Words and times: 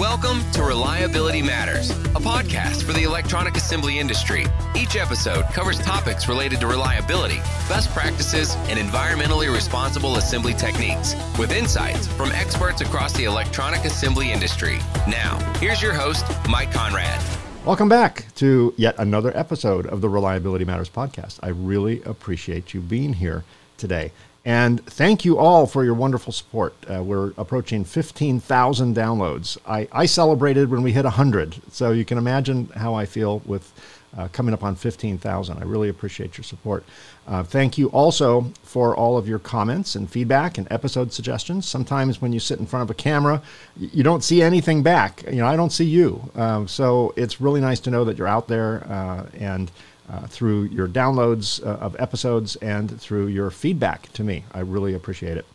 Welcome 0.00 0.50
to 0.52 0.62
Reliability 0.62 1.42
Matters, 1.42 1.90
a 1.90 2.20
podcast 2.20 2.84
for 2.84 2.94
the 2.94 3.02
electronic 3.02 3.58
assembly 3.58 3.98
industry. 3.98 4.46
Each 4.74 4.96
episode 4.96 5.44
covers 5.52 5.78
topics 5.78 6.26
related 6.26 6.58
to 6.60 6.66
reliability, 6.66 7.36
best 7.68 7.90
practices, 7.90 8.54
and 8.70 8.78
environmentally 8.78 9.52
responsible 9.52 10.16
assembly 10.16 10.54
techniques 10.54 11.14
with 11.38 11.52
insights 11.52 12.06
from 12.06 12.32
experts 12.32 12.80
across 12.80 13.12
the 13.12 13.24
electronic 13.24 13.84
assembly 13.84 14.32
industry. 14.32 14.78
Now, 15.06 15.38
here's 15.58 15.82
your 15.82 15.92
host, 15.92 16.24
Mike 16.48 16.70
Konrad. 16.70 17.20
Welcome 17.66 17.90
back 17.90 18.24
to 18.36 18.72
yet 18.78 18.94
another 18.96 19.36
episode 19.36 19.84
of 19.84 20.00
the 20.00 20.08
Reliability 20.08 20.64
Matters 20.64 20.88
podcast. 20.88 21.38
I 21.42 21.48
really 21.48 22.02
appreciate 22.04 22.72
you 22.72 22.80
being 22.80 23.12
here 23.12 23.44
today. 23.76 24.12
And 24.44 24.84
thank 24.86 25.24
you 25.24 25.38
all 25.38 25.66
for 25.66 25.84
your 25.84 25.94
wonderful 25.94 26.32
support. 26.32 26.74
Uh, 26.90 27.02
we're 27.02 27.32
approaching 27.36 27.84
15,000 27.84 28.96
downloads. 28.96 29.58
I, 29.66 29.86
I, 29.92 30.06
celebrated 30.06 30.70
when 30.70 30.82
we 30.82 30.92
hit 30.92 31.04
100, 31.04 31.60
so 31.70 31.92
you 31.92 32.06
can 32.06 32.16
imagine 32.16 32.66
how 32.74 32.94
I 32.94 33.04
feel 33.04 33.42
with 33.44 33.70
uh, 34.16 34.28
coming 34.28 34.54
up 34.54 34.64
on 34.64 34.74
15,000. 34.74 35.58
I 35.58 35.62
really 35.62 35.88
appreciate 35.88 36.36
your 36.36 36.44
support. 36.44 36.84
Uh, 37.28 37.42
thank 37.42 37.78
you 37.78 37.88
also 37.88 38.50
for 38.62 38.96
all 38.96 39.16
of 39.16 39.28
your 39.28 39.38
comments 39.38 39.94
and 39.94 40.10
feedback 40.10 40.58
and 40.58 40.66
episode 40.70 41.12
suggestions. 41.12 41.66
Sometimes 41.68 42.20
when 42.20 42.32
you 42.32 42.40
sit 42.40 42.58
in 42.58 42.66
front 42.66 42.82
of 42.82 42.90
a 42.90 42.94
camera, 42.94 43.40
you 43.76 44.02
don't 44.02 44.24
see 44.24 44.42
anything 44.42 44.82
back. 44.82 45.22
You 45.30 45.36
know, 45.36 45.46
I 45.46 45.54
don't 45.54 45.70
see 45.70 45.84
you. 45.84 46.30
Um, 46.34 46.66
so 46.66 47.12
it's 47.16 47.40
really 47.40 47.60
nice 47.60 47.78
to 47.80 47.90
know 47.90 48.04
that 48.04 48.18
you're 48.18 48.26
out 48.26 48.48
there 48.48 48.84
uh, 48.90 49.26
and 49.38 49.70
uh, 50.10 50.26
through 50.26 50.64
your 50.64 50.88
downloads 50.88 51.64
uh, 51.64 51.76
of 51.76 51.94
episodes 52.00 52.56
and 52.56 53.00
through 53.00 53.28
your 53.28 53.50
feedback 53.50 54.12
to 54.12 54.24
me. 54.24 54.44
I 54.52 54.60
really 54.60 54.94
appreciate 54.94 55.36
it. 55.36 55.46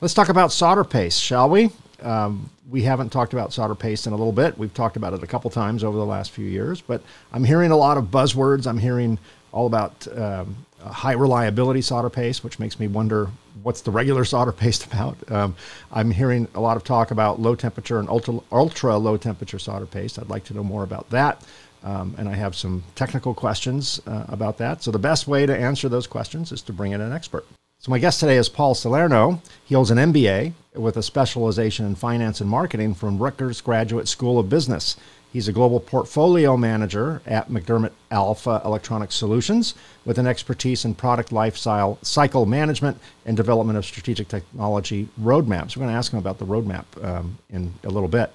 Let's 0.00 0.14
talk 0.14 0.28
about 0.28 0.52
solder 0.52 0.84
paste, 0.84 1.20
shall 1.20 1.48
we? 1.48 1.70
Um, 2.02 2.50
we 2.70 2.82
haven't 2.82 3.10
talked 3.10 3.32
about 3.32 3.52
solder 3.52 3.74
paste 3.74 4.06
in 4.06 4.12
a 4.12 4.16
little 4.16 4.32
bit. 4.32 4.56
We've 4.56 4.72
talked 4.72 4.96
about 4.96 5.12
it 5.12 5.22
a 5.22 5.26
couple 5.26 5.50
times 5.50 5.82
over 5.82 5.98
the 5.98 6.06
last 6.06 6.30
few 6.30 6.46
years, 6.46 6.80
but 6.80 7.02
I'm 7.32 7.44
hearing 7.44 7.72
a 7.72 7.76
lot 7.76 7.98
of 7.98 8.04
buzzwords. 8.04 8.66
I'm 8.66 8.78
hearing 8.78 9.18
all 9.52 9.66
about 9.66 10.06
um, 10.16 10.54
high 10.80 11.12
reliability 11.12 11.82
solder 11.82 12.10
paste, 12.10 12.44
which 12.44 12.58
makes 12.58 12.78
me 12.78 12.86
wonder 12.86 13.28
what's 13.62 13.80
the 13.82 13.90
regular 13.90 14.24
solder 14.34 14.52
paste 14.52 14.86
about. 14.86 15.16
Um, 15.30 15.56
I'm 15.92 16.10
hearing 16.10 16.48
a 16.54 16.60
lot 16.60 16.76
of 16.76 16.84
talk 16.84 17.10
about 17.10 17.40
low 17.40 17.54
temperature 17.54 17.98
and 17.98 18.08
ultra, 18.08 18.38
ultra 18.52 18.96
low 18.96 19.16
temperature 19.16 19.58
solder 19.58 19.86
paste. 19.86 20.18
I'd 20.18 20.30
like 20.30 20.44
to 20.44 20.54
know 20.54 20.64
more 20.64 20.84
about 20.84 21.10
that. 21.10 21.44
Um, 21.82 22.14
and 22.18 22.28
I 22.28 22.34
have 22.34 22.54
some 22.54 22.82
technical 22.94 23.34
questions 23.34 24.00
uh, 24.06 24.24
about 24.28 24.58
that. 24.58 24.82
So, 24.82 24.90
the 24.90 24.98
best 24.98 25.26
way 25.26 25.46
to 25.46 25.56
answer 25.56 25.88
those 25.88 26.06
questions 26.06 26.52
is 26.52 26.62
to 26.62 26.72
bring 26.72 26.92
in 26.92 27.00
an 27.00 27.12
expert. 27.12 27.46
So, 27.78 27.90
my 27.90 27.98
guest 27.98 28.20
today 28.20 28.36
is 28.36 28.48
Paul 28.48 28.74
Salerno. 28.74 29.40
He 29.64 29.74
holds 29.74 29.90
an 29.90 29.98
MBA 29.98 30.52
with 30.74 30.96
a 30.96 31.02
specialization 31.02 31.86
in 31.86 31.94
finance 31.94 32.40
and 32.40 32.50
marketing 32.50 32.94
from 32.94 33.18
Rutgers 33.18 33.60
Graduate 33.60 34.08
School 34.08 34.38
of 34.38 34.48
Business. 34.48 34.96
He's 35.32 35.46
a 35.46 35.52
global 35.52 35.78
portfolio 35.78 36.56
manager 36.56 37.22
at 37.24 37.48
MacDermid 37.48 37.92
Alpha 38.10 38.60
Electronic 38.64 39.12
Solutions 39.12 39.74
with 40.04 40.18
an 40.18 40.26
expertise 40.26 40.84
in 40.84 40.94
product 40.94 41.30
life 41.30 41.56
cycle 41.56 42.46
management 42.46 42.98
and 43.24 43.36
development 43.36 43.78
of 43.78 43.84
strategic 43.84 44.26
technology 44.26 45.08
roadmaps. 45.20 45.76
We're 45.76 45.82
going 45.82 45.92
to 45.92 45.98
ask 45.98 46.12
him 46.12 46.18
about 46.18 46.38
the 46.38 46.46
roadmap 46.46 46.84
um, 47.04 47.38
in 47.48 47.72
a 47.84 47.88
little 47.88 48.08
bit. 48.08 48.32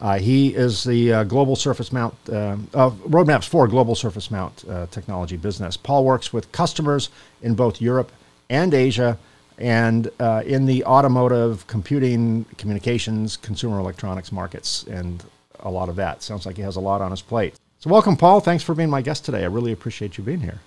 Uh, 0.00 0.18
he 0.18 0.54
is 0.54 0.84
the 0.84 1.12
uh, 1.12 1.24
global 1.24 1.56
surface 1.56 1.92
mount 1.92 2.14
uh, 2.28 2.56
roadmaps 2.72 3.48
for 3.48 3.66
global 3.68 3.94
surface 3.94 4.30
mount 4.30 4.64
uh, 4.68 4.86
technology 4.90 5.36
business. 5.36 5.76
Paul 5.76 6.04
works 6.04 6.32
with 6.32 6.50
customers 6.52 7.08
in 7.42 7.54
both 7.54 7.80
Europe 7.80 8.10
and 8.50 8.74
Asia, 8.74 9.18
and 9.58 10.10
uh, 10.18 10.42
in 10.44 10.66
the 10.66 10.84
automotive, 10.84 11.66
computing, 11.66 12.44
communications, 12.58 13.36
consumer 13.36 13.78
electronics 13.78 14.32
markets, 14.32 14.84
and 14.84 15.24
a 15.60 15.70
lot 15.70 15.88
of 15.88 15.96
that. 15.96 16.22
Sounds 16.22 16.44
like 16.44 16.56
he 16.56 16.62
has 16.62 16.76
a 16.76 16.80
lot 16.80 17.00
on 17.00 17.10
his 17.10 17.22
plate. 17.22 17.54
So, 17.78 17.90
welcome, 17.90 18.16
Paul. 18.16 18.40
Thanks 18.40 18.64
for 18.64 18.74
being 18.74 18.90
my 18.90 19.02
guest 19.02 19.24
today. 19.24 19.42
I 19.42 19.46
really 19.46 19.72
appreciate 19.72 20.18
you 20.18 20.24
being 20.24 20.40
here. 20.40 20.60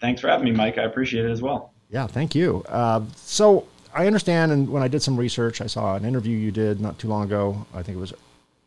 Thanks 0.00 0.20
for 0.20 0.28
having 0.28 0.44
me, 0.44 0.52
Mike. 0.52 0.78
I 0.78 0.82
appreciate 0.82 1.24
it 1.24 1.30
as 1.30 1.42
well. 1.42 1.72
Yeah, 1.90 2.06
thank 2.06 2.34
you. 2.34 2.62
Uh, 2.68 3.02
so, 3.16 3.66
I 3.94 4.06
understand, 4.06 4.52
and 4.52 4.68
when 4.68 4.82
I 4.82 4.88
did 4.88 5.02
some 5.02 5.16
research, 5.16 5.60
I 5.60 5.66
saw 5.66 5.96
an 5.96 6.04
interview 6.04 6.36
you 6.36 6.50
did 6.50 6.80
not 6.80 6.98
too 6.98 7.08
long 7.08 7.24
ago. 7.24 7.66
I 7.74 7.82
think 7.82 7.96
it 7.96 8.00
was 8.00 8.12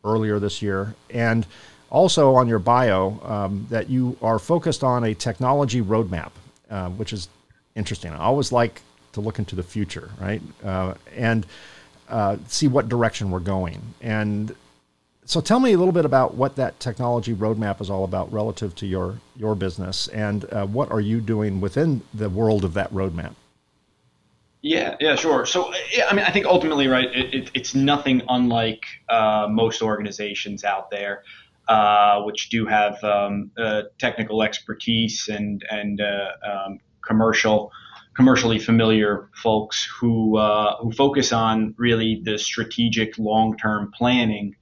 earlier 0.04 0.38
this 0.38 0.62
year, 0.62 0.94
and 1.10 1.46
also 1.90 2.34
on 2.34 2.48
your 2.48 2.58
bio 2.58 3.20
um, 3.22 3.66
that 3.70 3.88
you 3.88 4.16
are 4.22 4.38
focused 4.38 4.82
on 4.82 5.04
a 5.04 5.14
technology 5.14 5.82
roadmap, 5.82 6.32
uh, 6.70 6.88
which 6.90 7.12
is 7.12 7.28
interesting. 7.76 8.12
I 8.12 8.18
always 8.18 8.50
like 8.50 8.80
to 9.12 9.20
look 9.20 9.38
into 9.38 9.54
the 9.54 9.62
future, 9.62 10.10
right, 10.20 10.42
uh, 10.64 10.94
and 11.14 11.46
uh, 12.08 12.36
see 12.48 12.68
what 12.68 12.88
direction 12.88 13.30
we're 13.30 13.40
going. 13.40 13.80
And 14.00 14.54
so, 15.24 15.40
tell 15.40 15.60
me 15.60 15.72
a 15.72 15.78
little 15.78 15.92
bit 15.92 16.04
about 16.04 16.34
what 16.34 16.56
that 16.56 16.80
technology 16.80 17.34
roadmap 17.34 17.80
is 17.80 17.90
all 17.90 18.04
about 18.04 18.32
relative 18.32 18.74
to 18.76 18.86
your 18.86 19.18
your 19.36 19.54
business, 19.54 20.08
and 20.08 20.44
uh, 20.52 20.66
what 20.66 20.90
are 20.90 21.00
you 21.00 21.20
doing 21.20 21.60
within 21.60 22.02
the 22.12 22.28
world 22.28 22.64
of 22.64 22.74
that 22.74 22.92
roadmap. 22.92 23.34
Yeah, 24.62 24.94
yeah, 25.00 25.16
sure. 25.16 25.44
So, 25.44 25.72
I 26.08 26.14
mean, 26.14 26.24
I 26.24 26.30
think 26.30 26.46
ultimately, 26.46 26.86
right, 26.86 27.08
it, 27.12 27.34
it, 27.34 27.50
it's 27.52 27.74
nothing 27.74 28.22
unlike 28.28 28.84
uh, 29.08 29.48
most 29.50 29.82
organizations 29.82 30.62
out 30.62 30.88
there, 30.88 31.24
uh, 31.66 32.22
which 32.22 32.48
do 32.48 32.66
have 32.66 33.02
um, 33.02 33.50
uh, 33.58 33.82
technical 33.98 34.40
expertise 34.42 35.28
and 35.28 35.64
and 35.68 36.00
uh, 36.00 36.30
um, 36.48 36.78
commercial, 37.04 37.72
commercially 38.14 38.60
familiar 38.60 39.28
folks 39.34 39.84
who 39.98 40.36
uh, 40.38 40.76
who 40.76 40.92
focus 40.92 41.32
on 41.32 41.74
really 41.76 42.22
the 42.24 42.38
strategic 42.38 43.18
long 43.18 43.56
term 43.56 43.90
planning 43.92 44.54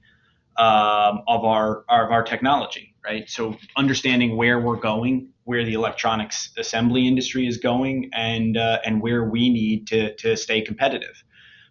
um, 0.57 1.21
of 1.27 1.45
our 1.45 1.85
of 1.89 2.11
our 2.11 2.23
technology, 2.23 2.95
right? 3.05 3.29
So, 3.29 3.55
understanding 3.77 4.35
where 4.35 4.59
we're 4.59 4.79
going 4.79 5.29
where 5.51 5.65
the 5.65 5.73
electronics 5.73 6.37
assembly 6.57 7.05
industry 7.05 7.45
is 7.45 7.57
going 7.57 8.09
and 8.13 8.55
uh, 8.55 8.79
and 8.85 9.01
where 9.01 9.23
we 9.25 9.49
need 9.49 9.85
to 9.85 10.15
to 10.15 10.37
stay 10.37 10.61
competitive. 10.61 11.15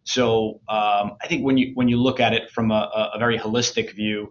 So 0.04 0.60
um, 0.68 1.06
I 1.22 1.26
think 1.28 1.46
when 1.46 1.56
you 1.56 1.72
when 1.78 1.88
you 1.88 1.96
look 1.96 2.20
at 2.20 2.32
it 2.34 2.50
from 2.50 2.70
a, 2.70 3.10
a 3.14 3.18
very 3.18 3.38
holistic 3.38 3.94
view, 3.94 4.30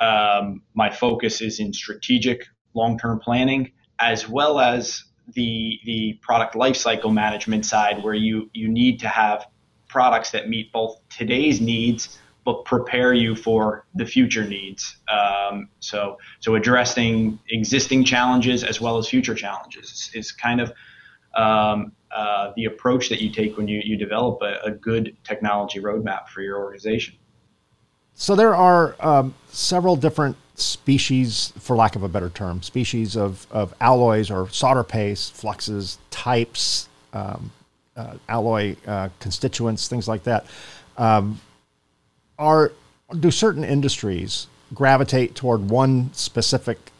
um, 0.00 0.62
my 0.74 0.90
focus 0.90 1.40
is 1.40 1.60
in 1.60 1.72
strategic 1.72 2.38
long-term 2.74 3.20
planning 3.20 3.70
as 4.00 4.28
well 4.28 4.58
as 4.58 5.04
the 5.34 5.78
the 5.84 6.18
product 6.20 6.54
lifecycle 6.54 7.12
management 7.14 7.64
side, 7.66 8.02
where 8.02 8.14
you 8.26 8.50
you 8.52 8.68
need 8.68 8.98
to 8.98 9.08
have 9.08 9.46
products 9.86 10.32
that 10.32 10.48
meet 10.48 10.72
both 10.72 10.98
today's 11.08 11.60
needs 11.60 12.18
but 12.48 12.64
prepare 12.64 13.12
you 13.12 13.34
for 13.34 13.84
the 13.94 14.06
future 14.06 14.42
needs. 14.42 14.96
Um, 15.12 15.68
so, 15.80 16.16
so 16.40 16.54
addressing 16.54 17.38
existing 17.50 18.04
challenges 18.04 18.64
as 18.64 18.80
well 18.80 18.96
as 18.96 19.06
future 19.06 19.34
challenges 19.34 20.10
is, 20.14 20.32
kind 20.32 20.62
of 20.62 20.72
um, 21.34 21.92
uh, 22.10 22.52
the 22.56 22.64
approach 22.64 23.10
that 23.10 23.20
you 23.20 23.30
take 23.30 23.58
when 23.58 23.68
you, 23.68 23.82
you 23.84 23.98
develop 23.98 24.40
a, 24.40 24.60
a, 24.64 24.70
good 24.70 25.14
technology 25.24 25.78
roadmap 25.78 26.28
for 26.28 26.40
your 26.40 26.56
organization. 26.56 27.16
So 28.14 28.34
there 28.34 28.56
are 28.56 28.96
um, 29.00 29.34
several 29.50 29.94
different 29.94 30.38
species, 30.54 31.52
for 31.58 31.76
lack 31.76 31.96
of 31.96 32.02
a 32.02 32.08
better 32.08 32.30
term, 32.30 32.62
species 32.62 33.14
of, 33.14 33.46
of 33.50 33.74
alloys 33.82 34.30
or 34.30 34.48
solder 34.48 34.84
paste, 34.84 35.34
fluxes, 35.34 35.98
types, 36.10 36.88
um, 37.12 37.52
uh, 37.94 38.14
alloy 38.26 38.74
uh, 38.86 39.10
constituents, 39.20 39.86
things 39.86 40.08
like 40.08 40.22
that. 40.22 40.46
Um, 40.96 41.42
are 42.38 42.72
do 43.18 43.30
certain 43.30 43.64
industries 43.64 44.46
gravitate 44.74 45.34
toward 45.34 45.70
one 45.70 46.12
specific 46.12 46.92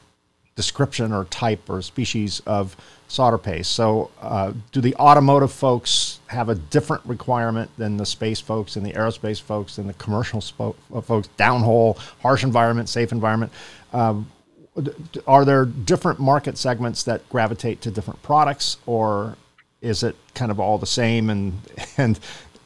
description 0.57 1.13
or 1.13 1.25
type 1.27 1.69
or 1.69 1.83
species 1.83 2.41
of 2.47 2.77
solder 3.09 3.39
paste? 3.39 3.73
So, 3.73 4.11
uh, 4.21 4.53
do 4.73 4.81
the 4.81 4.95
automotive 4.97 5.53
folks 5.53 6.21
have 6.29 6.49
a 6.49 6.55
different 6.55 7.05
requirement 7.05 7.71
than 7.77 7.97
the 7.97 8.07
space 8.07 8.41
folks 8.41 8.77
and 8.77 8.85
the 8.85 8.93
aerospace 8.93 9.41
folks 9.41 9.79
and 9.79 9.89
the 9.89 9.95
commercial 9.95 10.41
spo- 10.41 10.77
uh, 10.93 11.01
folks? 11.01 11.29
Downhole, 11.39 11.97
harsh 12.21 12.43
environment, 12.43 12.89
safe 12.89 13.13
environment. 13.13 13.53
Um, 13.93 14.31
are 15.27 15.45
there 15.45 15.65
different 15.65 16.21
market 16.21 16.57
segments 16.57 17.03
that 17.05 17.29
gravitate 17.29 17.81
to 17.83 17.91
different 17.91 18.23
products, 18.23 18.77
or 18.87 19.37
is 19.81 20.03
it 20.03 20.17
kind 20.35 20.51
of 20.51 20.61
all 20.61 20.79
the 20.79 20.87
same 20.87 21.31
and 21.31 21.61
and 21.97 22.19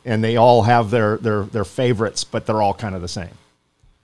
and 0.05 0.23
they 0.23 0.37
all 0.37 0.63
have 0.63 0.91
their 0.91 1.17
their 1.19 1.45
their 1.45 1.65
favorites, 1.65 2.25
but 2.25 2.47
they're 2.47 2.63
all 2.63 2.75
kind 2.75 2.95
of 2.95 3.03
the 3.03 3.09
same. 3.09 3.37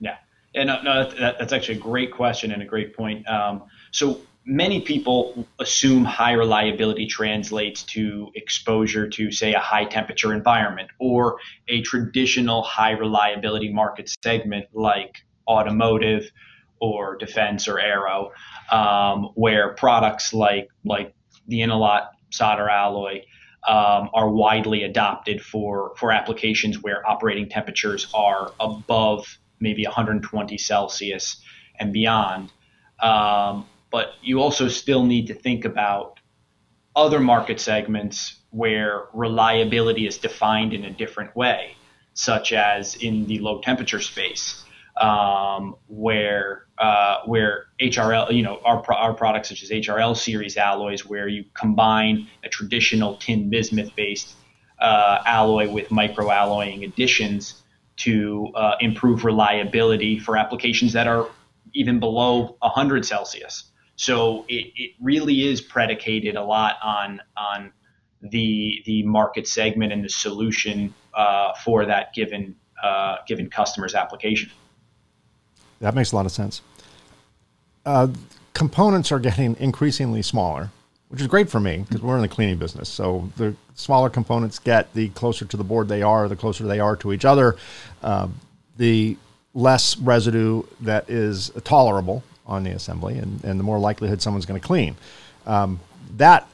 Yeah, 0.00 0.17
and 0.55 0.69
no, 0.69 0.83
no 0.83 1.11
that, 1.11 1.39
that's 1.39 1.53
actually 1.53 1.79
a 1.79 1.81
great 1.81 2.12
question 2.12 2.53
and 2.53 2.62
a 2.62 2.67
great 2.67 2.97
point. 2.97 3.29
Um, 3.29 3.65
so 3.91 4.21
many 4.49 4.81
people 4.81 5.47
assume 5.59 6.05
high 6.05 6.33
reliability 6.33 7.06
translates 7.06 7.83
to 7.83 8.31
exposure 8.35 9.06
to, 9.06 9.31
say, 9.31 9.53
a 9.53 9.59
high 9.59 9.85
temperature 9.85 10.33
environment 10.33 10.89
or 10.99 11.37
a 11.69 11.83
traditional 11.83 12.62
high 12.62 12.93
reliability 12.93 13.71
market 13.71 14.11
segment 14.25 14.65
like 14.73 15.17
automotive 15.47 16.31
or 16.81 17.17
defense 17.17 17.69
or 17.69 17.79
aero, 17.79 18.31
um, 18.71 19.31
where 19.35 19.75
products 19.75 20.33
like 20.33 20.69
like 20.85 21.15
the 21.49 21.61
Innolot 21.61 22.09
solder 22.31 22.69
alloy 22.69 23.23
um, 23.66 24.10
are 24.14 24.28
widely 24.28 24.84
adopted 24.84 25.43
for 25.43 25.94
for 25.96 26.12
applications 26.12 26.82
where 26.82 27.08
operating 27.08 27.49
temperatures 27.49 28.06
are 28.14 28.52
above 28.60 29.38
maybe 29.60 29.84
120 29.84 30.56
Celsius 30.58 31.43
and 31.78 31.93
beyond. 31.93 32.52
Um, 33.02 33.66
but 33.90 34.12
you 34.22 34.40
also 34.40 34.69
still 34.69 35.05
need 35.05 35.26
to 35.28 35.34
think 35.34 35.64
about 35.64 36.20
other 36.94 37.20
market 37.20 37.60
segments 37.60 38.37
where 38.50 39.06
reliability 39.12 40.06
is 40.06 40.19
defined 40.19 40.72
in 40.72 40.84
a 40.84 40.90
different 40.90 41.34
way, 41.37 41.76
such 42.14 42.52
as 42.52 42.96
in 42.96 43.26
the 43.26 43.38
low 43.38 43.60
temperature 43.60 44.00
space, 44.00 44.64
um, 45.00 45.77
where 45.87 46.67
uh, 46.79 47.23
where 47.25 47.67
HRL, 47.81 48.33
you 48.33 48.43
know, 48.43 48.61
our, 48.65 48.85
our 48.93 49.12
products 49.12 49.49
such 49.49 49.62
as 49.62 49.71
HRL 49.71 50.17
series 50.17 50.56
alloys, 50.56 51.05
where 51.05 51.27
you 51.27 51.45
combine 51.55 52.29
a 52.45 52.49
traditional 52.49 53.17
tin 53.17 53.50
bismuth 53.50 53.95
based 53.97 54.35
uh, 54.81 55.19
alloy 55.27 55.69
with 55.69 55.89
microalloying 55.89 56.85
additions 56.85 57.62
to 57.97 58.49
uh, 58.55 58.77
improve 58.81 59.25
reliability 59.25 60.21
for 60.21 60.37
applications 60.37 60.93
that 60.93 61.09
are 61.09 61.29
even 61.75 61.99
below 61.99 62.56
100 62.61 63.05
Celsius. 63.05 63.73
So 63.97 64.44
it, 64.49 64.73
it 64.77 64.93
really 65.01 65.49
is 65.49 65.61
predicated 65.61 66.37
a 66.37 66.43
lot 66.44 66.77
on 66.83 67.21
on 67.37 67.73
the 68.23 68.83
the 68.87 69.03
market 69.03 69.47
segment 69.47 69.93
and 69.93 70.05
the 70.05 70.09
solution 70.09 70.94
uh, 71.15 71.55
for 71.55 71.87
that 71.87 72.15
given 72.15 72.55
uh, 72.83 73.17
given 73.27 73.51
customer's 73.51 73.94
application. 73.97 74.51
That 75.81 75.95
makes 75.95 76.13
a 76.13 76.17
lot 76.17 76.27
of 76.27 76.33
sense. 76.33 76.63
Uh, 77.87 78.09
components 78.53 79.13
are 79.13 79.19
getting 79.19 79.57
increasingly 79.61 80.23
smaller, 80.23 80.71
which 81.09 81.21
is 81.21 81.27
great 81.27 81.49
for 81.49 81.61
me 81.61 81.85
because 81.87 82.03
we're 82.03 82.17
in 82.17 82.23
the 82.23 82.29
cleaning 82.29 82.59
business. 82.59 82.89
So 82.89 83.31
the 83.37 83.55
smaller 83.75 84.11
components 84.11 84.59
get, 84.59 84.93
the 84.95 85.09
closer 85.11 85.45
to 85.45 85.57
the 85.57 85.65
board 85.65 85.89
they 85.89 86.03
are, 86.03 86.29
the 86.29 86.37
closer 86.37 86.65
they 86.65 86.81
are 86.81 86.97
to 86.97 87.13
each 87.13 87.25
other, 87.25 87.57
uh, 88.03 88.29
the 88.77 89.17
less 89.55 89.97
residue 89.99 90.63
that 90.81 91.09
is 91.09 91.51
tolerable 91.65 92.23
on 92.47 92.65
the 92.65 92.71
assembly, 92.71 93.19
and, 93.19 93.43
and 93.45 93.61
the 93.61 93.65
more 93.65 93.79
likelihood 93.79 94.21
someone's 94.21 94.47
going 94.47 94.61
to 94.61 94.67
clean. 94.67 94.97
Um, 95.47 95.81
that 96.17 96.49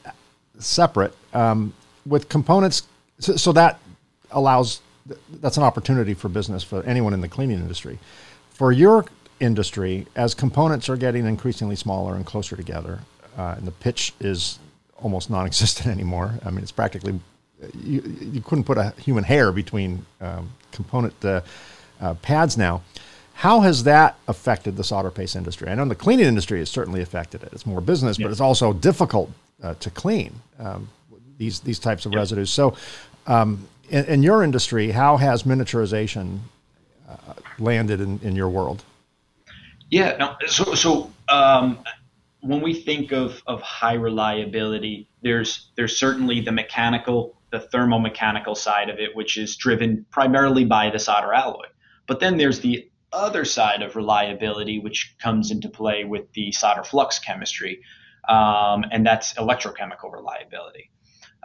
separate 0.58 1.14
um, 1.32 1.72
with 2.06 2.28
components, 2.28 2.82
so, 3.18 3.36
so 3.36 3.52
that 3.52 3.80
allows 4.30 4.80
that's 5.40 5.56
an 5.56 5.62
opportunity 5.62 6.14
for 6.14 6.28
business 6.28 6.62
for 6.62 6.82
anyone 6.84 7.12
in 7.12 7.20
the 7.20 7.28
cleaning 7.28 7.58
industry. 7.58 7.98
For 8.54 8.72
your 8.72 9.04
industry, 9.40 10.06
as 10.16 10.32
components 10.32 10.88
are 10.88 10.96
getting 10.96 11.26
increasingly 11.26 11.76
smaller 11.76 12.14
and 12.14 12.24
closer 12.24 12.56
together, 12.56 13.00
uh, 13.36 13.56
and 13.58 13.66
the 13.66 13.72
pitch 13.72 14.14
is 14.20 14.58
almost 14.96 15.28
non-existent 15.28 15.88
anymore. 15.98 16.34
I 16.44 16.50
mean, 16.50 16.62
it's 16.62 16.72
practically 16.72 17.20
you, 17.82 18.02
you 18.20 18.40
couldn't 18.40 18.64
put 18.64 18.78
a 18.78 18.90
human 18.98 19.24
hair 19.24 19.52
between 19.52 20.04
um, 20.20 20.50
component 20.72 21.14
uh, 21.24 21.40
uh, 22.00 22.14
pads 22.14 22.56
now. 22.56 22.82
How 23.34 23.60
has 23.60 23.84
that 23.84 24.16
affected 24.28 24.76
the 24.76 24.84
solder 24.84 25.10
paste 25.10 25.34
industry? 25.34 25.68
I 25.68 25.74
know 25.74 25.84
the 25.86 25.94
cleaning 25.94 26.26
industry 26.26 26.60
has 26.60 26.70
certainly 26.70 27.02
affected 27.02 27.42
it. 27.42 27.50
It's 27.52 27.66
more 27.66 27.80
business, 27.80 28.18
yeah. 28.18 28.26
but 28.26 28.30
it's 28.30 28.40
also 28.40 28.72
difficult 28.72 29.30
uh, 29.62 29.74
to 29.74 29.90
clean 29.90 30.32
um, 30.58 30.88
these 31.38 31.60
these 31.60 31.80
types 31.80 32.06
of 32.06 32.12
yeah. 32.12 32.18
residues. 32.18 32.50
So, 32.50 32.76
um, 33.26 33.66
in, 33.90 34.04
in, 34.04 34.22
your 34.22 34.44
industry, 34.44 34.92
how 34.92 35.16
has 35.16 35.42
miniaturization 35.42 36.38
uh, 37.08 37.34
landed 37.58 38.00
in, 38.00 38.18
in 38.22 38.36
your 38.36 38.48
world? 38.48 38.84
Yeah, 39.90 40.16
no, 40.16 40.36
so 40.46 40.74
so 40.74 41.12
um, 41.28 41.78
when 42.40 42.60
we 42.60 42.74
think 42.74 43.12
of, 43.12 43.42
of 43.46 43.62
high 43.62 43.94
reliability, 43.94 45.08
there's 45.22 45.70
there's 45.76 45.98
certainly 45.98 46.40
the 46.40 46.52
mechanical, 46.52 47.36
the 47.50 47.60
thermomechanical 47.72 48.56
side 48.56 48.90
of 48.90 48.98
it, 48.98 49.14
which 49.14 49.36
is 49.36 49.56
driven 49.56 50.04
primarily 50.10 50.64
by 50.64 50.90
the 50.90 50.98
solder 50.98 51.32
alloy. 51.32 51.66
But 52.06 52.20
then 52.20 52.36
there's 52.36 52.60
the 52.60 52.90
other 53.12 53.44
side 53.44 53.82
of 53.82 53.96
reliability, 53.96 54.78
which 54.78 55.16
comes 55.18 55.50
into 55.50 55.68
play 55.68 56.04
with 56.04 56.30
the 56.32 56.52
solder 56.52 56.82
flux 56.82 57.18
chemistry, 57.18 57.80
um, 58.28 58.84
and 58.90 59.06
that's 59.06 59.34
electrochemical 59.34 60.12
reliability. 60.12 60.90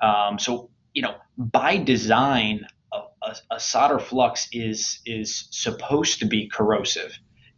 Um, 0.01 0.39
so, 0.39 0.69
you 0.93 1.01
know, 1.01 1.15
by 1.37 1.77
design, 1.77 2.65
a, 2.93 2.99
a, 3.23 3.35
a, 3.51 3.59
solder 3.59 3.99
flux 3.99 4.47
is 4.51 4.99
is 5.05 5.47
supposed 5.51 6.19
to 6.19 6.25
be 6.25 6.47
corrosive, 6.47 7.17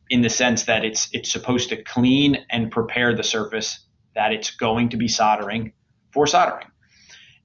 in 0.10 0.22
the 0.22 0.30
sense 0.30 0.64
that 0.64 0.86
it's 0.86 1.10
it's 1.14 1.32
supposed 1.32 1.70
to 1.70 1.84
clean 1.84 2.46
and 2.50 2.72
prepare 2.72 3.16
the 3.16 3.24
surface 3.24 3.80
that 4.16 4.34
it's 4.34 4.52
going 4.52 4.90
to 4.90 4.98
be 4.98 5.08
soldering 5.08 5.74
for 6.12 6.28
soldering, 6.28 6.68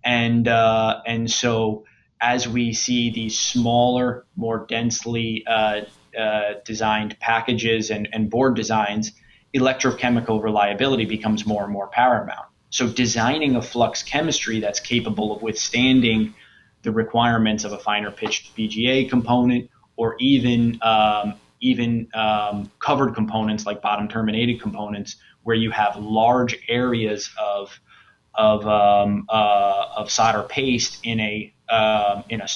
and 0.05 0.49
uh, 0.49 1.01
and 1.07 1.31
so 1.31 1.85
as 2.21 2.49
we 2.49 2.73
see 2.73 3.11
these 3.11 3.39
smaller, 3.39 4.27
more 4.37 4.67
densely 4.69 5.45
uh, 5.47 5.83
uh, 6.19 6.55
designed 6.65 7.19
packages 7.21 7.91
and, 7.91 8.09
and 8.13 8.31
board 8.31 8.57
designs, 8.57 9.13
electrochemical 9.55 10.43
reliability 10.43 11.05
becomes 11.05 11.47
more 11.47 11.65
and 11.65 11.73
more 11.73 11.89
paramount. 11.89 12.47
So 12.71 12.89
designing 12.89 13.57
a 13.57 13.63
flux 13.63 14.03
chemistry 14.03 14.61
that's 14.61 14.81
capable 14.81 15.35
of 15.35 15.43
withstanding 15.43 16.35
the 16.83 16.93
requirements 16.93 17.65
of 17.65 17.73
a 17.73 17.79
finer 17.79 18.11
pitched 18.11 18.57
BGA 18.57 19.09
component 19.09 19.71
or 19.97 20.17
even 20.19 20.79
um, 20.83 21.35
even 21.61 22.09
um, 22.15 22.71
covered 22.79 23.15
components 23.15 23.67
like 23.67 23.81
bottom 23.81 24.09
terminated 24.09 24.61
components 24.61 25.17
where 25.43 25.57
you 25.57 25.71
have 25.71 25.97
large 25.97 26.59
areas 26.69 27.31
of 27.39 27.81
of 28.35 28.67
um, 28.67 29.27
uh, 29.29 29.87
of 29.97 30.11
solder 30.11 30.43
paste 30.43 31.01
in 31.03 31.21
a 31.21 31.53
uh, 31.69 32.23
in 32.29 32.41
a 32.41 32.47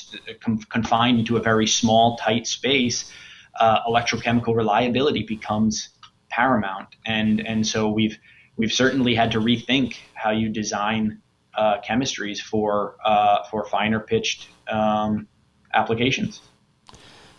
confined 0.70 1.18
into 1.18 1.36
a 1.36 1.40
very 1.40 1.66
small 1.66 2.16
tight 2.16 2.46
space 2.46 3.10
uh, 3.58 3.82
electrochemical 3.84 4.54
reliability 4.54 5.22
becomes 5.22 5.90
paramount. 6.28 6.88
And 7.06 7.46
and 7.46 7.66
so 7.66 7.90
we've 7.90 8.18
we've 8.56 8.72
certainly 8.72 9.14
had 9.14 9.32
to 9.32 9.40
rethink 9.40 9.96
how 10.14 10.30
you 10.30 10.48
design 10.48 11.20
uh, 11.56 11.80
chemistries 11.80 12.38
for 12.40 12.96
uh, 13.04 13.44
for 13.50 13.64
finer 13.66 14.00
pitched 14.00 14.48
um, 14.70 15.28
applications. 15.74 16.40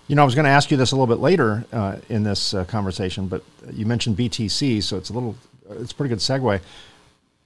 You 0.08 0.16
know, 0.16 0.24
I 0.24 0.26
was 0.26 0.36
going 0.36 0.46
to 0.46 0.52
ask 0.52 0.72
you 0.72 0.78
this 0.78 0.92
a 0.92 0.96
little 0.96 1.08
bit 1.08 1.22
later 1.22 1.64
uh, 1.72 1.98
in 2.10 2.24
this 2.24 2.54
uh, 2.54 2.66
conversation, 2.66 3.28
but 3.28 3.44
you 3.72 3.86
mentioned 3.86 4.18
BTC, 4.18 4.84
so 4.84 4.98
it's 4.98 5.10
a 5.10 5.14
little, 5.14 5.38
it's 5.70 5.94
a 5.94 5.96
pretty 5.96 6.10
good 6.10 6.20
segue. 6.20 6.60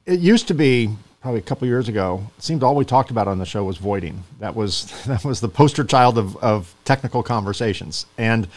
It 0.08 0.20
used 0.20 0.48
to 0.48 0.56
be 0.56 0.90
probably 1.26 1.40
a 1.40 1.44
couple 1.44 1.68
years 1.68 1.90
ago, 1.90 2.22
it 2.38 2.44
seemed 2.44 2.62
all 2.62 2.76
we 2.76 2.86
talked 2.86 3.10
about 3.10 3.28
on 3.28 3.40
the 3.40 3.48
show 3.48 3.64
was 3.64 3.78
voiding. 3.78 4.24
That 4.40 4.56
was 4.56 4.86
that 5.08 5.26
was 5.26 5.42
the 5.42 5.50
poster 5.50 5.84
child 5.84 6.20
of, 6.20 6.38
of 6.38 6.76
technical 6.86 7.24
conversations. 7.24 8.06
And 8.16 8.48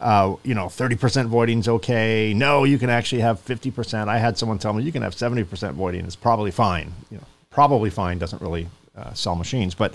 uh, 0.00 0.36
you 0.42 0.54
know, 0.54 0.64
30% 0.64 1.26
voiding 1.26 1.58
is 1.58 1.68
okay. 1.68 2.32
No, 2.34 2.64
you 2.64 2.78
can 2.78 2.88
actually 2.88 3.20
have 3.20 3.44
50%. 3.44 4.08
I 4.08 4.16
had 4.16 4.38
someone 4.38 4.58
tell 4.58 4.72
me 4.72 4.82
you 4.82 4.92
can 4.92 5.02
have 5.02 5.14
70% 5.14 5.72
voiding. 5.72 6.06
It's 6.06 6.16
probably 6.16 6.50
fine. 6.50 6.94
You 7.10 7.18
know, 7.18 7.24
probably 7.56 7.88
fine 7.88 8.18
doesn't 8.18 8.42
really 8.42 8.68
uh, 8.94 9.14
sell 9.14 9.34
machines, 9.34 9.74
but 9.74 9.94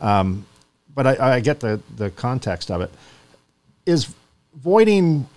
um, 0.00 0.46
but 0.94 1.06
I, 1.06 1.34
I 1.34 1.40
get 1.40 1.60
the 1.60 1.78
the 1.94 2.08
context 2.10 2.70
of 2.70 2.80
it. 2.80 2.90
Is 3.84 4.14
voiding, 4.54 5.28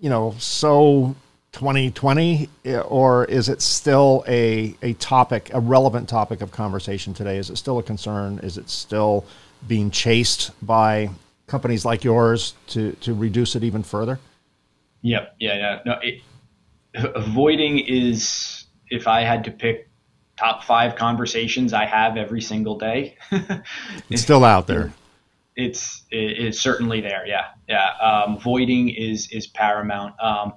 you 0.00 0.10
know, 0.10 0.34
so 0.38 1.16
2020, 1.52 2.50
or 2.88 3.24
is 3.24 3.48
it 3.48 3.62
still 3.62 4.22
a, 4.28 4.76
a 4.82 4.92
topic, 4.94 5.50
a 5.54 5.60
relevant 5.60 6.10
topic 6.10 6.42
of 6.42 6.50
conversation 6.50 7.14
today? 7.14 7.38
Is 7.38 7.48
it 7.48 7.56
still 7.56 7.78
a 7.78 7.82
concern? 7.82 8.38
Is 8.40 8.58
it 8.58 8.68
still 8.68 9.24
being 9.66 9.90
chased 9.90 10.50
by 10.60 11.08
companies 11.46 11.86
like 11.86 12.04
yours 12.04 12.52
to, 12.66 12.92
to 13.00 13.14
reduce 13.14 13.56
it 13.56 13.64
even 13.64 13.82
further? 13.82 14.18
Yep. 15.00 15.36
Yeah. 15.38 15.54
Yeah. 15.54 15.80
No, 15.86 15.94
it, 16.02 16.20
avoiding 17.14 17.78
is, 17.78 18.66
if 18.90 19.06
I 19.06 19.22
had 19.22 19.44
to 19.44 19.50
pick 19.50 19.88
top 20.36 20.64
five 20.64 20.96
conversations 20.96 21.72
I 21.72 21.86
have 21.86 22.16
every 22.16 22.40
single 22.40 22.78
day, 22.78 23.16
it's 24.10 24.22
still 24.22 24.44
out 24.44 24.66
there. 24.66 24.92
It's, 25.56 26.02
it's 26.10 26.60
certainly 26.60 27.00
there. 27.00 27.24
Yeah. 27.26 27.46
Yeah. 27.68 27.90
Um, 28.00 28.38
voiding 28.40 28.88
is, 28.88 29.30
is 29.30 29.46
paramount. 29.46 30.20
Um, 30.20 30.54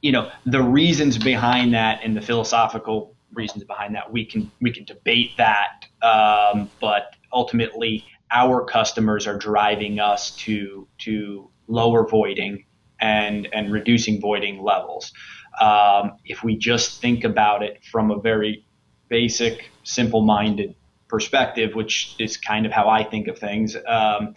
you 0.00 0.12
know 0.12 0.30
the 0.46 0.62
reasons 0.62 1.18
behind 1.18 1.74
that 1.74 2.00
and 2.02 2.16
the 2.16 2.20
philosophical 2.20 3.14
reasons 3.32 3.64
behind 3.64 3.94
that 3.94 4.10
we 4.10 4.24
can 4.24 4.50
we 4.60 4.72
can 4.72 4.84
debate 4.84 5.30
that 5.36 5.84
um, 6.02 6.70
but 6.80 7.14
ultimately 7.32 8.04
our 8.32 8.64
customers 8.64 9.26
are 9.26 9.36
driving 9.36 10.00
us 10.00 10.30
to 10.32 10.88
to 10.98 11.50
lower 11.68 12.06
voiding 12.08 12.64
and 13.00 13.48
and 13.52 13.72
reducing 13.72 14.20
voiding 14.20 14.62
levels 14.62 15.12
um, 15.60 16.12
if 16.24 16.42
we 16.42 16.56
just 16.56 17.00
think 17.00 17.24
about 17.24 17.62
it 17.62 17.80
from 17.90 18.10
a 18.10 18.20
very 18.20 18.64
basic 19.10 19.70
simple 19.84 20.22
minded 20.22 20.74
perspective 21.08 21.74
which 21.74 22.14
is 22.18 22.38
kind 22.38 22.64
of 22.64 22.72
how 22.72 22.88
I 22.88 23.04
think 23.04 23.28
of 23.28 23.38
things 23.38 23.76
um, 23.86 24.34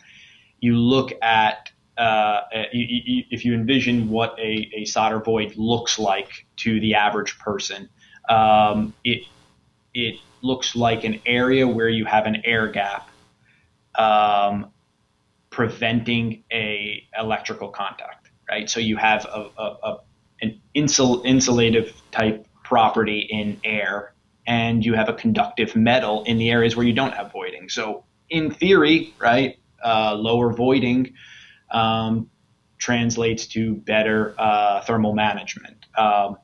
you 0.59 0.77
look 0.77 1.11
at 1.21 1.71
uh, 1.97 2.41
if 2.51 3.45
you 3.45 3.53
envision 3.53 4.09
what 4.09 4.37
a, 4.39 4.69
a, 4.75 4.85
solder 4.85 5.19
void 5.19 5.53
looks 5.55 5.99
like 5.99 6.47
to 6.55 6.79
the 6.79 6.95
average 6.95 7.37
person, 7.37 7.87
um, 8.29 8.93
it 9.03 9.27
it 9.93 10.15
looks 10.41 10.75
like 10.75 11.03
an 11.03 11.19
area 11.25 11.67
where 11.67 11.89
you 11.89 12.05
have 12.05 12.25
an 12.25 12.41
air 12.45 12.67
gap 12.67 13.09
um, 13.95 14.71
preventing 15.51 16.43
a 16.51 17.03
electrical 17.19 17.69
contact, 17.69 18.31
right? 18.49 18.67
So 18.69 18.79
you 18.79 18.97
have 18.97 19.25
a, 19.25 19.49
a, 19.57 19.77
a 19.83 19.97
an 20.41 20.61
insul, 20.75 21.23
insulative 21.25 21.93
type 22.11 22.47
property 22.63 23.27
in 23.29 23.59
air, 23.63 24.12
and 24.45 24.85
you 24.85 24.93
have 24.93 25.09
a 25.09 25.13
conductive 25.13 25.75
metal 25.75 26.23
in 26.23 26.37
the 26.37 26.49
areas 26.49 26.75
where 26.75 26.85
you 26.85 26.93
don't 26.93 27.13
have 27.13 27.31
voiding. 27.31 27.69
So 27.69 28.03
in 28.29 28.51
theory, 28.51 29.13
right, 29.19 29.57
uh, 29.83 30.15
lower 30.15 30.53
voiding 30.53 31.13
um, 31.71 32.29
translates 32.77 33.47
to 33.47 33.75
better 33.75 34.35
uh, 34.37 34.81
thermal 34.81 35.13
management. 35.13 35.77
Um, 35.97 36.37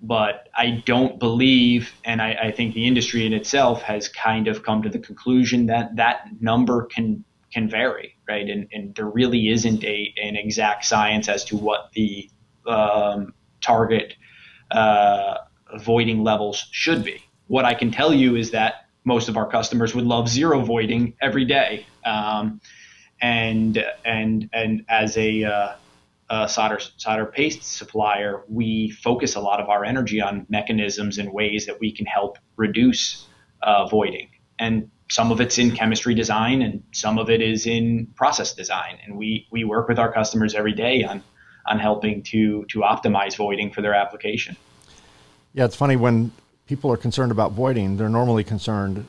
but 0.00 0.48
I 0.54 0.82
don't 0.84 1.20
believe, 1.20 1.92
and 2.04 2.20
I, 2.20 2.32
I, 2.32 2.50
think 2.50 2.74
the 2.74 2.88
industry 2.88 3.24
in 3.24 3.32
itself 3.32 3.82
has 3.82 4.08
kind 4.08 4.48
of 4.48 4.64
come 4.64 4.82
to 4.82 4.88
the 4.88 4.98
conclusion 4.98 5.66
that 5.66 5.94
that 5.96 6.26
number 6.40 6.86
can 6.86 7.24
can 7.52 7.68
vary, 7.68 8.16
right? 8.26 8.48
And, 8.48 8.66
and 8.72 8.94
there 8.96 9.08
really 9.08 9.48
isn't 9.50 9.84
a 9.84 10.12
an 10.20 10.34
exact 10.34 10.86
science 10.86 11.28
as 11.28 11.44
to 11.46 11.56
what 11.56 11.92
the 11.92 12.28
um, 12.66 13.32
target 13.60 14.14
uh, 14.72 15.36
voiding 15.80 16.22
levels 16.22 16.66
should 16.70 17.04
be. 17.04 17.22
What 17.46 17.64
I 17.64 17.74
can 17.74 17.90
tell 17.90 18.12
you 18.12 18.36
is 18.36 18.50
that 18.52 18.86
most 19.04 19.28
of 19.28 19.36
our 19.36 19.46
customers 19.46 19.94
would 19.94 20.04
love 20.04 20.28
zero 20.28 20.60
voiding 20.60 21.14
every 21.20 21.44
day, 21.44 21.86
um, 22.04 22.60
and 23.20 23.84
and 24.04 24.48
and 24.52 24.84
as 24.88 25.16
a 25.16 25.44
uh, 25.44 25.72
uh, 26.30 26.46
solder 26.46 26.78
solder 26.96 27.26
paste 27.26 27.62
supplier, 27.62 28.42
we 28.48 28.90
focus 28.90 29.34
a 29.34 29.40
lot 29.40 29.60
of 29.60 29.68
our 29.68 29.84
energy 29.84 30.20
on 30.20 30.46
mechanisms 30.48 31.18
and 31.18 31.32
ways 31.32 31.66
that 31.66 31.78
we 31.80 31.92
can 31.92 32.06
help 32.06 32.38
reduce 32.56 33.26
uh, 33.62 33.86
voiding. 33.86 34.28
And 34.58 34.90
some 35.10 35.30
of 35.30 35.40
it's 35.40 35.58
in 35.58 35.72
chemistry 35.72 36.14
design, 36.14 36.62
and 36.62 36.82
some 36.92 37.18
of 37.18 37.28
it 37.28 37.42
is 37.42 37.66
in 37.66 38.08
process 38.14 38.54
design. 38.54 38.98
And 39.04 39.16
we 39.16 39.46
we 39.50 39.64
work 39.64 39.88
with 39.88 39.98
our 39.98 40.12
customers 40.12 40.54
every 40.54 40.72
day 40.72 41.04
on 41.04 41.22
on 41.66 41.78
helping 41.78 42.22
to 42.24 42.64
to 42.70 42.80
optimize 42.80 43.36
voiding 43.36 43.72
for 43.72 43.82
their 43.82 43.94
application. 43.94 44.56
Yeah, 45.54 45.64
it's 45.64 45.76
funny 45.76 45.96
when 45.96 46.32
people 46.66 46.90
are 46.92 46.96
concerned 46.96 47.32
about 47.32 47.52
voiding, 47.52 47.96
they're 47.96 48.08
normally 48.08 48.44
concerned, 48.44 49.06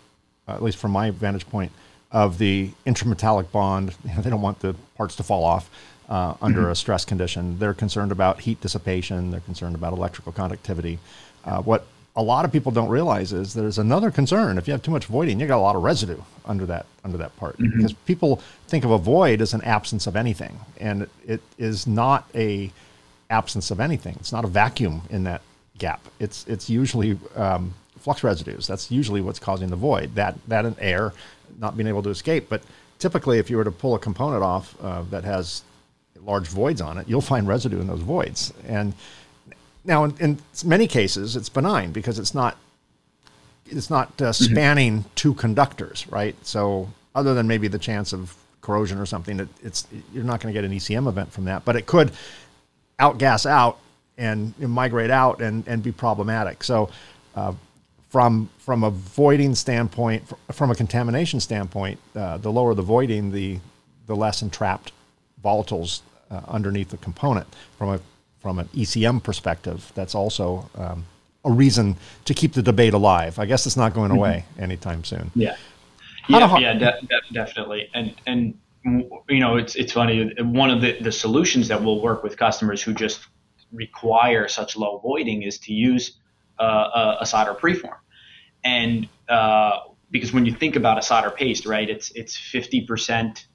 at 0.47 0.61
least 0.61 0.77
from 0.77 0.91
my 0.91 1.11
vantage 1.11 1.47
point, 1.49 1.71
of 2.11 2.37
the 2.37 2.69
intermetallic 2.85 3.51
bond. 3.51 3.95
You 4.03 4.11
know, 4.15 4.21
they 4.21 4.29
don't 4.29 4.41
want 4.41 4.59
the 4.59 4.75
parts 4.95 5.15
to 5.17 5.23
fall 5.23 5.43
off 5.43 5.69
uh, 6.09 6.35
under 6.41 6.63
mm-hmm. 6.63 6.71
a 6.71 6.75
stress 6.75 7.05
condition. 7.05 7.57
They're 7.59 7.73
concerned 7.73 8.11
about 8.11 8.41
heat 8.41 8.61
dissipation. 8.61 9.31
They're 9.31 9.39
concerned 9.41 9.75
about 9.75 9.93
electrical 9.93 10.31
conductivity. 10.31 10.99
Uh, 11.45 11.61
what 11.61 11.85
a 12.15 12.21
lot 12.21 12.45
of 12.45 12.51
people 12.51 12.71
don't 12.71 12.89
realize 12.89 13.33
is 13.33 13.53
there's 13.53 13.79
another 13.79 14.11
concern. 14.11 14.57
If 14.57 14.67
you 14.67 14.73
have 14.73 14.83
too 14.83 14.91
much 14.91 15.05
voiding, 15.05 15.39
you 15.39 15.47
got 15.47 15.57
a 15.57 15.61
lot 15.61 15.75
of 15.75 15.81
residue 15.81 16.21
under 16.45 16.65
that 16.67 16.85
under 17.03 17.17
that 17.17 17.35
part. 17.37 17.57
Mm-hmm. 17.57 17.77
Because 17.77 17.93
people 17.93 18.41
think 18.67 18.83
of 18.83 18.91
a 18.91 18.97
void 18.97 19.41
as 19.41 19.53
an 19.53 19.61
absence 19.61 20.05
of 20.05 20.15
anything, 20.15 20.59
and 20.79 21.07
it 21.25 21.41
is 21.57 21.87
not 21.87 22.27
a 22.35 22.71
absence 23.29 23.71
of 23.71 23.79
anything. 23.79 24.15
It's 24.19 24.31
not 24.31 24.45
a 24.45 24.47
vacuum 24.47 25.03
in 25.09 25.23
that 25.23 25.41
gap. 25.77 26.01
It's 26.19 26.45
it's 26.47 26.69
usually 26.69 27.17
um, 27.35 27.73
flux 27.99 28.23
residues. 28.23 28.67
That's 28.67 28.91
usually 28.91 29.21
what's 29.21 29.39
causing 29.39 29.69
the 29.69 29.75
void. 29.75 30.15
That 30.15 30.35
that 30.47 30.65
and 30.65 30.75
air 30.79 31.13
not 31.59 31.77
being 31.77 31.87
able 31.87 32.03
to 32.03 32.09
escape. 32.09 32.47
But 32.49 32.63
typically, 32.99 33.39
if 33.39 33.49
you 33.49 33.57
were 33.57 33.63
to 33.63 33.71
pull 33.71 33.95
a 33.95 33.99
component 33.99 34.43
off 34.43 34.75
uh, 34.81 35.03
that 35.09 35.23
has 35.23 35.63
large 36.21 36.47
voids 36.47 36.81
on 36.81 36.97
it, 36.97 37.07
you'll 37.07 37.21
find 37.21 37.47
residue 37.47 37.79
in 37.79 37.87
those 37.87 38.01
voids. 38.01 38.53
And 38.67 38.93
now, 39.83 40.05
in, 40.05 40.15
in 40.19 40.39
many 40.65 40.87
cases, 40.87 41.35
it's 41.35 41.49
benign 41.49 41.91
because 41.91 42.19
it's 42.19 42.33
not 42.33 42.57
it's 43.65 43.89
not 43.89 44.09
uh, 44.21 44.25
mm-hmm. 44.25 44.53
spanning 44.53 44.99
mm-hmm. 44.99 45.09
two 45.15 45.33
conductors, 45.33 46.05
right? 46.09 46.35
So, 46.45 46.89
other 47.15 47.33
than 47.33 47.47
maybe 47.47 47.67
the 47.67 47.79
chance 47.79 48.13
of 48.13 48.35
corrosion 48.61 48.97
or 48.97 49.05
something, 49.05 49.39
it, 49.39 49.49
it's 49.61 49.87
you're 50.13 50.23
not 50.23 50.39
going 50.39 50.53
to 50.53 50.59
get 50.59 50.69
an 50.69 50.75
ECM 50.75 51.07
event 51.07 51.31
from 51.31 51.45
that, 51.45 51.65
but 51.65 51.75
it 51.75 51.85
could 51.85 52.11
outgas 52.99 53.45
out 53.45 53.79
and 54.17 54.57
migrate 54.59 55.09
out 55.09 55.41
and, 55.41 55.67
and 55.67 55.81
be 55.81 55.91
problematic. 55.91 56.63
So, 56.63 56.89
uh, 57.35 57.53
from 58.09 58.47
from 58.59 58.83
a 58.83 58.91
voiding 58.91 59.55
standpoint, 59.55 60.23
from 60.51 60.69
a 60.69 60.75
contamination 60.75 61.39
standpoint, 61.39 61.99
uh, 62.15 62.37
the 62.37 62.51
lower 62.51 62.75
the 62.75 62.83
voiding, 62.83 63.31
the 63.31 63.59
the 64.05 64.15
less 64.15 64.43
entrapped 64.43 64.91
volatiles 65.43 66.01
uh, 66.29 66.41
underneath 66.47 66.89
the 66.89 66.97
component. 66.97 67.47
From 67.77 67.89
a 67.89 67.99
from 68.39 68.59
an 68.59 68.67
ECM 68.75 69.23
perspective, 69.23 69.91
that's 69.95 70.13
also 70.13 70.69
um, 70.75 71.05
a 71.45 71.51
reason 71.51 71.95
to 72.25 72.33
keep 72.33 72.53
the 72.53 72.61
debate 72.61 72.93
alive. 72.93 73.39
I 73.39 73.45
guess 73.45 73.65
it's 73.65 73.77
not 73.77 73.93
going 73.93 74.11
mm-hmm. 74.11 74.19
away 74.19 74.45
mm-hmm. 74.51 74.63
anytime 74.63 75.03
soon. 75.03 75.31
Yeah, 75.33 75.55
yeah, 76.29 76.59
yeah, 76.59 76.73
de- 76.73 77.01
de- 77.01 77.33
definitely. 77.33 77.89
And 77.93 78.13
and 78.27 78.57
you 78.85 79.39
know, 79.39 79.57
it's 79.57 79.75
it's 79.75 79.93
funny. 79.93 80.31
One 80.39 80.69
of 80.69 80.81
the 80.81 80.99
the 81.01 81.11
solutions 81.11 81.67
that 81.69 81.81
will 81.81 82.01
work 82.01 82.23
with 82.23 82.37
customers 82.37 82.81
who 82.81 82.93
just 82.93 83.27
require 83.73 84.47
such 84.47 84.77
low 84.77 84.99
voiding 84.99 85.43
is 85.43 85.57
to 85.59 85.73
use 85.73 86.19
uh, 86.59 87.17
a, 87.19 87.25
solder 87.25 87.53
preform, 87.53 87.97
and 88.63 89.09
uh, 89.27 89.79
because 90.11 90.31
when 90.31 90.45
you 90.45 90.53
think 90.53 90.75
about 90.75 90.97
a 90.97 91.01
solder 91.01 91.31
paste, 91.31 91.65
right, 91.65 91.89
it's 91.89 92.11
it's 92.11 92.37
fifty 92.37 92.81
percent 92.81 93.47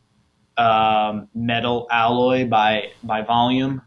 um, 0.56 1.28
metal 1.34 1.86
alloy 1.90 2.46
by 2.46 2.90
by 3.04 3.22
volume, 3.22 3.80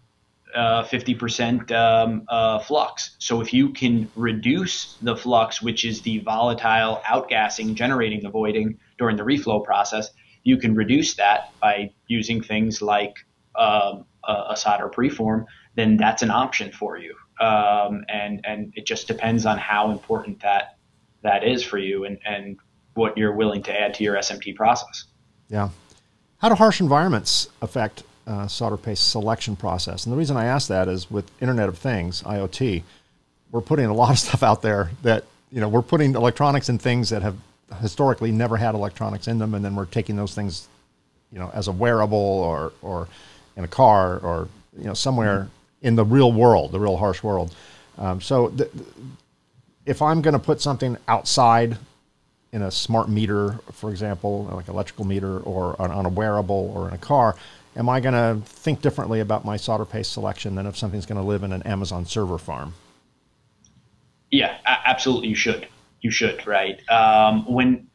uh, 0.56 0.84
50% 0.84 1.72
um, 1.72 2.24
uh, 2.30 2.60
flux. 2.60 3.16
So 3.20 3.42
if 3.42 3.54
you 3.54 3.70
can 3.70 4.10
reduce 4.16 4.98
the 5.02 5.16
flux, 5.16 5.62
which 5.62 5.86
is 5.86 6.02
the 6.02 6.20
volatile 6.20 7.02
outgassing 7.06 7.76
generating 7.76 8.22
the 8.22 8.30
voiding 8.30 8.78
during 8.98 9.18
the 9.18 9.24
reflow 9.24 9.64
process, 9.64 10.10
you 10.44 10.58
can 10.58 10.76
reduce 10.76 11.16
that 11.16 11.52
by 11.62 11.92
using 12.08 12.42
things 12.42 12.82
like 12.82 13.14
um, 13.56 14.06
a, 14.24 14.46
a, 14.50 14.58
solder 14.58 14.90
preform. 14.90 15.46
Then 15.76 15.98
that's 15.98 16.22
an 16.22 16.32
option 16.32 16.72
for 16.72 16.98
you, 16.98 17.16
um, 17.40 18.04
and 18.10 18.42
and 18.44 18.74
it 18.76 18.86
just 18.86 19.08
depends 19.08 19.46
on 19.46 19.58
how 19.58 19.92
important 19.92 20.42
that 20.42 20.78
that 21.24 21.44
is 21.44 21.64
for 21.64 21.78
you 21.78 22.06
and 22.06 22.20
and 22.26 22.58
what 22.94 23.18
you're 23.18 23.34
willing 23.34 23.64
to 23.64 23.80
add 23.80 23.94
to 23.94 24.04
your 24.04 24.16
SMT 24.16 24.56
process. 24.56 25.06
Yeah, 25.50 25.70
how 26.42 26.50
do 26.50 26.56
harsh 26.56 26.82
environments 26.82 27.50
affect 27.62 28.04
uh, 28.26 28.48
solder 28.48 28.76
paste 28.76 29.12
selection 29.12 29.56
process? 29.56 30.06
And 30.06 30.14
the 30.14 30.18
reason 30.18 30.38
I 30.38 30.46
ask 30.46 30.68
that 30.70 30.88
is 30.88 31.10
with 31.12 31.30
Internet 31.40 31.70
of 31.70 31.78
Things, 31.78 32.24
IoT, 32.24 32.82
we're 33.52 33.62
putting 33.62 33.86
a 33.86 33.94
lot 33.94 34.10
of 34.10 34.20
stuff 34.20 34.42
out 34.42 34.64
there 34.64 34.90
that, 35.04 35.26
you 35.52 35.62
know, 35.62 35.70
we're 35.70 35.84
putting 35.84 36.16
electronics 36.16 36.68
in 36.68 36.80
things 36.80 37.10
that 37.10 37.22
have 37.22 37.36
historically 37.80 38.32
never 38.32 38.58
had 38.58 38.74
electronics 38.74 39.28
in 39.28 39.38
them, 39.38 39.54
and 39.54 39.64
then 39.64 39.76
we're 39.76 39.86
taking 39.86 40.16
those 40.16 40.34
things, 40.34 40.68
you 41.32 41.40
know, 41.40 41.52
as 41.54 41.68
a 41.68 41.72
wearable 41.72 42.18
or, 42.18 42.74
or 42.82 43.08
in 43.56 43.64
a 43.64 43.68
car 43.68 44.18
or, 44.20 44.48
you 44.78 44.86
know, 44.86 44.94
somewhere. 44.94 45.48
In 45.82 45.96
the 45.96 46.06
real 46.06 46.32
world, 46.32 46.72
the 46.72 46.80
real 46.80 46.98
harsh 46.98 47.24
world. 47.24 47.56
Um, 47.98 48.22
so 48.22 48.50
th- 48.50 48.70
if 49.86 50.02
I'm 50.02 50.22
going 50.22 50.34
to 50.34 50.40
put 50.40 50.62
something 50.62 50.98
outside 51.08 51.78
in 52.52 52.62
a 52.62 52.72
smart 52.72 53.10
meter, 53.10 53.60
for 53.72 53.90
example, 53.90 54.44
like 54.52 54.68
electrical 54.68 55.06
meter, 55.06 55.40
or 55.40 55.82
on, 55.82 55.92
on 55.92 56.06
a 56.06 56.10
wearable 56.10 56.74
or 56.76 56.88
in 56.88 56.94
a 56.94 56.98
car, 56.98 57.36
am 57.76 57.90
I 57.90 58.00
going 58.00 58.14
to 58.14 58.46
think 58.46 58.82
differently 58.82 59.22
about 59.22 59.46
my 59.46 59.58
solder 59.58 59.86
paste 59.86 60.12
selection 60.12 60.56
than 60.56 60.66
if 60.66 60.78
something's 60.78 61.06
going 61.06 61.20
to 61.20 61.28
live 61.28 61.44
in 61.44 61.54
an 61.54 61.64
Amazon 61.64 62.06
server 62.06 62.38
farm? 62.38 62.74
Yeah, 64.30 64.58
absolutely. 64.66 65.30
You 65.30 65.36
should. 65.36 65.68
You 66.02 66.12
should. 66.12 66.46
Right. 66.46 66.82
Um, 66.90 67.46
when 67.52 67.88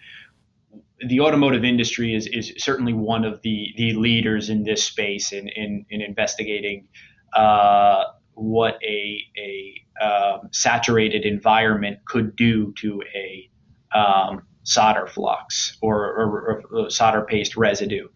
the 1.01 1.21
automotive 1.21 1.65
industry 1.65 2.15
is, 2.15 2.27
is 2.27 2.55
certainly 2.57 2.95
one 2.95 3.25
of 3.25 3.43
the, 3.43 3.75
the 3.77 3.93
leaders 3.93 4.49
in 4.49 4.65
this 4.65 4.83
space 4.83 5.33
in, 5.33 5.49
in, 5.49 5.85
in 5.91 6.01
investigating 6.01 6.89
uh, 7.35 8.05
what 8.35 8.79
a, 8.83 9.21
a 9.39 10.05
um, 10.05 10.49
saturated 10.53 11.25
environment 11.25 11.99
could 12.07 12.37
do 12.37 12.73
to 12.79 13.03
a 13.15 13.51
um, 13.97 14.43
solder 14.63 15.07
flux 15.07 15.79
or, 15.81 15.97
or, 15.97 16.63
or, 16.71 16.91
solder 16.91 17.23
paste 17.23 17.57
residue. 17.57 18.09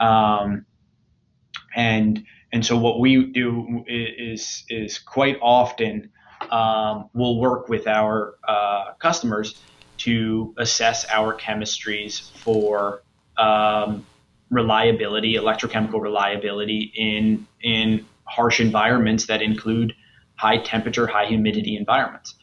Um, 0.00 0.66
and 1.74 2.24
and 2.52 2.64
so 2.64 2.76
what 2.76 3.00
we 3.00 3.32
do 3.32 3.84
is 3.88 4.64
is 4.68 4.98
quite 4.98 5.36
often 5.42 6.10
um, 6.50 7.10
we'll 7.12 7.38
work 7.38 7.68
with 7.68 7.86
our 7.86 8.36
uh, 8.46 8.92
customers 8.98 9.60
to 9.98 10.54
assess 10.58 11.06
our 11.10 11.34
chemistries 11.36 12.30
for 12.38 13.02
um, 13.38 14.06
reliability, 14.50 15.34
electrochemical 15.34 16.00
reliability 16.00 16.92
in 16.94 17.46
in 17.62 18.06
harsh 18.36 18.60
environments 18.60 19.26
that 19.26 19.40
include 19.42 19.94
high 20.34 20.58
temperature, 20.58 21.06
high 21.06 21.26
humidity 21.26 21.76
environments. 21.76 22.34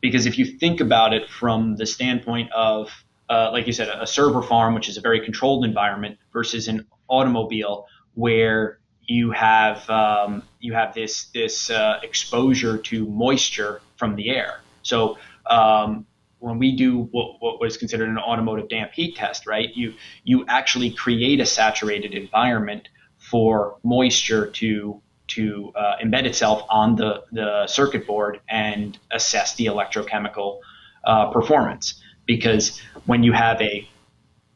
Because 0.00 0.26
if 0.26 0.38
you 0.38 0.44
think 0.44 0.80
about 0.80 1.14
it 1.14 1.24
from 1.40 1.76
the 1.76 1.86
standpoint 1.86 2.50
of, 2.52 2.90
uh, 3.30 3.50
like 3.52 3.66
you 3.66 3.72
said, 3.72 3.88
a 3.88 4.06
server 4.06 4.42
farm, 4.42 4.74
which 4.74 4.88
is 4.88 4.96
a 4.96 5.00
very 5.00 5.20
controlled 5.24 5.64
environment, 5.64 6.18
versus 6.32 6.68
an 6.68 6.86
automobile 7.08 7.86
where 8.14 8.78
you 9.06 9.30
have 9.30 9.88
um, 9.88 10.42
you 10.60 10.72
have 10.74 10.92
this 10.94 11.26
this 11.32 11.70
uh, 11.70 12.00
exposure 12.02 12.76
to 12.78 13.06
moisture 13.06 13.80
from 13.96 14.16
the 14.16 14.30
air. 14.30 14.60
So 14.82 15.18
um, 15.48 16.06
when 16.38 16.58
we 16.58 16.76
do 16.76 17.08
what, 17.12 17.36
what 17.40 17.60
was 17.60 17.76
considered 17.76 18.08
an 18.08 18.18
automotive 18.18 18.68
damp 18.68 18.92
heat 18.92 19.16
test, 19.16 19.46
right? 19.46 19.68
You 19.74 19.94
you 20.24 20.44
actually 20.48 20.90
create 20.90 21.40
a 21.40 21.46
saturated 21.46 22.12
environment 22.14 22.88
for 23.18 23.78
moisture 23.82 24.50
to 24.50 25.00
to 25.36 25.72
uh, 25.76 25.94
embed 26.02 26.24
itself 26.24 26.62
on 26.70 26.96
the, 26.96 27.22
the 27.30 27.66
circuit 27.66 28.06
board 28.06 28.40
and 28.48 28.98
assess 29.10 29.54
the 29.56 29.66
electrochemical 29.66 30.60
uh, 31.04 31.30
performance. 31.30 32.02
Because 32.26 32.80
when 33.04 33.22
you 33.22 33.32
have 33.32 33.60
a 33.60 33.88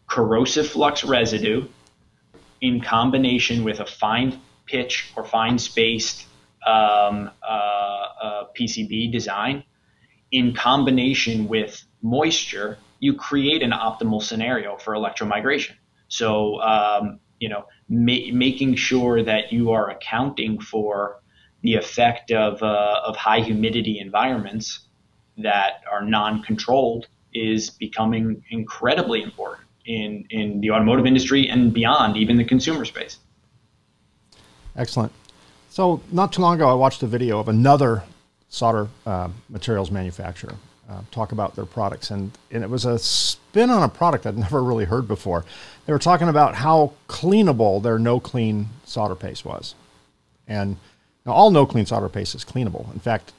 corrosive 0.08 0.66
flux 0.66 1.04
residue 1.04 1.68
in 2.60 2.80
combination 2.80 3.62
with 3.62 3.80
a 3.80 3.86
fine 3.86 4.40
pitch 4.66 5.12
or 5.16 5.24
fine 5.24 5.58
spaced 5.58 6.26
um, 6.66 7.30
uh, 7.42 8.06
uh 8.22 8.44
PCB 8.58 9.12
design, 9.12 9.64
in 10.32 10.54
combination 10.54 11.48
with 11.48 11.84
moisture, 12.02 12.78
you 13.00 13.14
create 13.14 13.62
an 13.62 13.72
optimal 13.72 14.22
scenario 14.22 14.76
for 14.76 14.94
electromigration. 14.94 15.74
So, 16.08 16.60
um, 16.60 17.20
you 17.40 17.48
know, 17.48 17.64
ma- 17.88 18.30
making 18.32 18.76
sure 18.76 19.24
that 19.24 19.52
you 19.52 19.72
are 19.72 19.90
accounting 19.90 20.60
for 20.60 21.20
the 21.62 21.74
effect 21.74 22.30
of, 22.30 22.62
uh, 22.62 23.00
of 23.04 23.16
high 23.16 23.40
humidity 23.40 23.98
environments 23.98 24.86
that 25.38 25.82
are 25.90 26.04
non-controlled 26.04 27.08
is 27.34 27.70
becoming 27.70 28.42
incredibly 28.50 29.22
important 29.22 29.66
in, 29.86 30.24
in 30.30 30.60
the 30.60 30.70
automotive 30.70 31.06
industry 31.06 31.48
and 31.48 31.72
beyond, 31.72 32.16
even 32.16 32.36
the 32.36 32.44
consumer 32.44 32.84
space. 32.84 33.18
Excellent. 34.76 35.12
So, 35.70 36.02
not 36.12 36.32
too 36.32 36.42
long 36.42 36.56
ago, 36.56 36.68
I 36.68 36.74
watched 36.74 37.02
a 37.02 37.06
video 37.06 37.38
of 37.38 37.48
another 37.48 38.02
solder 38.48 38.88
uh, 39.06 39.28
materials 39.48 39.90
manufacturer 39.90 40.54
uh, 40.90 41.02
talk 41.10 41.32
about 41.32 41.54
their 41.54 41.66
products. 41.66 42.10
And, 42.10 42.32
and 42.50 42.64
it 42.64 42.70
was 42.70 42.84
a 42.84 42.98
spin 42.98 43.70
on 43.70 43.82
a 43.82 43.88
product 43.88 44.26
I'd 44.26 44.36
never 44.48 44.62
really 44.62 44.84
heard 44.84 45.06
before. 45.06 45.44
They 45.86 45.92
were 45.92 45.98
talking 45.98 46.28
about 46.28 46.56
how 46.56 46.92
cleanable 47.08 47.82
their 47.82 47.98
no 47.98 48.20
clean 48.20 48.68
solder 48.84 49.14
paste 49.14 49.44
was. 49.44 49.74
And 50.48 50.76
now 51.24 51.32
all 51.32 51.50
no 51.50 51.66
clean 51.66 51.86
solder 51.86 52.08
paste 52.08 52.34
is 52.34 52.44
cleanable. 52.44 52.92
In 52.92 52.98
fact, 52.98 53.32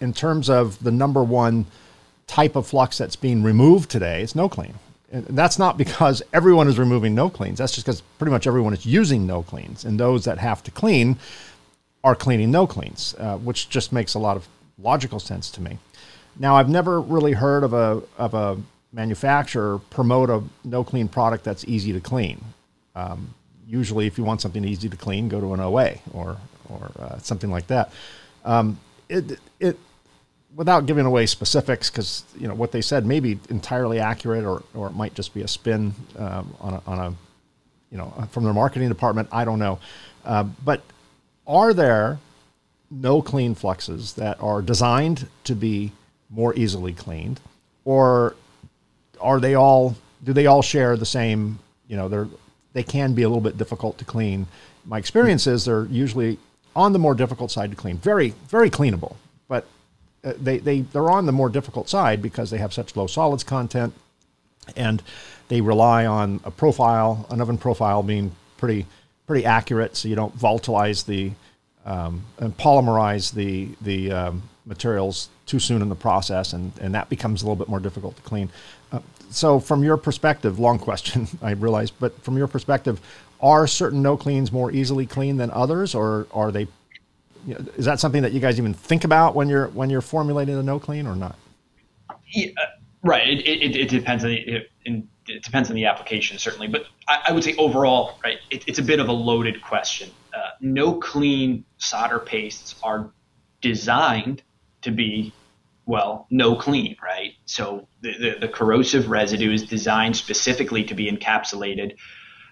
in 0.00 0.12
terms 0.12 0.48
of 0.48 0.82
the 0.82 0.90
number 0.90 1.22
one 1.22 1.66
type 2.26 2.56
of 2.56 2.66
flux 2.66 2.98
that's 2.98 3.16
being 3.16 3.42
removed 3.42 3.90
today, 3.90 4.22
it's 4.22 4.34
no 4.34 4.48
clean. 4.48 4.74
And 5.10 5.24
that's 5.26 5.58
not 5.58 5.78
because 5.78 6.22
everyone 6.32 6.68
is 6.68 6.78
removing 6.78 7.14
no 7.14 7.30
cleans. 7.30 7.58
That's 7.58 7.72
just 7.74 7.86
because 7.86 8.00
pretty 8.18 8.30
much 8.30 8.46
everyone 8.46 8.74
is 8.74 8.84
using 8.84 9.26
no 9.26 9.42
cleans. 9.42 9.84
And 9.84 9.98
those 9.98 10.24
that 10.24 10.38
have 10.38 10.62
to 10.64 10.70
clean 10.70 11.18
are 12.04 12.14
cleaning 12.14 12.50
no 12.50 12.66
cleans, 12.66 13.14
uh, 13.18 13.36
which 13.38 13.68
just 13.68 13.92
makes 13.92 14.14
a 14.14 14.18
lot 14.18 14.36
of 14.36 14.46
logical 14.78 15.18
sense 15.18 15.50
to 15.52 15.62
me. 15.62 15.78
Now, 16.38 16.56
I've 16.56 16.68
never 16.68 17.00
really 17.00 17.32
heard 17.32 17.64
of 17.64 17.72
a 17.72 18.02
of 18.16 18.34
a 18.34 18.58
manufacturer 18.92 19.78
promote 19.90 20.30
a 20.30 20.42
no 20.64 20.84
clean 20.84 21.08
product 21.08 21.44
that's 21.44 21.64
easy 21.64 21.92
to 21.92 22.00
clean. 22.00 22.42
Um, 22.94 23.34
usually, 23.66 24.06
if 24.06 24.18
you 24.18 24.24
want 24.24 24.40
something 24.40 24.64
easy 24.64 24.88
to 24.88 24.96
clean, 24.96 25.28
go 25.28 25.40
to 25.40 25.54
an 25.54 25.60
OA 25.60 25.94
or 26.12 26.38
or 26.68 26.90
uh, 26.98 27.18
something 27.18 27.50
like 27.50 27.66
that. 27.68 27.92
Um, 28.44 28.78
it 29.08 29.38
it 29.58 29.78
without 30.54 30.86
giving 30.86 31.06
away 31.06 31.26
specifics, 31.26 31.90
because 31.90 32.24
you 32.38 32.48
know 32.48 32.54
what 32.54 32.72
they 32.72 32.80
said 32.80 33.04
may 33.04 33.20
be 33.20 33.38
entirely 33.50 33.98
accurate, 33.98 34.44
or 34.44 34.62
or 34.74 34.88
it 34.88 34.94
might 34.94 35.14
just 35.14 35.34
be 35.34 35.42
a 35.42 35.48
spin 35.48 35.94
um, 36.16 36.54
on 36.60 36.74
a, 36.74 36.82
on 36.86 36.98
a 36.98 37.14
you 37.90 37.98
know 37.98 38.12
from 38.30 38.44
their 38.44 38.54
marketing 38.54 38.88
department. 38.88 39.28
I 39.32 39.44
don't 39.44 39.58
know, 39.58 39.80
uh, 40.24 40.44
but 40.64 40.82
are 41.46 41.74
there 41.74 42.18
no 42.90 43.20
clean 43.22 43.54
fluxes 43.54 44.14
that 44.14 44.40
are 44.42 44.62
designed 44.62 45.28
to 45.44 45.54
be 45.54 45.92
more 46.30 46.54
easily 46.54 46.92
cleaned, 46.92 47.40
or 47.84 48.34
are 49.20 49.40
they 49.40 49.54
all? 49.54 49.96
Do 50.24 50.32
they 50.32 50.46
all 50.46 50.62
share 50.62 50.96
the 50.96 51.06
same? 51.06 51.58
You 51.86 51.96
know, 51.96 52.08
they're 52.08 52.28
they 52.72 52.82
can 52.82 53.14
be 53.14 53.22
a 53.22 53.28
little 53.28 53.42
bit 53.42 53.56
difficult 53.56 53.98
to 53.98 54.04
clean. 54.04 54.46
My 54.84 54.98
experience 54.98 55.46
is 55.46 55.64
they're 55.64 55.86
usually 55.86 56.38
on 56.76 56.92
the 56.92 56.98
more 56.98 57.14
difficult 57.14 57.50
side 57.50 57.70
to 57.70 57.76
clean. 57.76 57.98
Very 57.98 58.34
very 58.48 58.70
cleanable, 58.70 59.16
but 59.48 59.66
uh, 60.24 60.34
they 60.40 60.58
they 60.58 60.80
they're 60.82 61.10
on 61.10 61.26
the 61.26 61.32
more 61.32 61.48
difficult 61.48 61.88
side 61.88 62.22
because 62.22 62.50
they 62.50 62.58
have 62.58 62.72
such 62.72 62.96
low 62.96 63.06
solids 63.06 63.44
content, 63.44 63.94
and 64.76 65.02
they 65.48 65.60
rely 65.60 66.06
on 66.06 66.40
a 66.44 66.50
profile, 66.50 67.26
an 67.30 67.40
oven 67.40 67.58
profile 67.58 68.02
being 68.02 68.32
pretty 68.56 68.86
pretty 69.26 69.44
accurate, 69.44 69.96
so 69.96 70.08
you 70.08 70.14
don't 70.14 70.36
volatilize 70.38 71.06
the 71.06 71.32
um, 71.84 72.24
and 72.38 72.56
polymerize 72.56 73.32
the 73.32 73.70
the 73.80 74.12
um, 74.12 74.42
materials 74.68 75.28
too 75.46 75.58
soon 75.58 75.82
in 75.82 75.88
the 75.88 75.96
process, 75.96 76.52
and, 76.52 76.72
and 76.80 76.94
that 76.94 77.08
becomes 77.08 77.42
a 77.42 77.46
little 77.46 77.56
bit 77.56 77.68
more 77.68 77.80
difficult 77.80 78.16
to 78.16 78.22
clean. 78.22 78.50
Uh, 78.92 79.00
so, 79.30 79.58
from 79.58 79.82
your 79.82 79.96
perspective, 79.96 80.58
long 80.58 80.78
question, 80.88 81.26
I 81.42 81.52
realize, 81.52 81.90
but 81.90 82.20
from 82.22 82.36
your 82.36 82.46
perspective, 82.46 83.00
are 83.40 83.66
certain 83.66 84.02
no 84.02 84.16
cleans 84.16 84.52
more 84.52 84.70
easily 84.70 85.06
cleaned 85.06 85.40
than 85.40 85.50
others, 85.50 85.94
or 85.94 86.26
are 86.32 86.52
they? 86.52 86.68
You 87.46 87.54
know, 87.54 87.64
is 87.76 87.84
that 87.84 88.00
something 88.00 88.22
that 88.22 88.32
you 88.32 88.40
guys 88.40 88.58
even 88.58 88.74
think 88.74 89.04
about 89.04 89.34
when 89.34 89.48
you're 89.48 89.68
when 89.68 89.90
you're 89.90 90.00
formulating 90.00 90.56
a 90.56 90.62
no 90.62 90.78
clean 90.78 91.06
or 91.06 91.14
not? 91.14 91.36
Yeah, 92.26 92.50
right. 93.02 93.26
It, 93.28 93.46
it, 93.46 93.76
it 93.76 93.88
depends 93.88 94.24
on 94.24 94.30
the, 94.30 94.36
it, 94.36 94.70
it, 94.84 95.42
depends 95.42 95.70
on 95.70 95.76
the 95.76 95.86
application 95.86 96.38
certainly, 96.38 96.68
but 96.68 96.86
I, 97.06 97.24
I 97.28 97.32
would 97.32 97.44
say 97.44 97.54
overall, 97.56 98.18
right, 98.24 98.38
it, 98.50 98.64
it's 98.66 98.78
a 98.78 98.82
bit 98.82 98.98
of 98.98 99.08
a 99.08 99.12
loaded 99.12 99.62
question. 99.62 100.10
Uh, 100.34 100.50
no 100.60 100.94
clean 100.94 101.64
solder 101.78 102.18
pastes 102.18 102.74
are 102.82 103.10
designed 103.60 104.42
to 104.82 104.90
be 104.90 105.32
well, 105.88 106.26
no 106.30 106.54
clean, 106.54 106.96
right? 107.02 107.32
So 107.46 107.88
the, 108.02 108.12
the, 108.18 108.36
the, 108.40 108.48
corrosive 108.48 109.08
residue 109.08 109.50
is 109.50 109.64
designed 109.64 110.16
specifically 110.16 110.84
to 110.84 110.94
be 110.94 111.10
encapsulated 111.10 111.96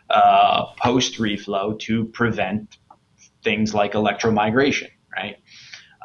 uh, 0.08 0.72
post 0.82 1.18
reflow 1.18 1.78
to 1.80 2.06
prevent 2.06 2.78
things 3.44 3.74
like 3.74 3.92
electromigration, 3.92 4.88
right? 5.14 5.36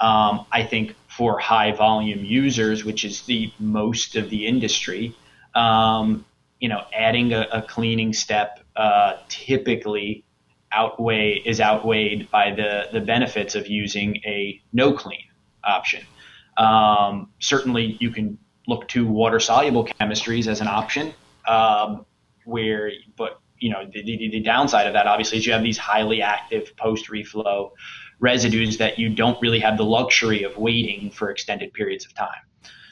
Um, 0.02 0.46
I 0.52 0.64
think 0.64 0.96
for 1.08 1.40
high 1.40 1.72
volume 1.72 2.26
users, 2.26 2.84
which 2.84 3.06
is 3.06 3.22
the 3.22 3.50
most 3.60 4.18
of 4.18 4.30
the 4.30 4.46
industry, 4.46 5.16
um, 5.56 6.26
you 6.60 6.68
know, 6.68 6.84
adding 6.94 7.32
a, 7.32 7.48
a 7.54 7.62
cleaning 7.62 8.12
step 8.12 8.60
uh, 8.76 9.14
typically 9.30 10.26
outweigh 10.74 11.42
is 11.46 11.62
outweighed 11.62 12.30
by 12.30 12.52
the 12.52 12.88
the 12.92 13.02
benefits 13.02 13.56
of 13.56 13.68
using 13.68 14.18
a 14.26 14.62
no 14.74 14.92
clean 14.92 15.24
option. 15.63 16.04
Um, 16.58 17.30
certainly, 17.39 17.97
you 18.00 18.12
can 18.12 18.38
look 18.67 18.88
to 18.89 19.08
water 19.08 19.39
soluble 19.39 19.86
chemistries 19.86 20.47
as 20.47 20.62
an 20.62 20.67
option. 20.67 21.13
Um, 21.47 22.06
where, 22.45 22.91
but 23.17 23.39
you 23.60 23.69
know, 23.69 23.86
the, 23.86 24.04
the, 24.04 24.30
the, 24.32 24.39
downside 24.39 24.88
of 24.88 24.93
that 24.93 25.08
obviously 25.08 25.38
is 25.38 25.45
you 25.45 25.54
have 25.54 25.63
these 25.63 25.78
highly 25.78 26.21
active 26.21 26.76
post 26.78 27.10
reflow 27.10 27.71
residues 28.19 28.78
that 28.78 28.97
you 29.00 29.10
don't 29.10 29.39
really 29.41 29.60
have 29.60 29.78
the 29.78 29.86
luxury 29.86 30.43
of 30.43 30.58
waiting 30.58 31.12
for 31.12 31.30
extended 31.30 31.74
periods 31.74 32.06
of 32.06 32.13
time. 32.13 32.41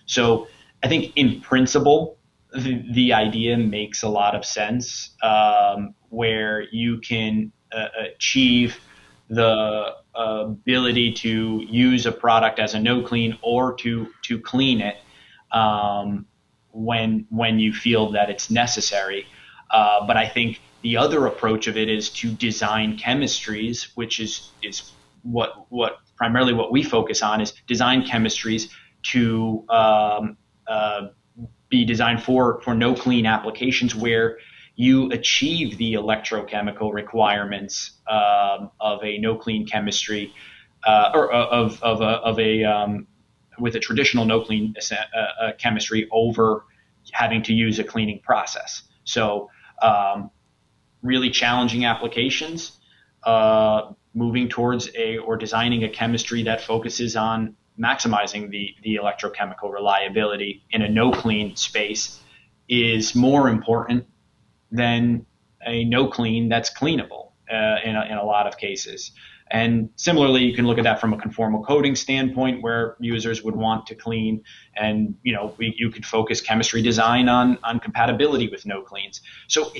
So 0.06 0.48
I 0.84 0.88
think 0.88 1.14
in 1.16 1.42
principle, 1.42 2.18
the, 2.54 2.84
the 2.94 3.14
idea 3.14 3.58
makes 3.58 4.04
a 4.04 4.10
lot 4.10 4.36
of 4.36 4.44
sense 4.46 5.12
um, 5.22 5.94
where 6.10 6.64
you 6.72 7.00
can 7.00 7.52
uh, 7.72 7.88
achieve 8.16 8.80
the 9.30 9.94
ability 10.20 11.14
to 11.14 11.64
use 11.70 12.06
a 12.06 12.12
product 12.12 12.60
as 12.60 12.74
a 12.74 12.80
no 12.80 13.02
clean 13.02 13.38
or 13.42 13.74
to 13.76 14.08
to 14.24 14.40
clean 14.40 14.82
it 14.82 14.98
um, 15.52 16.26
when 16.72 17.26
when 17.30 17.60
you 17.60 17.74
feel 17.74 18.12
that 18.12 18.30
it's 18.30 18.50
necessary. 18.50 19.26
Uh, 19.72 20.06
but 20.06 20.18
I 20.18 20.28
think 20.28 20.60
the 20.82 20.98
other 20.98 21.26
approach 21.26 21.68
of 21.68 21.78
it 21.78 21.90
is 21.90 22.10
to 22.10 22.32
design 22.32 22.98
chemistries, 22.98 23.92
which 23.96 24.20
is 24.20 24.52
is 24.62 24.92
what 25.24 25.66
what 25.70 26.00
primarily 26.18 26.54
what 26.54 26.72
we 26.72 26.84
focus 26.84 27.22
on 27.22 27.42
is 27.42 27.54
design 27.68 28.04
chemistries 28.04 28.70
to 29.12 29.64
um, 29.70 30.38
uh, 30.68 31.08
be 31.70 31.86
designed 31.86 32.22
for 32.22 32.62
for 32.62 32.76
no 32.76 32.94
clean 32.94 33.26
applications 33.26 33.96
where 33.96 34.38
you 34.80 35.12
achieve 35.12 35.78
the 35.78 35.96
electrochemical 35.96 36.94
requirements 36.94 38.00
um, 38.08 38.72
of 38.80 39.04
a 39.04 39.18
no 39.18 39.36
clean 39.36 39.68
chemistry 39.68 40.34
uh, 40.88 41.12
or 41.14 41.34
uh, 41.34 41.48
of, 41.48 41.84
of 41.84 42.00
a, 42.00 42.06
of 42.06 42.40
a 42.40 42.64
um, 42.64 43.06
with 43.60 43.76
a 43.76 43.80
traditional 43.82 44.24
no 44.24 44.40
clean 44.40 44.74
uh, 44.90 44.96
uh, 45.20 45.52
chemistry 45.58 46.08
over 46.14 46.64
having 47.12 47.44
to 47.44 47.52
use 47.52 47.78
a 47.78 47.84
cleaning 47.84 48.22
process. 48.22 48.84
So 49.04 49.50
um, 49.82 50.32
really 51.04 51.30
challenging 51.30 51.84
applications, 51.84 52.80
uh, 53.24 53.92
moving 54.14 54.48
towards 54.48 54.90
a 54.96 55.18
or 55.18 55.36
designing 55.36 55.84
a 55.84 55.90
chemistry 55.90 56.44
that 56.44 56.62
focuses 56.62 57.18
on 57.18 57.54
maximizing 57.78 58.50
the, 58.50 58.74
the 58.84 58.96
electrochemical 58.96 59.74
reliability 59.74 60.64
in 60.72 60.84
a 60.84 60.88
no 60.88 61.12
clean 61.12 61.58
space 61.58 62.22
is 62.70 63.14
more 63.14 63.50
important 63.50 64.06
than 64.72 65.26
a 65.66 65.84
no 65.86 66.08
clean 66.08 66.50
that's 66.50 66.72
cleanable 66.72 67.32
uh, 67.52 67.78
in, 67.84 67.96
a, 67.96 68.06
in 68.06 68.18
a 68.18 68.24
lot 68.24 68.48
of 68.48 68.58
cases. 68.58 69.12
And 69.52 69.90
similarly, 69.96 70.44
you 70.44 70.54
can 70.54 70.68
look 70.68 70.78
at 70.78 70.84
that 70.84 71.02
from 71.02 71.12
a 71.14 71.18
conformal 71.18 71.66
coating 71.66 71.96
standpoint, 71.96 72.62
where 72.62 72.96
users 73.00 73.44
would 73.44 73.56
want 73.56 73.88
to 73.88 73.96
clean, 73.96 74.44
and 74.76 75.16
you 75.24 75.34
know 75.34 75.56
we, 75.58 75.74
you 75.76 75.90
could 75.90 76.06
focus 76.06 76.40
chemistry 76.40 76.84
design 76.84 77.28
on 77.28 77.58
on 77.64 77.80
compatibility 77.80 78.48
with 78.48 78.68
no 78.68 78.84
cleans. 78.84 79.22
So, 79.48 79.74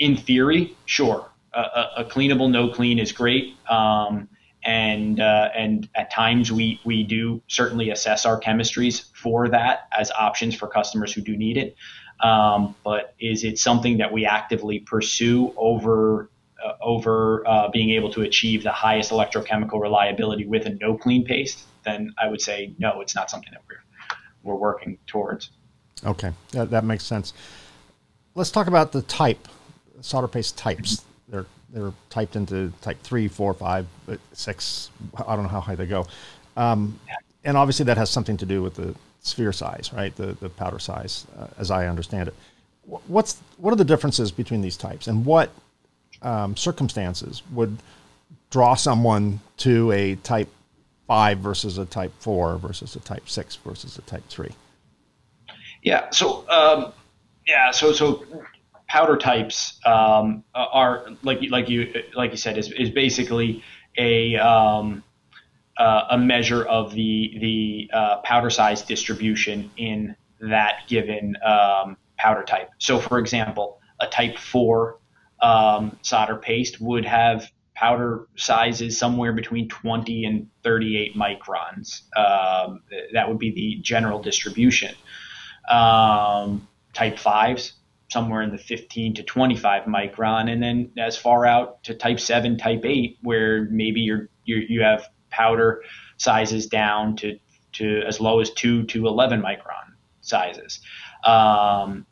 in 0.00 0.16
theory, 0.16 0.76
sure, 0.86 1.30
a, 1.54 1.86
a 1.98 2.04
cleanable 2.04 2.50
no 2.50 2.70
clean 2.70 2.98
is 2.98 3.12
great. 3.12 3.54
Um, 3.68 4.28
and 4.64 5.20
uh, 5.20 5.48
and 5.56 5.88
at 5.94 6.10
times 6.10 6.52
we 6.52 6.80
we 6.84 7.02
do 7.02 7.42
certainly 7.48 7.90
assess 7.90 8.24
our 8.24 8.40
chemistries 8.40 9.10
for 9.14 9.48
that 9.48 9.88
as 9.96 10.10
options 10.12 10.54
for 10.54 10.68
customers 10.68 11.12
who 11.12 11.20
do 11.20 11.36
need 11.36 11.56
it. 11.56 11.76
Um, 12.22 12.76
but 12.84 13.14
is 13.18 13.42
it 13.42 13.58
something 13.58 13.98
that 13.98 14.12
we 14.12 14.24
actively 14.24 14.78
pursue 14.78 15.52
over 15.56 16.30
uh, 16.64 16.74
over 16.80 17.42
uh, 17.46 17.68
being 17.70 17.90
able 17.90 18.12
to 18.12 18.22
achieve 18.22 18.62
the 18.62 18.70
highest 18.70 19.10
electrochemical 19.10 19.80
reliability 19.80 20.46
with 20.46 20.64
a 20.66 20.70
no 20.70 20.96
clean 20.96 21.24
paste, 21.24 21.64
then 21.84 22.14
I 22.22 22.28
would 22.28 22.40
say 22.40 22.74
no, 22.78 23.00
it's 23.00 23.16
not 23.16 23.28
something 23.30 23.50
that 23.52 23.62
we're 23.68 23.82
we're 24.44 24.58
working 24.58 24.98
towards. 25.06 25.50
Okay, 26.04 26.32
that, 26.52 26.70
that 26.70 26.84
makes 26.84 27.04
sense. 27.04 27.32
Let's 28.34 28.50
talk 28.50 28.66
about 28.68 28.92
the 28.92 29.02
type 29.02 29.48
solder 30.00 30.28
paste 30.28 30.56
types. 30.56 31.04
They're 31.28 31.46
they're 31.70 31.92
typed 32.10 32.36
into 32.36 32.72
type 32.82 33.02
three, 33.02 33.26
four, 33.26 33.54
five, 33.54 33.86
six. 34.32 34.90
I 35.26 35.34
don't 35.34 35.44
know 35.44 35.48
how 35.48 35.60
high 35.60 35.74
they 35.74 35.86
go, 35.86 36.06
um, 36.56 37.00
and 37.42 37.56
obviously 37.56 37.86
that 37.86 37.96
has 37.96 38.10
something 38.10 38.36
to 38.36 38.46
do 38.46 38.62
with 38.62 38.76
the 38.76 38.94
sphere 39.22 39.52
size, 39.52 39.90
right? 39.92 40.14
The 40.14 40.36
the 40.40 40.48
powder 40.48 40.78
size, 40.78 41.26
uh, 41.38 41.46
as 41.58 41.70
I 41.70 41.86
understand 41.86 42.28
it. 42.28 42.34
What's 42.84 43.40
what 43.56 43.72
are 43.72 43.76
the 43.76 43.84
differences 43.84 44.30
between 44.30 44.60
these 44.60 44.76
types, 44.76 45.06
and 45.06 45.24
what 45.24 45.50
um, 46.20 46.56
circumstances 46.56 47.42
would 47.52 47.78
draw 48.50 48.74
someone 48.74 49.40
to 49.58 49.90
a 49.92 50.16
type 50.16 50.48
5 51.06 51.38
versus 51.38 51.78
a 51.78 51.86
type 51.86 52.12
4 52.20 52.58
versus 52.58 52.94
a 52.96 53.00
type 53.00 53.28
6 53.28 53.56
versus 53.56 53.98
a 53.98 54.02
type 54.02 54.22
3 54.28 54.50
yeah 55.82 56.10
so 56.10 56.48
um, 56.48 56.92
yeah 57.46 57.70
so 57.70 57.92
so 57.92 58.24
powder 58.88 59.16
types 59.16 59.80
um, 59.86 60.44
are 60.54 61.08
like 61.22 61.40
like 61.50 61.68
you 61.68 61.92
like 62.14 62.30
you 62.30 62.36
said 62.36 62.58
is, 62.58 62.70
is 62.72 62.90
basically 62.90 63.64
a 63.98 64.36
um, 64.36 65.02
uh, 65.78 66.04
a 66.10 66.18
measure 66.18 66.64
of 66.64 66.92
the 66.94 67.36
the 67.40 67.90
uh, 67.92 68.20
powder 68.22 68.50
size 68.50 68.82
distribution 68.82 69.70
in 69.76 70.14
that 70.40 70.82
given 70.88 71.34
um, 71.44 71.96
powder 72.18 72.42
type. 72.42 72.70
So, 72.78 72.98
for 72.98 73.18
example, 73.18 73.80
a 74.00 74.06
type 74.06 74.38
four 74.38 74.98
um, 75.40 75.98
solder 76.02 76.36
paste 76.36 76.80
would 76.80 77.04
have 77.04 77.50
powder 77.74 78.28
sizes 78.36 78.98
somewhere 78.98 79.32
between 79.32 79.68
20 79.68 80.24
and 80.24 80.48
38 80.62 81.16
microns. 81.16 82.02
Um, 82.16 82.82
that 83.12 83.28
would 83.28 83.38
be 83.38 83.50
the 83.50 83.82
general 83.82 84.22
distribution. 84.22 84.94
Um, 85.70 86.68
type 86.92 87.16
5s, 87.16 87.72
somewhere 88.10 88.42
in 88.42 88.50
the 88.50 88.58
15 88.58 89.14
to 89.14 89.22
25 89.22 89.84
micron, 89.84 90.50
and 90.50 90.62
then 90.62 90.90
as 90.98 91.16
far 91.16 91.46
out 91.46 91.82
to 91.84 91.94
type 91.94 92.20
7, 92.20 92.58
type 92.58 92.84
8, 92.84 93.18
where 93.22 93.64
maybe 93.70 94.00
you're, 94.00 94.28
you're 94.44 94.62
you 94.62 94.82
have 94.82 95.08
powder 95.32 95.82
sizes 96.16 96.66
down 96.66 97.16
to, 97.16 97.38
to 97.72 98.02
as 98.06 98.20
low 98.20 98.40
as 98.40 98.50
2 98.50 98.84
to 98.84 99.06
11 99.06 99.42
micron 99.42 99.94
sizes. 100.20 100.80
Um, 101.24 102.06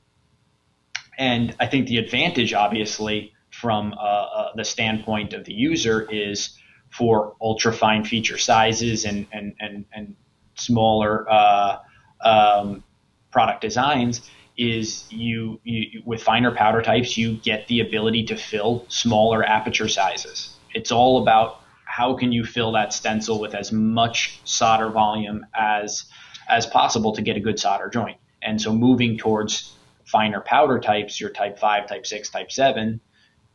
and 1.18 1.54
I 1.60 1.66
think 1.66 1.86
the 1.86 1.98
advantage, 1.98 2.54
obviously, 2.54 3.32
from 3.50 3.92
uh, 3.92 3.96
uh, 3.96 4.52
the 4.56 4.64
standpoint 4.64 5.32
of 5.32 5.44
the 5.44 5.52
user 5.52 6.08
is 6.10 6.58
for 6.90 7.36
ultra 7.40 7.72
fine 7.72 8.04
feature 8.04 8.38
sizes 8.38 9.04
and, 9.04 9.26
and, 9.32 9.54
and, 9.60 9.84
and 9.92 10.16
smaller 10.54 11.30
uh, 11.30 11.78
um, 12.22 12.82
product 13.30 13.60
designs 13.60 14.28
is 14.56 15.06
you, 15.10 15.60
you 15.64 16.02
with 16.04 16.22
finer 16.22 16.54
powder 16.54 16.82
types 16.82 17.16
you 17.16 17.36
get 17.36 17.66
the 17.68 17.80
ability 17.80 18.24
to 18.24 18.36
fill 18.36 18.84
smaller 18.88 19.44
aperture 19.44 19.88
sizes 19.88 20.56
it's 20.74 20.90
all 20.90 21.22
about 21.22 21.60
how 22.00 22.14
can 22.14 22.32
you 22.32 22.44
fill 22.44 22.72
that 22.72 22.92
stencil 22.92 23.38
with 23.38 23.54
as 23.54 23.72
much 23.72 24.40
solder 24.44 24.88
volume 24.88 25.44
as 25.54 26.06
as 26.48 26.66
possible 26.66 27.12
to 27.12 27.22
get 27.22 27.36
a 27.36 27.40
good 27.40 27.58
solder 27.58 27.88
joint 27.88 28.16
and 28.42 28.60
so 28.60 28.72
moving 28.72 29.18
towards 29.18 29.76
finer 30.10 30.40
powder 30.40 30.80
types, 30.80 31.20
your 31.20 31.30
type 31.30 31.58
5, 31.58 31.86
type 31.86 32.06
6, 32.06 32.30
type 32.30 32.50
7, 32.50 33.00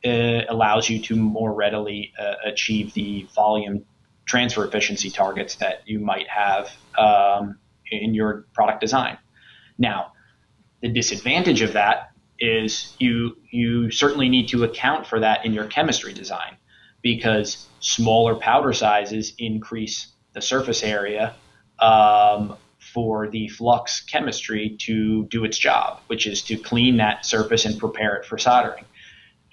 uh, 0.06 0.10
allows 0.48 0.90
you 0.90 1.02
to 1.02 1.16
more 1.16 1.54
readily 1.54 2.14
uh, 2.18 2.36
achieve 2.46 2.94
the 2.94 3.28
volume 3.36 3.84
transfer 4.26 4.66
efficiency 4.66 5.10
targets 5.10 5.56
that 5.56 5.82
you 5.86 6.00
might 6.00 6.28
have 6.30 6.72
um, 6.98 7.58
in 7.92 8.14
your 8.14 8.46
product 8.54 8.80
design. 8.80 9.18
Now, 9.78 10.14
the 10.82 10.90
disadvantage 10.90 11.62
of 11.62 11.74
that 11.74 12.12
is 12.40 12.94
you 13.00 13.38
you 13.50 13.90
certainly 13.92 14.28
need 14.28 14.50
to 14.50 14.64
account 14.66 15.08
for 15.08 15.20
that 15.22 15.46
in 15.46 15.54
your 15.54 15.66
chemistry 15.66 16.14
design 16.14 16.58
because 17.06 17.68
smaller 17.82 18.34
powder 18.34 18.74
sizes 18.74 19.34
increase 19.38 20.08
the 20.34 20.42
surface 20.42 20.82
area 20.82 21.36
um, 21.78 22.58
for 22.80 23.30
the 23.30 23.48
flux 23.50 24.02
chemistry 24.02 24.76
to 24.80 25.28
do 25.28 25.46
its 25.46 25.56
job, 25.56 26.00
which 26.08 26.26
is 26.26 26.42
to 26.42 26.58
clean 26.58 26.98
that 26.98 27.24
surface 27.24 27.64
and 27.66 27.78
prepare 27.78 28.16
it 28.16 28.26
for 28.26 28.40
soldering. 28.40 28.86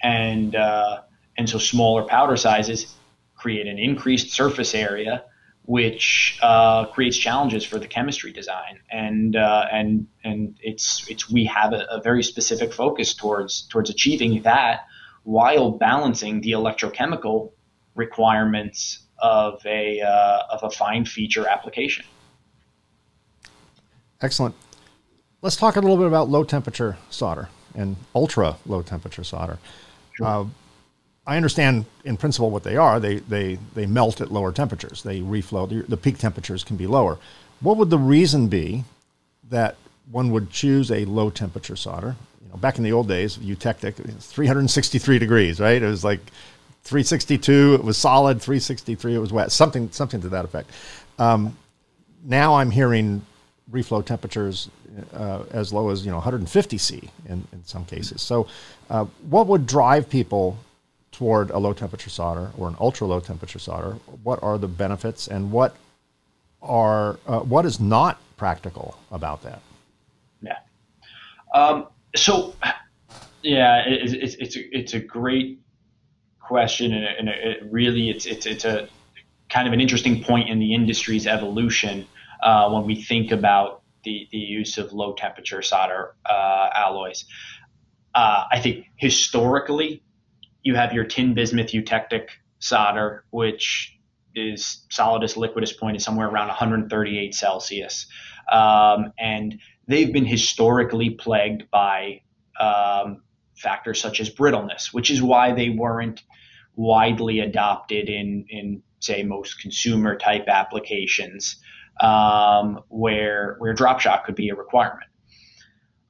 And 0.01 0.55
uh, 0.55 1.01
and 1.37 1.47
so 1.47 1.59
smaller 1.59 2.01
powder 2.01 2.37
sizes 2.37 2.95
create 3.35 3.67
an 3.67 3.77
increased 3.77 4.31
surface 4.31 4.73
area, 4.73 5.23
which 5.65 6.39
uh, 6.41 6.85
creates 6.87 7.17
challenges 7.17 7.63
for 7.63 7.77
the 7.77 7.87
chemistry 7.87 8.31
design. 8.31 8.79
And 8.89 9.35
uh, 9.35 9.65
and 9.71 10.07
and 10.23 10.57
it's 10.59 11.07
it's 11.07 11.29
we 11.29 11.45
have 11.45 11.71
a, 11.73 11.85
a 11.91 12.01
very 12.01 12.23
specific 12.23 12.73
focus 12.73 13.13
towards 13.13 13.67
towards 13.67 13.91
achieving 13.91 14.41
that 14.41 14.87
while 15.23 15.71
balancing 15.71 16.41
the 16.41 16.51
electrochemical 16.51 17.51
requirements 17.95 18.99
of 19.19 19.61
a 19.65 20.01
uh, 20.01 20.43
of 20.51 20.63
a 20.63 20.69
fine 20.69 21.05
feature 21.05 21.47
application. 21.47 22.05
Excellent. 24.21 24.55
Let's 25.41 25.55
talk 25.55 25.75
a 25.75 25.81
little 25.81 25.97
bit 25.97 26.07
about 26.07 26.29
low 26.29 26.43
temperature 26.43 26.97
solder 27.09 27.49
and 27.75 27.97
ultra 28.15 28.57
low 28.65 28.81
temperature 28.81 29.23
solder. 29.23 29.59
Sure. 30.13 30.25
Uh, 30.25 30.45
I 31.25 31.37
understand 31.37 31.85
in 32.03 32.17
principle 32.17 32.49
what 32.49 32.63
they 32.63 32.75
are. 32.75 32.99
They, 32.99 33.19
they, 33.19 33.57
they 33.75 33.85
melt 33.85 34.19
at 34.19 34.31
lower 34.31 34.51
temperatures. 34.51 35.03
They 35.03 35.21
reflow. 35.21 35.69
The, 35.69 35.81
the 35.87 35.97
peak 35.97 36.17
temperatures 36.17 36.63
can 36.63 36.75
be 36.75 36.87
lower. 36.87 37.17
What 37.61 37.77
would 37.77 37.89
the 37.89 37.97
reason 37.97 38.47
be 38.47 38.83
that 39.49 39.77
one 40.11 40.31
would 40.31 40.49
choose 40.49 40.91
a 40.91 41.05
low 41.05 41.29
temperature 41.29 41.77
solder? 41.77 42.17
You 42.43 42.49
know, 42.49 42.57
back 42.57 42.77
in 42.77 42.83
the 42.83 42.91
old 42.91 43.07
days, 43.07 43.37
eutectic, 43.37 43.95
363 43.95 45.19
degrees, 45.19 45.59
right? 45.59 45.81
It 45.81 45.87
was 45.87 46.03
like 46.03 46.19
362, 46.83 47.75
it 47.75 47.83
was 47.83 47.97
solid. 47.97 48.41
363, 48.41 49.15
it 49.15 49.17
was 49.17 49.33
wet. 49.33 49.51
Something, 49.51 49.89
something 49.91 50.21
to 50.21 50.29
that 50.29 50.45
effect. 50.45 50.69
Um, 51.17 51.57
now 52.23 52.55
I'm 52.55 52.71
hearing 52.71 53.25
reflow 53.71 54.05
temperatures 54.05 54.69
uh, 55.13 55.43
as 55.51 55.73
low 55.73 55.89
as 55.89 56.05
you 56.05 56.11
know 56.11 56.17
150 56.17 56.77
C 56.77 57.09
in, 57.27 57.47
in 57.51 57.65
some 57.65 57.85
cases. 57.85 58.21
So, 58.21 58.47
uh, 58.89 59.05
what 59.29 59.47
would 59.47 59.65
drive 59.65 60.09
people 60.09 60.57
toward 61.11 61.51
a 61.51 61.57
low 61.57 61.73
temperature 61.73 62.09
solder 62.09 62.51
or 62.57 62.67
an 62.67 62.75
ultra 62.79 63.07
low 63.07 63.19
temperature 63.19 63.59
solder? 63.59 63.93
What 64.23 64.41
are 64.43 64.57
the 64.57 64.67
benefits, 64.67 65.27
and 65.27 65.51
what 65.51 65.75
are 66.61 67.19
uh, 67.27 67.39
what 67.39 67.65
is 67.65 67.79
not 67.79 68.19
practical 68.37 68.97
about 69.11 69.43
that? 69.43 69.61
Yeah. 70.41 70.57
Um, 71.53 71.87
so, 72.15 72.55
yeah, 73.41 73.83
it, 73.87 74.13
it's 74.13 74.35
it's 74.35 74.55
a, 74.55 74.77
it's 74.77 74.93
a 74.93 74.99
great 74.99 75.59
question, 76.39 76.93
and, 76.93 77.05
and 77.05 77.29
it 77.29 77.63
really 77.69 78.09
it's 78.09 78.25
it's 78.25 78.45
it's 78.45 78.65
a 78.65 78.87
kind 79.49 79.67
of 79.67 79.73
an 79.73 79.81
interesting 79.81 80.23
point 80.23 80.49
in 80.49 80.59
the 80.59 80.73
industry's 80.73 81.27
evolution 81.27 82.07
uh, 82.43 82.69
when 82.69 82.85
we 82.85 82.95
think 82.95 83.31
about 83.31 83.83
the, 84.03 84.27
the 84.31 84.37
use 84.37 84.77
of 84.77 84.91
low 84.93 85.13
temperature 85.13 85.61
solder 85.61 86.15
uh, 86.25 86.69
alloys. 86.75 87.25
Uh, 88.15 88.45
I 88.51 88.59
think 88.59 88.85
historically, 88.97 90.03
you 90.63 90.75
have 90.75 90.93
your 90.93 91.05
tin 91.05 91.33
bismuth 91.33 91.73
eutectic 91.73 92.29
solder, 92.59 93.25
which 93.31 93.97
is 94.35 94.85
solidus 94.89 95.35
liquidus 95.35 95.77
point 95.77 95.95
is 95.95 96.03
somewhere 96.03 96.27
around 96.27 96.47
138 96.47 97.35
Celsius. 97.35 98.07
Um, 98.51 99.13
and 99.19 99.59
they've 99.87 100.11
been 100.13 100.25
historically 100.25 101.11
plagued 101.11 101.69
by 101.71 102.21
um, 102.59 103.23
factors 103.55 103.99
such 103.99 104.19
as 104.19 104.29
brittleness, 104.29 104.93
which 104.93 105.09
is 105.09 105.21
why 105.21 105.53
they 105.53 105.69
weren't 105.69 106.21
widely 106.75 107.39
adopted 107.39 108.09
in, 108.09 108.45
in 108.49 108.81
say, 108.99 109.23
most 109.23 109.59
consumer 109.59 110.17
type 110.17 110.47
applications 110.47 111.57
um, 112.01 112.79
where 112.89 113.55
where 113.59 113.73
drop 113.73 113.99
shock 113.99 114.25
could 114.25 114.35
be 114.35 114.49
a 114.49 114.55
requirement. 114.55 115.09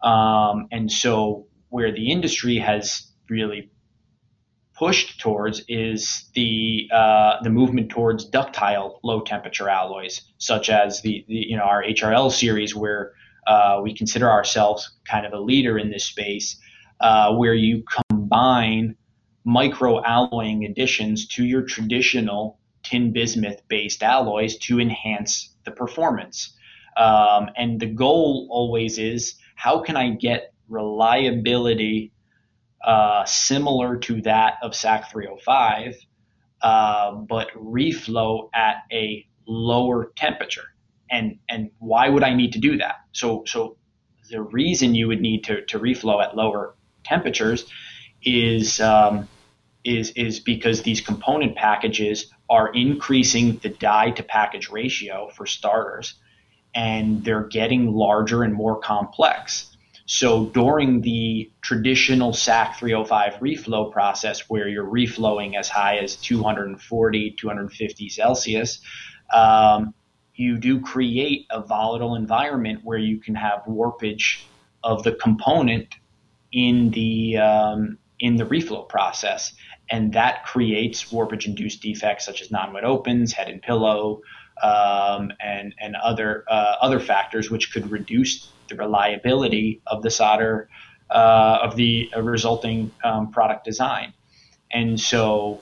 Um, 0.01 0.67
and 0.71 0.91
so 0.91 1.47
where 1.69 1.91
the 1.91 2.11
industry 2.11 2.57
has 2.57 3.11
really 3.29 3.71
pushed 4.75 5.19
towards 5.19 5.63
is 5.67 6.29
the 6.35 6.89
uh, 6.93 7.41
the 7.41 7.49
movement 7.49 7.89
towards 7.89 8.25
ductile 8.25 8.99
low 9.03 9.21
temperature 9.21 9.69
alloys, 9.69 10.21
such 10.37 10.69
as 10.69 11.01
the, 11.01 11.25
the 11.27 11.35
you 11.35 11.57
know 11.57 11.63
our 11.63 11.83
HRL 11.83 12.31
series, 12.31 12.75
where 12.75 13.13
uh, 13.47 13.79
we 13.81 13.93
consider 13.93 14.29
ourselves 14.29 14.97
kind 15.09 15.25
of 15.25 15.33
a 15.33 15.39
leader 15.39 15.77
in 15.77 15.89
this 15.89 16.05
space, 16.05 16.57
uh, 16.99 17.33
where 17.33 17.53
you 17.53 17.83
combine 18.09 18.95
micro 19.45 20.01
alloying 20.05 20.65
additions 20.65 21.27
to 21.27 21.43
your 21.43 21.63
traditional 21.63 22.59
tin 22.83 23.11
bismuth 23.11 23.61
based 23.67 24.03
alloys 24.03 24.57
to 24.57 24.79
enhance 24.79 25.55
the 25.65 25.71
performance. 25.71 26.55
Um, 26.97 27.49
and 27.57 27.79
the 27.79 27.87
goal 27.87 28.47
always 28.51 28.97
is 28.97 29.35
how 29.55 29.79
can 29.79 29.97
I 29.97 30.09
get 30.09 30.53
reliability 30.67 32.11
uh, 32.83 33.23
similar 33.25 33.97
to 33.97 34.21
that 34.21 34.55
of 34.61 34.75
SAC 34.75 35.09
305, 35.11 35.95
uh, 36.61 37.11
but 37.13 37.47
reflow 37.55 38.49
at 38.53 38.83
a 38.91 39.25
lower 39.47 40.11
temperature. 40.15 40.72
And 41.13 41.37
and 41.47 41.69
why 41.79 42.09
would 42.09 42.23
I 42.23 42.33
need 42.33 42.53
to 42.53 42.59
do 42.59 42.77
that? 42.77 42.95
So 43.13 43.43
so 43.45 43.77
the 44.29 44.41
reason 44.41 44.95
you 44.95 45.07
would 45.07 45.21
need 45.21 45.43
to, 45.45 45.63
to 45.65 45.79
reflow 45.79 46.23
at 46.23 46.35
lower 46.35 46.75
temperatures 47.03 47.65
is 48.23 48.79
um, 48.81 49.27
is 49.83 50.11
is 50.11 50.39
because 50.39 50.81
these 50.81 51.01
component 51.01 51.55
packages 51.55 52.31
are 52.49 52.73
increasing 52.73 53.57
the 53.57 53.69
die 53.69 54.11
to 54.11 54.23
package 54.23 54.69
ratio 54.69 55.29
for 55.35 55.45
starters, 55.45 56.15
and 56.73 57.23
they're 57.23 57.47
getting 57.47 57.93
larger 57.93 58.43
and 58.43 58.53
more 58.53 58.79
complex. 58.79 59.69
So 60.05 60.47
during 60.47 61.01
the 61.01 61.49
traditional 61.61 62.33
SAC 62.33 62.77
305 62.77 63.35
reflow 63.35 63.91
process, 63.91 64.49
where 64.49 64.67
you're 64.67 64.85
reflowing 64.85 65.57
as 65.57 65.69
high 65.69 65.97
as 65.97 66.17
240, 66.17 67.31
250 67.39 68.09
Celsius, 68.09 68.79
um, 69.33 69.93
you 70.35 70.57
do 70.57 70.81
create 70.81 71.45
a 71.51 71.61
volatile 71.61 72.15
environment 72.15 72.81
where 72.83 72.97
you 72.97 73.19
can 73.19 73.35
have 73.35 73.63
warpage 73.67 74.43
of 74.83 75.03
the 75.03 75.13
component 75.13 75.95
in 76.51 76.91
the 76.91 77.37
um, 77.37 77.97
in 78.19 78.35
the 78.37 78.45
reflow 78.45 78.87
process, 78.87 79.53
and 79.89 80.13
that 80.13 80.45
creates 80.45 81.11
warpage-induced 81.11 81.81
defects 81.81 82.25
such 82.25 82.41
as 82.41 82.51
non-wet 82.51 82.83
opens, 82.83 83.33
head 83.33 83.49
and 83.49 83.61
pillow, 83.61 84.21
um, 84.61 85.31
and 85.39 85.75
and 85.79 85.95
other 85.95 86.45
uh, 86.49 86.75
other 86.81 86.99
factors 86.99 87.49
which 87.49 87.73
could 87.73 87.89
reduce 87.91 88.49
the 88.69 88.75
reliability 88.75 89.81
of 89.87 90.03
the 90.03 90.09
solder 90.09 90.69
uh, 91.09 91.59
of 91.61 91.75
the 91.75 92.09
resulting 92.17 92.91
um, 93.03 93.31
product 93.31 93.65
design. 93.65 94.13
And 94.71 94.99
so 94.99 95.61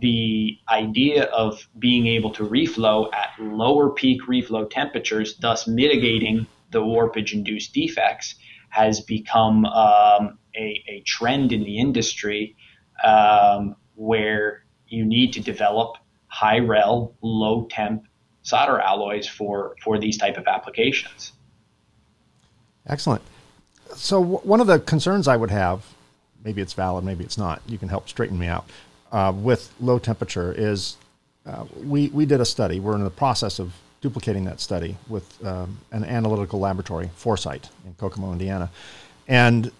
the 0.00 0.58
idea 0.68 1.24
of 1.24 1.68
being 1.78 2.06
able 2.06 2.30
to 2.32 2.44
reflow 2.44 3.12
at 3.12 3.30
lower 3.38 3.90
peak 3.90 4.22
reflow 4.28 4.68
temperatures, 4.68 5.36
thus 5.36 5.66
mitigating 5.66 6.46
the 6.70 6.80
warpage 6.80 7.32
induced 7.32 7.72
defects, 7.72 8.34
has 8.70 9.00
become 9.00 9.64
um, 9.66 10.38
a, 10.56 10.82
a, 10.88 11.02
trend 11.06 11.52
in 11.52 11.64
the 11.64 11.78
industry 11.78 12.56
um, 13.04 13.74
where 13.94 14.64
you 14.86 15.04
need 15.04 15.32
to 15.32 15.40
develop 15.40 15.96
high 16.28 16.58
rel, 16.58 17.14
low 17.20 17.66
temp 17.70 18.04
solder 18.42 18.80
alloys 18.80 19.26
for, 19.26 19.76
for 19.82 19.98
these 19.98 20.16
type 20.16 20.36
of 20.36 20.46
applications. 20.46 21.32
Excellent. 22.86 23.22
So 23.94 24.20
w- 24.20 24.38
one 24.38 24.60
of 24.60 24.66
the 24.66 24.78
concerns 24.78 25.28
I 25.28 25.36
would 25.36 25.50
have, 25.50 25.84
maybe 26.44 26.62
it's 26.62 26.72
valid, 26.72 27.04
maybe 27.04 27.24
it's 27.24 27.36
not. 27.36 27.60
You 27.66 27.76
can 27.76 27.88
help 27.88 28.08
straighten 28.08 28.38
me 28.38 28.46
out. 28.46 28.64
Uh, 29.12 29.32
with 29.34 29.72
low 29.80 29.98
temperature 29.98 30.52
is 30.56 30.96
uh, 31.46 31.64
we 31.82 32.08
we 32.08 32.26
did 32.26 32.40
a 32.40 32.44
study. 32.44 32.80
We're 32.80 32.94
in 32.94 33.04
the 33.04 33.10
process 33.10 33.58
of 33.58 33.74
duplicating 34.00 34.44
that 34.44 34.60
study 34.60 34.96
with 35.08 35.44
um, 35.44 35.78
an 35.92 36.04
analytical 36.04 36.60
laboratory, 36.60 37.10
Foresite, 37.16 37.68
in 37.84 37.94
Kokomo, 37.94 38.32
Indiana, 38.32 38.70
and 39.28 39.70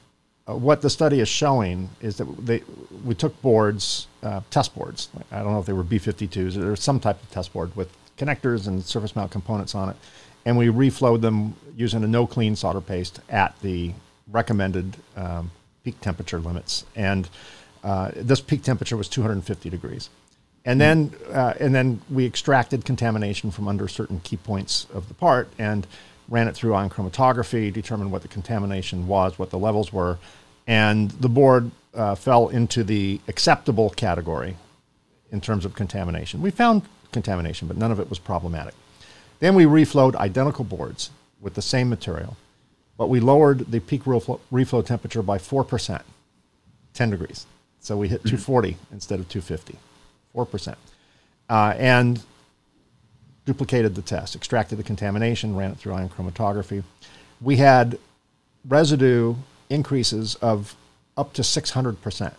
uh, 0.49 0.55
what 0.55 0.83
the 0.83 0.91
study 0.91 1.21
is 1.21 1.29
showing 1.29 1.89
is 2.01 2.17
that 2.17 2.25
they 2.45 2.63
we 3.05 3.15
took 3.15 3.41
boards, 3.41 4.09
uh, 4.23 4.41
test 4.51 4.75
boards. 4.75 5.09
I 5.31 5.43
don't 5.43 5.53
know 5.53 5.61
if 5.61 5.67
they 5.67 5.73
were 5.73 5.85
B52s 5.85 6.63
or 6.63 6.77
some 6.77 6.99
type 6.99 7.23
of 7.23 7.31
test 7.31 7.53
board 7.53 7.75
with 7.77 7.89
connectors 8.19 8.67
and 8.67 8.85
surface 8.85 9.17
mount 9.17 9.31
components 9.31 9.75
on 9.75 9.89
it 9.89 9.97
and 10.45 10.57
we 10.57 10.67
reflowed 10.67 11.21
them 11.21 11.55
using 11.77 12.03
a 12.05 12.07
no 12.07 12.27
clean 12.27 12.57
solder 12.57 12.81
paste 12.81 13.21
at 13.29 13.59
the 13.61 13.93
recommended 14.31 14.97
um, 15.17 15.51
peak 15.85 16.01
temperature 16.01 16.39
limits. 16.39 16.85
And 16.97 17.29
uh, 17.83 18.11
this 18.15 18.41
peak 18.41 18.63
temperature 18.63 18.97
was 18.97 19.09
250 19.09 19.71
degrees. 19.71 20.11
And 20.65 20.81
then, 20.81 21.13
uh, 21.33 21.55
and 21.59 21.75
then 21.75 22.03
we 22.11 22.27
extracted 22.27 22.85
contamination 22.85 23.51
from 23.51 23.67
under 23.67 23.89
certain 23.89 24.21
key 24.21 24.37
points 24.37 24.87
of 24.93 25.09
the 25.09 25.15
part 25.15 25.49
and 25.59 25.87
ran 26.29 26.49
it 26.49 26.55
through 26.55 26.75
ion 26.75 26.91
chromatography, 26.91 27.73
determined 27.73 28.13
what 28.13 28.23
the 28.23 28.29
contamination 28.29 29.07
was, 29.07 29.39
what 29.39 29.51
the 29.51 29.59
levels 29.59 29.93
were, 29.93 30.19
and 30.67 31.11
the 31.13 31.29
board 31.29 31.71
uh, 31.95 32.15
fell 32.15 32.49
into 32.49 32.85
the 32.85 33.21
acceptable 33.27 33.91
category 33.91 34.57
in 35.33 35.41
terms 35.41 35.65
of 35.65 35.75
contamination. 35.75 36.43
We 36.43 36.51
found 36.51 36.83
contamination, 37.13 37.67
but 37.67 37.77
none 37.77 37.91
of 37.91 37.99
it 37.99 38.09
was 38.09 38.19
problematic. 38.19 38.75
Then 39.41 39.55
we 39.55 39.65
reflowed 39.65 40.15
identical 40.17 40.65
boards 40.65 41.11
with 41.41 41.55
the 41.55 41.63
same 41.63 41.89
material, 41.89 42.37
but 42.97 43.09
we 43.09 43.19
lowered 43.19 43.71
the 43.71 43.81
peak 43.81 44.05
reflow, 44.05 44.39
reflow 44.53 44.85
temperature 44.85 45.23
by 45.23 45.39
4%, 45.39 46.03
10 46.93 47.11
degrees. 47.11 47.47
So 47.81 47.97
we 47.97 48.09
hit 48.09 48.21
mm-hmm. 48.21 48.37
240 48.37 48.77
instead 48.93 49.21
of 49.21 49.29
250, 49.29 49.77
4%. 50.35 50.77
Uh, 51.49 51.75
and 51.79 52.23
duplicated 53.45 53.95
the 53.95 54.03
test, 54.03 54.37
extracted 54.37 54.79
the 54.79 54.85
contamination, 54.85 55.57
ran 55.57 55.73
it 55.73 55.79
through 55.79 55.95
ion 55.95 56.09
chromatography. 56.09 56.85
We 57.41 57.57
had 57.57 57.99
residue 58.69 59.35
increases 59.71 60.35
of 60.37 60.77
up 61.17 61.33
to 61.33 61.43
600% 61.43 62.35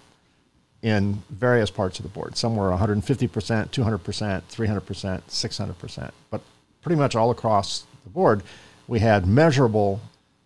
in 0.81 1.21
various 1.29 1.69
parts 1.69 1.99
of 1.99 2.03
the 2.03 2.09
board. 2.09 2.37
Some 2.37 2.55
were 2.55 2.71
150%, 2.71 3.03
200%, 3.03 3.71
300%, 3.71 5.21
600%. 5.21 6.11
But 6.29 6.41
pretty 6.81 6.95
much 6.95 7.15
all 7.15 7.31
across 7.31 7.85
the 8.03 8.09
board, 8.09 8.43
we 8.87 8.99
had 8.99 9.27
measurable 9.27 10.01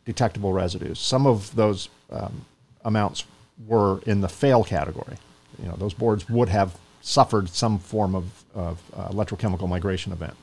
detectable 0.05 0.53
residues. 0.53 0.99
Some 0.99 1.25
of 1.25 1.55
those 1.55 1.89
um, 2.11 2.45
amounts 2.83 3.23
were 3.65 3.99
in 4.05 4.21
the 4.21 4.29
fail 4.29 4.63
category. 4.63 5.17
You 5.61 5.69
know, 5.69 5.75
those 5.77 5.93
boards 5.93 6.27
would 6.29 6.49
have 6.49 6.75
suffered 7.01 7.49
some 7.49 7.79
form 7.79 8.15
of, 8.15 8.43
of 8.53 8.81
uh, 8.95 9.09
electrochemical 9.09 9.69
migration 9.69 10.11
event. 10.11 10.33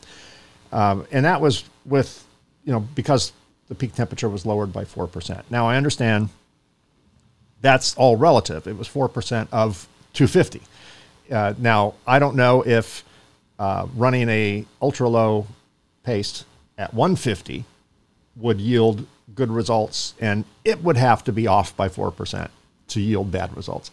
Um, 0.70 1.07
and 1.11 1.25
that 1.25 1.40
was 1.40 1.64
with, 1.85 2.25
you 2.64 2.72
know, 2.72 2.81
because 2.81 3.33
the 3.68 3.75
peak 3.75 3.94
temperature 3.94 4.29
was 4.29 4.46
lowered 4.46 4.72
by 4.72 4.85
4%. 4.85 5.42
Now, 5.51 5.68
I 5.68 5.77
understand 5.77 6.31
that's 7.61 7.94
all 7.96 8.16
relative. 8.16 8.66
It 8.66 8.77
was 8.77 8.88
4% 8.88 9.48
of 9.53 9.88
250. 10.14 10.62
Uh, 11.31 11.55
now, 11.59 11.94
I 12.07 12.18
don't 12.18 12.37
know 12.37 12.62
if 12.62 13.05
uh, 13.59 13.87
running 13.94 14.29
a 14.29 14.64
ultra 14.81 15.09
low 15.09 15.46
paste 16.05 16.44
at 16.79 16.94
150 16.94 17.64
would 18.37 18.61
yield 18.61 19.07
good 19.35 19.51
results, 19.51 20.14
and 20.20 20.44
it 20.64 20.83
would 20.83 20.96
have 20.96 21.22
to 21.25 21.33
be 21.33 21.46
off 21.46 21.77
by 21.77 21.88
4% 21.88 22.48
to 22.92 23.00
yield 23.00 23.31
bad 23.31 23.57
results. 23.57 23.90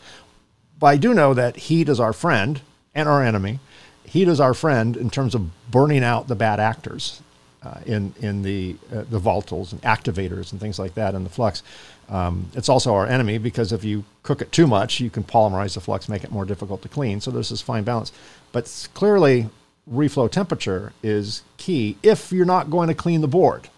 But 0.80 0.88
I 0.88 0.98
do 0.98 1.14
know 1.14 1.34
that 1.34 1.58
heat 1.58 1.90
is 1.90 2.00
our 2.00 2.14
friend 2.14 2.62
and 2.96 3.10
our 3.10 3.24
enemy. 3.24 3.60
Heat 4.06 4.28
is 4.28 4.40
our 4.40 4.54
friend 4.54 4.96
in 4.96 5.10
terms 5.10 5.36
of 5.36 5.50
burning 5.70 6.04
out 6.04 6.28
the 6.28 6.36
bad 6.36 6.60
actors 6.60 7.22
uh, 7.62 7.80
in, 7.86 8.14
in 8.22 8.42
the, 8.42 8.76
uh, 8.92 9.04
the 9.10 9.20
volatiles 9.20 9.72
and 9.72 9.82
activators 9.82 10.52
and 10.52 10.62
things 10.62 10.80
like 10.80 10.96
that 10.96 11.14
in 11.14 11.24
the 11.24 11.30
flux. 11.30 11.64
Um, 12.08 12.50
it's 12.56 12.70
also 12.70 12.96
our 12.96 13.06
enemy 13.06 13.38
because 13.38 13.72
if 13.72 13.84
you 13.84 14.04
cook 14.24 14.42
it 14.42 14.52
too 14.52 14.66
much, 14.66 15.00
you 15.00 15.10
can 15.10 15.24
polymerize 15.24 15.76
the 15.76 15.82
flux, 15.82 16.10
make 16.10 16.24
it 16.24 16.32
more 16.32 16.46
difficult 16.46 16.82
to 16.82 16.90
clean. 16.90 17.22
So 17.22 17.30
there's 17.30 17.50
this 17.50 17.62
fine 17.62 17.84
balance. 17.84 18.12
But 18.52 18.88
clearly, 18.94 19.50
reflow 19.92 20.32
temperature 20.32 20.94
is 21.04 21.44
key 21.58 21.98
if 22.02 22.32
you're 22.32 22.46
not 22.46 22.72
going 22.72 22.88
to 22.88 22.96
clean 22.96 23.22
the 23.22 23.28
board. 23.28 23.70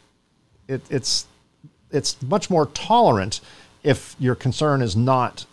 It, 0.68 0.82
it's, 0.90 1.26
it's 1.92 2.22
much 2.22 2.50
more 2.50 2.68
tolerant 2.68 3.42
if 3.84 4.15
your 4.20 4.36
concern 4.36 4.82
is 4.82 4.96
not 4.96 5.46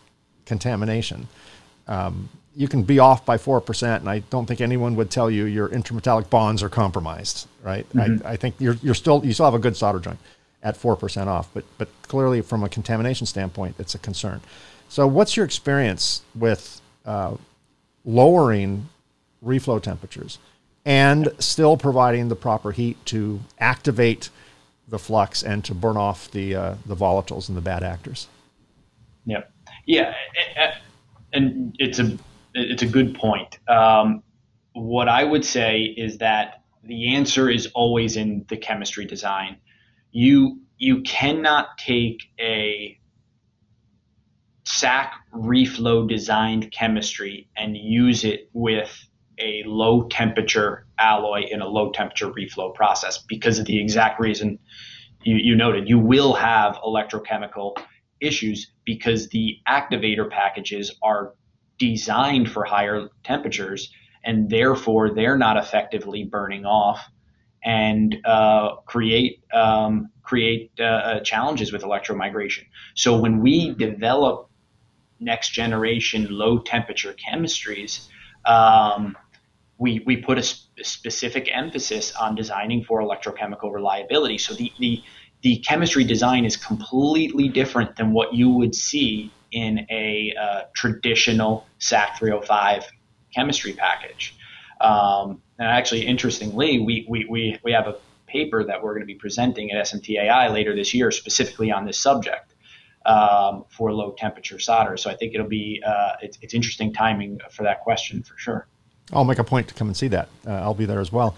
contamination. 0.44 1.28
Um, 1.86 2.28
you 2.56 2.66
can 2.66 2.82
be 2.82 2.98
off 2.98 3.24
by 3.24 3.36
4%, 3.36 4.00
and 4.00 4.10
I 4.10 4.18
don't 4.18 4.46
think 4.46 4.60
anyone 4.60 4.96
would 4.96 5.10
tell 5.10 5.30
you 5.30 5.44
your 5.44 5.68
intermetallic 5.68 6.28
bonds 6.28 6.62
are 6.62 6.68
compromised, 6.68 7.46
right? 7.62 7.88
Mm-hmm. 7.90 8.26
I, 8.26 8.32
I, 8.32 8.36
think 8.36 8.56
you're, 8.58 8.74
you're 8.82 8.94
still, 8.94 9.24
you 9.24 9.32
still 9.32 9.44
have 9.46 9.54
a 9.54 9.60
good 9.60 9.76
solder 9.76 10.00
joint 10.00 10.18
at 10.62 10.76
4% 10.76 11.28
off, 11.28 11.48
but, 11.54 11.64
but 11.78 11.88
clearly 12.02 12.40
from 12.42 12.64
a 12.64 12.68
contamination 12.68 13.26
standpoint, 13.26 13.76
it's 13.78 13.94
a 13.94 13.98
concern. 13.98 14.40
So 14.88 15.06
what's 15.06 15.36
your 15.36 15.46
experience 15.46 16.22
with 16.34 16.80
uh, 17.06 17.36
lowering 18.04 18.88
reflow 19.44 19.80
temperatures 19.80 20.38
and 20.84 21.28
still 21.38 21.76
providing 21.76 22.28
the 22.28 22.34
proper 22.34 22.72
heat 22.72 22.96
to 23.06 23.40
activate 23.60 24.30
the 24.88 24.98
flux 24.98 25.42
and 25.42 25.64
to 25.64 25.74
burn 25.74 25.96
off 25.96 26.30
the 26.30 26.54
uh, 26.54 26.74
the 26.86 26.96
volatiles 26.96 27.48
and 27.48 27.56
the 27.56 27.62
bad 27.62 27.82
actors. 27.82 28.28
Yeah, 29.26 29.42
yeah. 29.86 30.14
and 31.32 31.74
it's 31.78 31.98
a 31.98 32.16
it's 32.54 32.82
a 32.82 32.86
good 32.86 33.14
point. 33.14 33.58
Um, 33.68 34.22
what 34.72 35.08
I 35.08 35.24
would 35.24 35.44
say 35.44 35.82
is 35.82 36.18
that 36.18 36.62
the 36.84 37.14
answer 37.14 37.50
is 37.50 37.66
always 37.74 38.16
in 38.16 38.44
the 38.48 38.56
chemistry 38.56 39.04
design. 39.04 39.58
You 40.12 40.60
you 40.78 41.02
cannot 41.02 41.76
take 41.76 42.22
a 42.40 42.98
SAC 44.64 45.12
reflow 45.34 46.08
designed 46.08 46.70
chemistry 46.72 47.48
and 47.56 47.76
use 47.76 48.24
it 48.24 48.48
with 48.52 49.07
a 49.38 49.62
low 49.66 50.08
temperature 50.08 50.86
alloy 50.98 51.44
in 51.50 51.60
a 51.60 51.66
low 51.66 51.90
temperature 51.90 52.30
reflow 52.30 52.74
process 52.74 53.18
because 53.18 53.58
of 53.58 53.66
the 53.66 53.80
exact 53.80 54.20
reason 54.20 54.58
you, 55.22 55.36
you 55.36 55.56
noted. 55.56 55.88
You 55.88 55.98
will 55.98 56.34
have 56.34 56.76
electrochemical 56.76 57.76
issues 58.20 58.72
because 58.84 59.28
the 59.28 59.58
activator 59.68 60.28
packages 60.28 60.96
are 61.02 61.34
designed 61.78 62.50
for 62.50 62.64
higher 62.64 63.08
temperatures 63.22 63.92
and 64.24 64.50
therefore 64.50 65.14
they're 65.14 65.38
not 65.38 65.56
effectively 65.56 66.24
burning 66.24 66.64
off 66.64 67.00
and 67.64 68.16
uh, 68.24 68.76
create 68.86 69.42
um, 69.52 70.10
create 70.22 70.70
uh, 70.78 70.82
uh 70.82 71.20
challenges 71.20 71.72
with 71.72 71.82
electromigration. 71.82 72.64
So 72.94 73.18
when 73.18 73.40
we 73.40 73.74
develop 73.74 74.50
next 75.20 75.50
generation 75.50 76.28
low 76.30 76.58
temperature 76.58 77.14
chemistries, 77.14 78.08
um, 78.46 79.16
we, 79.78 80.02
we 80.06 80.16
put 80.16 80.38
a, 80.38 80.42
sp- 80.42 80.68
specific 80.82 81.48
emphasis 81.52 82.14
on 82.16 82.34
designing 82.34 82.84
for 82.84 83.00
electrochemical 83.00 83.72
reliability. 83.72 84.38
So 84.38 84.54
the, 84.54 84.72
the, 84.78 85.02
the 85.42 85.58
chemistry 85.58 86.04
design 86.04 86.44
is 86.44 86.56
completely 86.56 87.48
different 87.48 87.96
than 87.96 88.12
what 88.12 88.34
you 88.34 88.50
would 88.50 88.74
see 88.74 89.32
in 89.52 89.86
a 89.90 90.34
uh, 90.40 90.62
traditional 90.74 91.66
SAC 91.78 92.18
305 92.18 92.84
chemistry 93.34 93.72
package. 93.72 94.34
Um, 94.80 95.42
and 95.58 95.68
actually, 95.68 96.06
interestingly, 96.06 96.80
we, 96.80 97.06
we, 97.08 97.26
we, 97.28 97.58
we 97.64 97.72
have 97.72 97.86
a 97.86 97.96
paper 98.26 98.64
that 98.64 98.82
we're 98.82 98.92
going 98.92 99.02
to 99.02 99.06
be 99.06 99.14
presenting 99.14 99.70
at 99.70 99.86
SMTAI 99.86 100.52
later 100.52 100.74
this 100.74 100.92
year 100.92 101.10
specifically 101.10 101.70
on 101.72 101.86
this 101.86 101.98
subject 101.98 102.54
um, 103.06 103.64
for 103.70 103.92
low 103.92 104.14
temperature 104.16 104.58
solder. 104.58 104.96
So 104.96 105.10
I 105.10 105.16
think 105.16 105.34
it'll 105.34 105.48
be 105.48 105.82
uh, 105.84 106.12
it's, 106.20 106.38
it's 106.42 106.54
interesting 106.54 106.92
timing 106.92 107.40
for 107.50 107.62
that 107.62 107.80
question 107.80 108.22
for 108.22 108.36
sure. 108.36 108.68
I'll 109.12 109.24
make 109.24 109.38
a 109.38 109.44
point 109.44 109.68
to 109.68 109.74
come 109.74 109.88
and 109.88 109.96
see 109.96 110.08
that. 110.08 110.28
Uh, 110.46 110.52
I'll 110.52 110.74
be 110.74 110.84
there 110.84 111.00
as 111.00 111.10
well. 111.10 111.36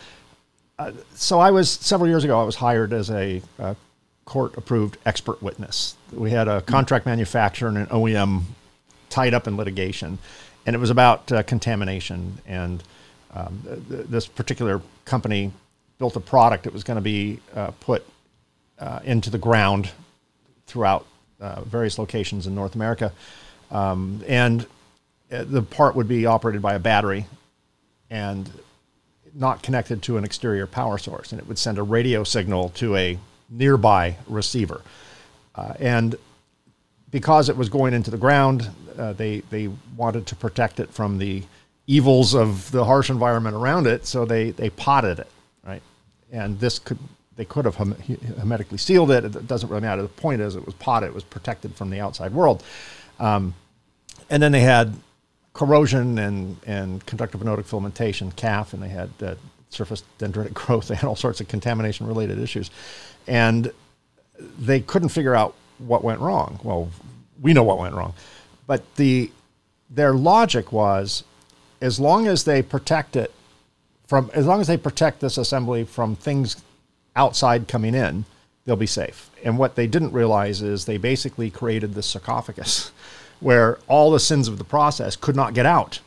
Uh, 0.79 0.93
so 1.15 1.39
I 1.39 1.51
was 1.51 1.71
several 1.71 2.09
years 2.09 2.25
ago. 2.25 2.41
I 2.41 2.45
was 2.45 2.57
hired 2.57 2.93
as 2.93 3.11
a, 3.11 3.43
court-approved 4.27 4.97
expert 5.05 5.43
witness. 5.43 5.97
We 6.13 6.31
had 6.31 6.47
a 6.47 6.61
contract 6.63 7.05
manufacturer 7.05 7.69
and 7.69 7.79
an 7.79 7.87
OEM 7.87 8.43
tied 9.09 9.35
up 9.35 9.49
in 9.49 9.57
litigation, 9.57 10.19
and 10.65 10.77
it 10.77 10.79
was 10.79 10.91
about 10.91 11.33
uh, 11.33 11.43
contamination. 11.43 12.39
And 12.47 12.81
um, 13.35 13.61
th- 13.89 14.07
this 14.07 14.29
particular 14.29 14.81
company 15.05 15.51
built 15.99 16.15
a 16.15 16.21
product 16.21 16.63
that 16.63 16.73
was 16.73 16.85
going 16.85 16.95
to 16.95 17.03
be 17.03 17.41
uh, 17.57 17.73
put 17.81 18.07
uh, 18.79 19.01
into 19.03 19.31
the 19.31 19.39
ground 19.39 19.91
throughout 20.69 21.07
various 21.65 21.99
locations 21.99 22.47
in 22.47 22.55
North 22.55 22.77
America, 22.77 23.13
um, 23.73 24.23
and 24.29 24.65
the 25.29 25.63
part 25.63 25.97
would 25.97 26.07
be 26.07 26.25
operated 26.25 26.63
by 26.63 26.75
a 26.75 26.79
battery 26.79 27.27
and 28.11 28.51
not 29.35 29.63
connected 29.63 30.03
to 30.03 30.17
an 30.17 30.25
exterior 30.25 30.67
power 30.67 30.99
source, 30.99 31.33
and 31.33 31.41
it 31.41 31.47
would 31.47 31.59
send 31.59 31.79
a 31.79 31.83
radio 31.83 32.25
signal 32.25 32.71
to 32.71 32.97
a 32.97 33.19
nearby 33.49 34.17
receiver. 34.27 34.83
Uh, 35.55 35.75
and 35.79 36.17
because 37.11 37.49
it 37.49 37.57
was 37.57 37.69
going 37.69 37.95
into 37.95 38.11
the 38.11 38.19
ground, 38.19 38.69
uh, 38.99 39.13
they 39.13 39.41
they 39.51 39.69
wanted 39.97 40.27
to 40.27 40.37
protect 40.37 40.81
it 40.81 40.91
from 40.91 41.19
the 41.19 41.43
evils 41.87 42.35
of 42.35 42.71
the 42.71 42.85
harsh 42.85 43.11
environment 43.11 43.57
around 43.57 43.87
it, 43.87 44.07
so 44.07 44.25
they 44.25 44.51
they 44.51 44.71
potted 44.71 45.19
it, 45.19 45.29
right? 45.65 45.83
And 46.33 46.59
this 46.61 46.79
could 46.79 46.99
they 47.37 47.45
could 47.45 47.65
have 47.65 47.77
hermetically 47.77 48.79
sealed 48.79 49.11
it. 49.11 49.25
It 49.25 49.47
doesn't 49.47 49.69
really 49.69 49.81
matter. 49.81 50.03
The 50.03 50.09
point 50.09 50.41
is, 50.43 50.57
it 50.57 50.67
was 50.67 50.75
potted. 50.75 51.09
It 51.09 51.15
was 51.15 51.25
protected 51.25 51.75
from 51.75 51.89
the 51.89 51.99
outside 52.01 52.35
world. 52.35 52.63
Um, 53.19 53.55
and 54.29 54.43
then 54.43 54.53
they 54.53 54.61
had 54.61 54.95
corrosion 55.61 56.19
and, 56.19 56.57
and 56.65 57.05
conductive 57.05 57.43
anodic 57.43 57.67
filamentation, 57.67 58.33
CAF, 58.35 58.73
and 58.73 58.83
they 58.83 58.89
had 58.89 59.11
uh, 59.23 59.35
surface 59.69 60.03
dendritic 60.19 60.55
growth. 60.55 60.89
They 60.89 60.95
had 60.95 61.05
all 61.05 61.17
sorts 61.17 61.43
of 61.43 61.49
contamination 61.49 62.07
related 62.07 62.39
issues. 62.39 62.71
And 63.27 63.71
they 64.59 64.81
couldn't 64.81 65.11
figure 65.11 65.35
out 65.35 65.55
what 65.77 66.03
went 66.03 66.21
wrong. 66.21 66.61
Well, 66.65 66.89
we 67.43 67.53
know 67.53 67.63
what 67.63 67.79
went 67.79 67.95
wrong. 67.95 68.15
But 68.67 68.95
the 68.97 69.31
their 69.91 70.15
logic 70.15 70.73
was 70.73 71.25
as 71.83 72.01
long 72.01 72.27
as 72.27 72.45
they 72.45 72.63
protect 72.63 73.15
it 73.15 73.31
from 74.07 74.31
as 74.33 74.47
long 74.47 74.63
as 74.63 74.67
they 74.67 74.79
protect 74.79 75.21
this 75.21 75.37
assembly 75.37 75.85
from 75.85 76.17
things 76.17 76.57
outside 77.17 77.69
coming 77.69 77.95
in, 77.95 78.25
they'll 78.65 78.77
be 78.77 78.87
safe. 78.87 79.29
And 79.45 79.59
what 79.59 79.75
they 79.75 79.87
didn't 79.87 80.13
realize 80.13 80.63
is 80.63 80.87
they 80.87 80.97
basically 80.97 81.51
created 81.51 81.93
this 81.93 82.07
sarcophagus 82.07 82.93
where 83.41 83.79
all 83.89 84.11
the 84.11 84.21
sins 84.21 84.49
of 84.49 84.59
the 84.59 84.65
process 84.65 85.17
could 85.17 85.37
not 85.37 85.55
get 85.55 85.67
out. 85.67 86.01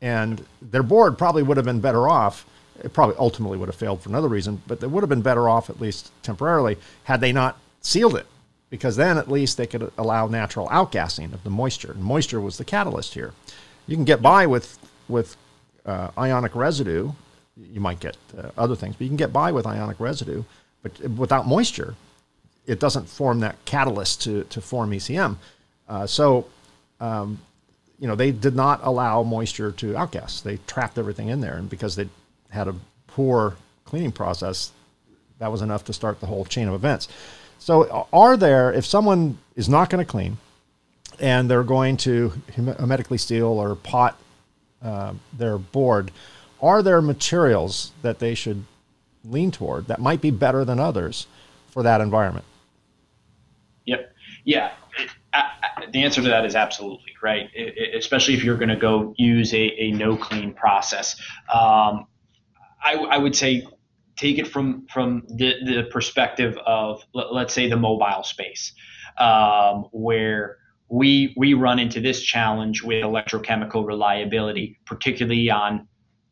And 0.00 0.44
their 0.62 0.82
board 0.82 1.18
probably 1.18 1.42
would 1.42 1.56
have 1.56 1.66
been 1.66 1.80
better 1.80 2.08
off. 2.08 2.46
It 2.82 2.92
probably 2.92 3.16
ultimately 3.18 3.58
would 3.58 3.68
have 3.68 3.76
failed 3.76 4.00
for 4.00 4.08
another 4.08 4.28
reason, 4.28 4.62
but 4.66 4.80
they 4.80 4.86
would 4.86 5.02
have 5.02 5.08
been 5.08 5.22
better 5.22 5.48
off, 5.48 5.68
at 5.68 5.80
least 5.80 6.12
temporarily, 6.22 6.76
had 7.04 7.20
they 7.20 7.32
not 7.32 7.58
sealed 7.80 8.14
it. 8.14 8.26
Because 8.70 8.96
then 8.96 9.16
at 9.18 9.30
least 9.30 9.56
they 9.56 9.66
could 9.66 9.90
allow 9.96 10.26
natural 10.26 10.68
outgassing 10.68 11.32
of 11.32 11.42
the 11.42 11.50
moisture. 11.50 11.92
And 11.92 12.02
moisture 12.02 12.40
was 12.40 12.58
the 12.58 12.64
catalyst 12.64 13.14
here. 13.14 13.32
You 13.86 13.96
can 13.96 14.04
get 14.04 14.20
by 14.20 14.46
with, 14.46 14.78
with 15.08 15.36
uh, 15.86 16.10
ionic 16.16 16.54
residue. 16.54 17.10
You 17.56 17.80
might 17.80 17.98
get 17.98 18.16
uh, 18.36 18.50
other 18.56 18.76
things, 18.76 18.94
but 18.96 19.02
you 19.02 19.08
can 19.08 19.16
get 19.16 19.32
by 19.32 19.50
with 19.50 19.66
ionic 19.66 19.98
residue. 19.98 20.44
But 20.82 21.00
without 21.10 21.46
moisture, 21.46 21.96
it 22.66 22.78
doesn't 22.78 23.08
form 23.08 23.40
that 23.40 23.56
catalyst 23.64 24.22
to, 24.22 24.44
to 24.44 24.60
form 24.60 24.90
ECM. 24.90 25.36
Uh, 25.88 26.06
so 26.06 26.46
um, 27.00 27.38
you 27.98 28.06
know, 28.06 28.14
they 28.14 28.30
did 28.30 28.54
not 28.54 28.80
allow 28.82 29.22
moisture 29.22 29.72
to 29.72 29.92
outgas. 29.92 30.42
They 30.42 30.58
trapped 30.66 30.98
everything 30.98 31.28
in 31.28 31.40
there, 31.40 31.54
and 31.54 31.68
because 31.68 31.96
they 31.96 32.08
had 32.50 32.68
a 32.68 32.74
poor 33.06 33.56
cleaning 33.84 34.12
process, 34.12 34.72
that 35.38 35.50
was 35.50 35.62
enough 35.62 35.84
to 35.84 35.92
start 35.92 36.20
the 36.20 36.26
whole 36.26 36.44
chain 36.44 36.68
of 36.68 36.74
events. 36.74 37.08
So, 37.58 38.06
are 38.12 38.36
there, 38.36 38.72
if 38.72 38.86
someone 38.86 39.38
is 39.56 39.68
not 39.68 39.90
going 39.90 40.04
to 40.04 40.10
clean 40.10 40.38
and 41.18 41.50
they're 41.50 41.64
going 41.64 41.96
to 41.98 42.32
hermetically 42.54 43.18
seal 43.18 43.46
or 43.46 43.74
pot 43.74 44.16
uh, 44.80 45.14
their 45.36 45.58
board, 45.58 46.12
are 46.62 46.82
there 46.82 47.02
materials 47.02 47.90
that 48.02 48.20
they 48.20 48.34
should 48.34 48.64
lean 49.24 49.50
toward 49.50 49.88
that 49.88 50.00
might 50.00 50.20
be 50.20 50.30
better 50.30 50.64
than 50.64 50.78
others 50.78 51.26
for 51.68 51.82
that 51.82 52.00
environment? 52.00 52.44
Yep. 53.86 54.12
Yeah 54.44 54.70
the 55.92 56.02
answer 56.02 56.22
to 56.22 56.28
that 56.28 56.44
is 56.44 56.54
absolutely 56.54 57.12
right, 57.22 57.48
it, 57.54 57.94
especially 57.96 58.34
if 58.34 58.44
you're 58.44 58.56
going 58.56 58.68
to 58.68 58.76
go 58.76 59.14
use 59.16 59.52
a, 59.52 59.82
a 59.82 59.90
no 59.92 60.16
clean 60.16 60.54
process. 60.54 61.16
Um, 61.52 62.06
I, 62.82 62.94
I, 62.94 63.18
would 63.18 63.34
say 63.34 63.66
take 64.16 64.38
it 64.38 64.46
from 64.48 64.86
from 64.92 65.24
the, 65.28 65.54
the 65.64 65.88
perspective 65.90 66.56
of 66.66 67.02
let, 67.14 67.46
us 67.46 67.52
say 67.52 67.68
the 67.68 67.76
mobile 67.76 68.22
space, 68.22 68.72
um, 69.18 69.86
where 69.92 70.56
we 70.88 71.34
we 71.36 71.54
run 71.54 71.78
into 71.78 72.00
this 72.00 72.22
challenge 72.22 72.82
with 72.82 73.04
electrochemical 73.04 73.86
reliability, 73.86 74.78
particularly 74.86 75.50
on 75.50 75.86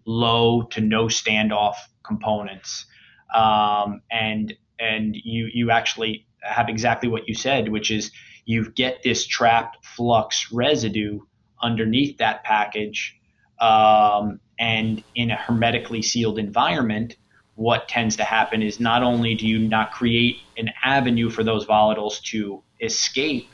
low 0.07 0.63
to 0.63 0.81
no 0.81 1.07
standoff 1.07 1.75
components, 2.05 2.87
um, 3.35 4.01
and 4.11 4.55
and 4.79 5.17
you 5.17 5.49
you 5.53 5.71
actually 5.71 6.27
have 6.43 6.69
exactly 6.69 7.09
what 7.09 7.29
you 7.29 7.35
said, 7.35 7.69
which 7.69 7.91
is 7.91 8.11
you 8.47 8.71
get 8.71 9.03
this 9.03 9.27
trapped 9.27 9.85
flux 9.85 10.51
residue 10.51 11.21
underneath 11.61 12.17
that 12.19 12.45
package. 12.45 13.19
Um, 13.61 14.41
and 14.59 15.03
in 15.15 15.31
a 15.31 15.37
hermetically 15.37 16.01
sealed 16.01 16.39
environment, 16.39 17.17
what 17.57 17.89
tends 17.89 18.17
to 18.17 18.25
happen 18.25 18.63
is 18.63 18.79
not 18.81 19.03
only 19.03 19.35
do 19.35 19.47
you 19.47 19.59
not 19.59 19.93
create 19.93 20.39
an 20.57 20.71
avenue 20.85 21.29
for 21.29 21.43
those 21.43 21.67
volatiles 21.67 22.23
to 22.23 22.63
escape, 22.81 23.49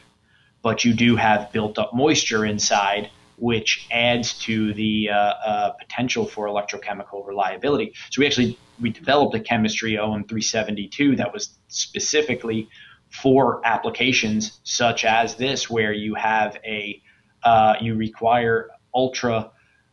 but 0.60 0.84
you 0.84 0.92
do 0.92 1.16
have 1.16 1.50
built 1.52 1.78
up 1.78 1.94
moisture 1.94 2.44
inside, 2.44 3.10
which 3.38 3.86
adds 3.90 4.38
to 4.40 4.74
the 4.74 5.08
uh, 5.10 5.14
uh, 5.14 5.70
potential 5.70 6.26
for 6.26 6.46
electrochemical 6.46 7.26
reliability. 7.26 7.92
So 8.10 8.20
we 8.20 8.26
actually 8.26 8.58
we 8.80 8.90
developed 8.90 9.34
a 9.34 9.40
chemistry 9.40 9.92
OM372 9.92 11.16
that 11.16 11.32
was 11.32 11.58
specifically 11.68 12.68
for 13.12 13.60
applications 13.66 14.60
such 14.64 15.04
as 15.04 15.36
this, 15.36 15.68
where 15.68 15.92
you 15.92 16.14
have 16.14 16.58
a 16.64 17.02
uh, 17.42 17.74
you 17.80 17.94
require 17.94 18.70
ultra 18.94 19.50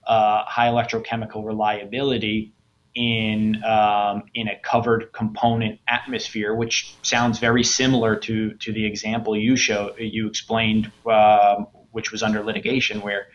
uh, 0.07 0.43
high 0.45 0.67
electrochemical 0.67 1.45
reliability 1.45 2.53
in 2.95 3.63
um, 3.63 4.24
in 4.34 4.47
a 4.47 4.57
covered 4.63 5.11
component 5.13 5.80
atmosphere, 5.88 6.55
which 6.55 6.95
sounds 7.01 7.39
very 7.39 7.63
similar 7.63 8.15
to 8.15 8.53
to 8.55 8.72
the 8.72 8.86
example 8.86 9.36
you 9.36 9.55
show 9.55 9.93
you 9.97 10.28
explained 10.28 10.91
um, 11.05 11.67
which 11.91 12.11
was 12.11 12.24
under 12.24 12.43
litigation, 12.43 13.01
where 13.01 13.28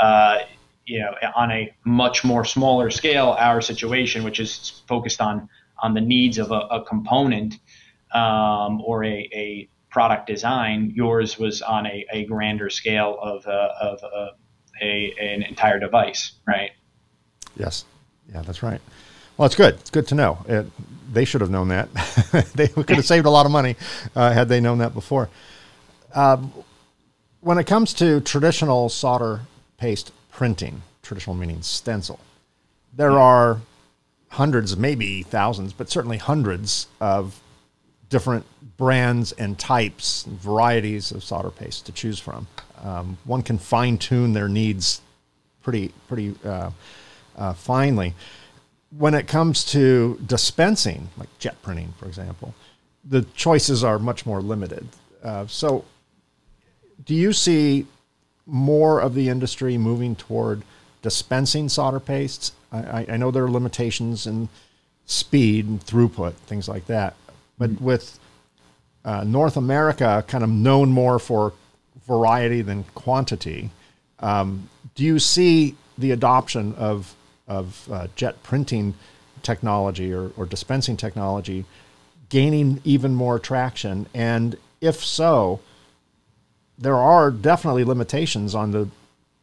uh, 0.00 0.38
you 0.84 1.00
know 1.00 1.14
on 1.36 1.50
a 1.52 1.72
much 1.84 2.24
more 2.24 2.44
smaller 2.44 2.90
scale, 2.90 3.36
our 3.38 3.60
situation, 3.60 4.24
which 4.24 4.40
is 4.40 4.82
focused 4.88 5.20
on 5.20 5.48
on 5.80 5.94
the 5.94 6.00
needs 6.00 6.38
of 6.38 6.50
a, 6.50 6.60
a 6.70 6.84
component 6.84 7.58
um, 8.12 8.80
or 8.82 9.04
a, 9.04 9.28
a, 9.32 9.68
product 9.90 10.26
design, 10.26 10.92
yours 10.94 11.38
was 11.38 11.62
on 11.62 11.86
a, 11.86 12.04
a 12.12 12.26
grander 12.26 12.68
scale 12.68 13.18
of, 13.22 13.46
uh, 13.46 13.70
of 13.80 13.98
uh, 14.04 14.28
a, 14.82 15.14
an 15.18 15.42
entire 15.42 15.80
device, 15.80 16.32
right? 16.46 16.72
Yes. 17.56 17.86
Yeah, 18.32 18.42
that's 18.42 18.62
right. 18.62 18.82
Well, 19.38 19.46
it's 19.46 19.54
good. 19.54 19.74
It's 19.74 19.90
good 19.90 20.06
to 20.08 20.14
know. 20.14 20.44
It, 20.46 20.66
they 21.12 21.24
should 21.24 21.40
have 21.40 21.50
known 21.50 21.68
that. 21.68 21.88
they 22.54 22.68
could 22.68 22.96
have 22.96 23.06
saved 23.06 23.26
a 23.26 23.30
lot 23.30 23.46
of 23.46 23.52
money 23.52 23.76
uh, 24.14 24.32
had 24.32 24.48
they 24.48 24.60
known 24.60 24.78
that 24.78 24.92
before. 24.92 25.30
Um, 26.14 26.52
when 27.40 27.58
it 27.58 27.64
comes 27.64 27.94
to 27.94 28.20
traditional 28.20 28.88
solder 28.88 29.42
paste 29.78 30.12
printing, 30.30 30.82
traditional 31.02 31.34
meaning 31.34 31.62
stencil, 31.62 32.20
there 32.94 33.18
are 33.18 33.60
hundreds, 34.30 34.76
maybe 34.76 35.22
thousands, 35.22 35.72
but 35.72 35.88
certainly 35.88 36.18
hundreds 36.18 36.88
of 37.00 37.40
different 38.08 38.46
brands 38.76 39.32
and 39.32 39.58
types, 39.58 40.24
varieties 40.24 41.10
of 41.10 41.22
solder 41.22 41.50
paste 41.50 41.86
to 41.86 41.92
choose 41.92 42.18
from. 42.18 42.46
Um, 42.82 43.18
one 43.24 43.42
can 43.42 43.58
fine 43.58 43.98
tune 43.98 44.32
their 44.32 44.48
needs 44.48 45.00
pretty 45.62 45.92
pretty 46.06 46.34
uh, 46.44 46.70
uh, 47.36 47.52
finely. 47.52 48.14
When 48.96 49.12
it 49.12 49.28
comes 49.28 49.64
to 49.72 50.18
dispensing, 50.24 51.08
like 51.18 51.28
jet 51.38 51.60
printing, 51.60 51.92
for 51.98 52.06
example, 52.06 52.54
the 53.04 53.22
choices 53.34 53.84
are 53.84 53.98
much 53.98 54.24
more 54.24 54.40
limited. 54.40 54.88
Uh, 55.22 55.46
so, 55.46 55.84
do 57.04 57.14
you 57.14 57.32
see 57.32 57.86
more 58.46 59.00
of 59.00 59.14
the 59.14 59.28
industry 59.28 59.76
moving 59.76 60.16
toward 60.16 60.62
dispensing 61.02 61.68
solder 61.68 62.00
pastes? 62.00 62.52
I, 62.72 63.06
I 63.08 63.16
know 63.16 63.30
there 63.30 63.44
are 63.44 63.50
limitations 63.50 64.26
in 64.26 64.48
speed 65.04 65.66
and 65.66 65.84
throughput, 65.84 66.34
things 66.46 66.68
like 66.68 66.86
that. 66.86 67.14
But 67.58 67.80
with 67.80 68.18
uh, 69.04 69.24
North 69.24 69.56
America 69.56 70.24
kind 70.26 70.44
of 70.44 70.50
known 70.50 70.90
more 70.90 71.18
for 71.18 71.52
variety 72.06 72.62
than 72.62 72.84
quantity, 72.94 73.70
um, 74.20 74.68
do 74.94 75.04
you 75.04 75.18
see 75.18 75.76
the 75.96 76.12
adoption 76.12 76.74
of, 76.74 77.14
of 77.46 77.88
uh, 77.90 78.06
jet 78.16 78.42
printing 78.42 78.94
technology 79.42 80.12
or, 80.12 80.30
or 80.36 80.46
dispensing 80.46 80.96
technology 80.96 81.64
gaining 82.28 82.80
even 82.84 83.14
more 83.14 83.38
traction? 83.38 84.06
And 84.14 84.56
if 84.80 85.04
so, 85.04 85.60
there 86.78 86.96
are 86.96 87.30
definitely 87.30 87.84
limitations 87.84 88.54
on 88.54 88.70
the 88.70 88.88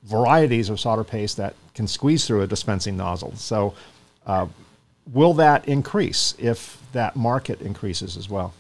varieties 0.04 0.70
of 0.70 0.80
solder 0.80 1.04
paste 1.04 1.38
that 1.38 1.56
can 1.74 1.88
squeeze 1.88 2.26
through 2.26 2.42
a 2.42 2.48
dispensing 2.48 2.96
nozzle. 2.96 3.36
So, 3.36 3.74
uh, 4.26 4.48
will 5.12 5.34
that 5.36 5.68
increase 5.68 6.34
if 6.38 6.82
that 6.96 7.16
market 7.16 7.62
increases 7.62 8.18
as 8.18 8.30
well? 8.30 8.54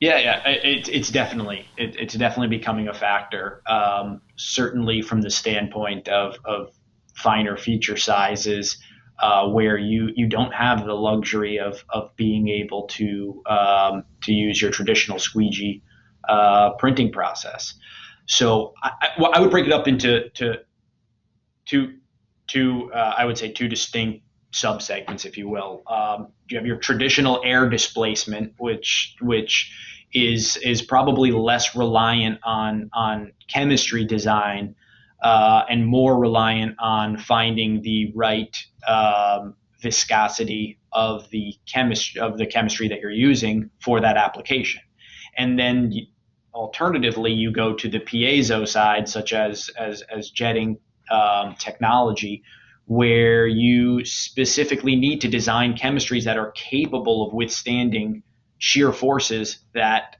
Yeah, 0.00 0.18
yeah, 0.18 0.48
it, 0.48 0.88
it's 0.88 1.10
definitely 1.10 1.66
it, 1.76 1.96
it's 1.98 2.14
definitely 2.14 2.56
becoming 2.56 2.88
a 2.88 2.94
factor. 2.94 3.62
Um, 3.66 4.22
certainly, 4.36 5.02
from 5.02 5.20
the 5.20 5.30
standpoint 5.30 6.08
of, 6.08 6.36
of 6.44 6.72
finer 7.14 7.58
feature 7.58 7.98
sizes, 7.98 8.78
uh, 9.20 9.48
where 9.48 9.76
you 9.76 10.10
you 10.14 10.26
don't 10.26 10.52
have 10.52 10.86
the 10.86 10.94
luxury 10.94 11.58
of 11.58 11.84
of 11.90 12.16
being 12.16 12.48
able 12.48 12.86
to 12.88 13.42
um, 13.46 14.04
to 14.22 14.32
use 14.32 14.62
your 14.62 14.70
traditional 14.70 15.18
squeegee 15.18 15.82
uh, 16.28 16.70
printing 16.78 17.12
process. 17.12 17.74
So 18.26 18.72
I, 18.82 18.90
I, 19.02 19.08
well, 19.18 19.32
I, 19.34 19.40
would 19.40 19.50
break 19.50 19.66
it 19.66 19.72
up 19.72 19.86
into 19.86 20.30
to 20.30 20.60
two 21.66 21.96
two 22.46 22.90
uh, 22.94 23.14
I 23.18 23.26
would 23.26 23.36
say 23.36 23.52
two 23.52 23.68
distinct 23.68 24.24
subsegments, 24.52 25.24
if 25.24 25.36
you 25.36 25.48
will. 25.48 25.82
Um, 25.86 26.28
you 26.48 26.56
have 26.56 26.66
your 26.66 26.76
traditional 26.76 27.40
air 27.44 27.68
displacement, 27.68 28.54
which 28.58 29.16
which 29.20 29.72
is 30.12 30.56
is 30.58 30.82
probably 30.82 31.30
less 31.30 31.76
reliant 31.76 32.40
on 32.44 32.90
on 32.92 33.32
chemistry 33.48 34.04
design 34.04 34.74
uh, 35.22 35.62
and 35.68 35.86
more 35.86 36.18
reliant 36.18 36.76
on 36.78 37.16
finding 37.16 37.82
the 37.82 38.12
right 38.14 38.56
um, 38.86 39.54
viscosity 39.80 40.78
of 40.92 41.28
the 41.30 41.54
chemistry 41.72 42.20
of 42.20 42.38
the 42.38 42.46
chemistry 42.46 42.88
that 42.88 43.00
you're 43.00 43.10
using 43.10 43.70
for 43.80 44.00
that 44.00 44.16
application. 44.16 44.82
And 45.36 45.58
then 45.58 45.92
alternatively, 46.52 47.32
you 47.32 47.52
go 47.52 47.74
to 47.74 47.88
the 47.88 48.00
piezo 48.00 48.66
side, 48.66 49.08
such 49.08 49.32
as 49.32 49.70
as 49.78 50.02
as 50.02 50.30
jetting 50.30 50.78
um, 51.10 51.54
technology, 51.58 52.42
where 52.90 53.46
you 53.46 54.04
specifically 54.04 54.96
need 54.96 55.20
to 55.20 55.28
design 55.28 55.74
chemistries 55.74 56.24
that 56.24 56.36
are 56.36 56.50
capable 56.50 57.24
of 57.24 57.32
withstanding 57.32 58.20
shear 58.58 58.92
forces 58.92 59.58
that 59.74 60.16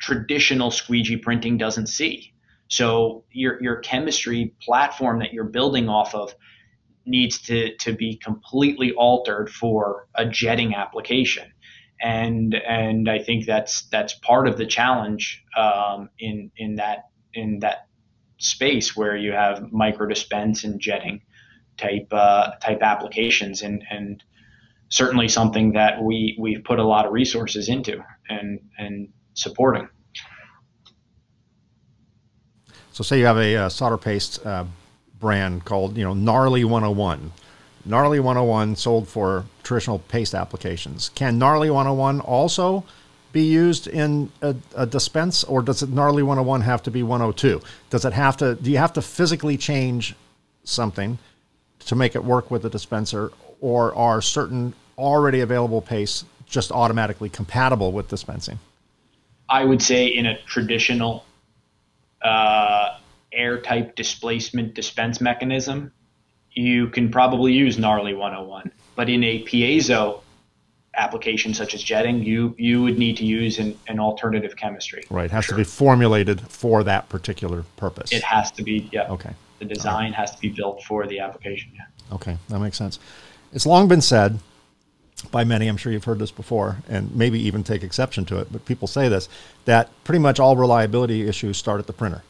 traditional 0.00 0.72
squeegee 0.72 1.16
printing 1.16 1.56
doesn't 1.56 1.86
see. 1.86 2.34
So 2.66 3.22
your 3.30 3.62
your 3.62 3.76
chemistry 3.76 4.52
platform 4.60 5.20
that 5.20 5.32
you're 5.32 5.44
building 5.44 5.88
off 5.88 6.12
of 6.12 6.34
needs 7.06 7.38
to, 7.42 7.76
to 7.76 7.92
be 7.92 8.16
completely 8.16 8.90
altered 8.94 9.48
for 9.48 10.08
a 10.16 10.26
jetting 10.26 10.74
application. 10.74 11.52
And 12.02 12.52
and 12.52 13.08
I 13.08 13.20
think 13.20 13.46
that's 13.46 13.82
that's 13.90 14.14
part 14.14 14.48
of 14.48 14.58
the 14.58 14.66
challenge 14.66 15.44
um, 15.56 16.10
in 16.18 16.50
in 16.56 16.74
that 16.74 17.10
in 17.32 17.60
that 17.60 17.86
space 18.38 18.96
where 18.96 19.16
you 19.16 19.30
have 19.30 19.70
micro 19.70 20.08
dispense 20.08 20.64
and 20.64 20.80
jetting 20.80 21.20
type 21.78 22.08
uh, 22.12 22.52
type 22.60 22.82
applications 22.82 23.62
and 23.62 23.82
and 23.90 24.22
certainly 24.90 25.28
something 25.28 25.72
that 25.72 26.02
we 26.02 26.36
we've 26.38 26.62
put 26.64 26.78
a 26.78 26.84
lot 26.84 27.06
of 27.06 27.12
resources 27.12 27.68
into 27.68 28.02
and 28.28 28.60
and 28.78 29.08
supporting. 29.34 29.88
So 32.92 33.04
say 33.04 33.20
you 33.20 33.26
have 33.26 33.38
a, 33.38 33.54
uh, 33.54 33.68
solder 33.68 33.96
paste 33.96 34.44
uh, 34.44 34.64
brand 35.20 35.64
called 35.64 35.96
you 35.96 36.04
know 36.04 36.14
Gnarly 36.14 36.64
101. 36.64 37.32
Gnarly 37.84 38.20
101 38.20 38.76
sold 38.76 39.08
for 39.08 39.44
traditional 39.62 40.00
paste 40.00 40.34
applications. 40.34 41.10
Can 41.10 41.38
Gnarly 41.38 41.70
101 41.70 42.20
also 42.20 42.84
be 43.32 43.42
used 43.42 43.86
in 43.86 44.32
a, 44.42 44.56
a, 44.74 44.84
dispense, 44.84 45.44
or 45.44 45.62
does 45.62 45.82
it 45.82 45.90
Gnarly 45.90 46.22
101 46.22 46.62
have 46.62 46.82
to 46.82 46.90
be 46.90 47.02
102? 47.02 47.60
Does 47.88 48.04
it 48.04 48.12
have 48.14 48.36
to? 48.38 48.56
Do 48.56 48.70
you 48.70 48.78
have 48.78 48.92
to 48.94 49.02
physically 49.02 49.56
change 49.56 50.16
something 50.64 51.18
to 51.88 51.96
make 51.96 52.14
it 52.14 52.22
work 52.22 52.50
with 52.50 52.62
the 52.62 52.70
dispenser, 52.70 53.32
or 53.60 53.94
are 53.94 54.22
certain 54.22 54.74
already 54.96 55.40
available 55.40 55.80
pastes 55.80 56.24
just 56.46 56.70
automatically 56.70 57.28
compatible 57.28 57.92
with 57.92 58.08
dispensing? 58.08 58.58
I 59.48 59.64
would 59.64 59.82
say 59.82 60.06
in 60.06 60.26
a 60.26 60.38
traditional 60.42 61.24
uh, 62.22 62.98
air 63.32 63.60
type 63.60 63.96
displacement 63.96 64.74
dispense 64.74 65.20
mechanism, 65.20 65.92
you 66.52 66.88
can 66.88 67.10
probably 67.10 67.52
use 67.52 67.78
gnarly 67.78 68.14
101. 68.14 68.70
But 68.94 69.08
in 69.08 69.24
a 69.24 69.44
piezo 69.44 70.20
application 70.94 71.54
such 71.54 71.74
as 71.74 71.82
jetting, 71.82 72.22
you 72.22 72.54
you 72.58 72.82
would 72.82 72.98
need 72.98 73.16
to 73.18 73.24
use 73.24 73.58
an, 73.58 73.78
an 73.86 73.98
alternative 73.98 74.56
chemistry. 74.56 75.04
Right, 75.08 75.26
it 75.26 75.30
has 75.30 75.46
sure. 75.46 75.56
to 75.56 75.60
be 75.60 75.64
formulated 75.64 76.40
for 76.40 76.84
that 76.84 77.08
particular 77.08 77.64
purpose. 77.76 78.12
It 78.12 78.24
has 78.24 78.50
to 78.52 78.62
be, 78.62 78.90
yeah. 78.92 79.08
Okay. 79.08 79.30
The 79.58 79.64
design 79.64 80.12
has 80.12 80.34
to 80.34 80.40
be 80.40 80.48
built 80.48 80.82
for 80.84 81.06
the 81.06 81.20
application. 81.20 81.70
Yeah. 81.74 82.14
Okay, 82.14 82.36
that 82.48 82.58
makes 82.58 82.76
sense. 82.76 82.98
It's 83.52 83.66
long 83.66 83.88
been 83.88 84.00
said 84.00 84.38
by 85.30 85.44
many, 85.44 85.66
I'm 85.68 85.76
sure 85.76 85.92
you've 85.92 86.04
heard 86.04 86.18
this 86.18 86.30
before, 86.30 86.78
and 86.88 87.14
maybe 87.14 87.40
even 87.40 87.64
take 87.64 87.82
exception 87.82 88.24
to 88.26 88.38
it, 88.38 88.52
but 88.52 88.64
people 88.64 88.86
say 88.86 89.08
this 89.08 89.28
that 89.64 89.90
pretty 90.04 90.20
much 90.20 90.38
all 90.38 90.56
reliability 90.56 91.28
issues 91.28 91.56
start 91.56 91.80
at 91.80 91.86
the 91.86 91.92
printer. 91.92 92.22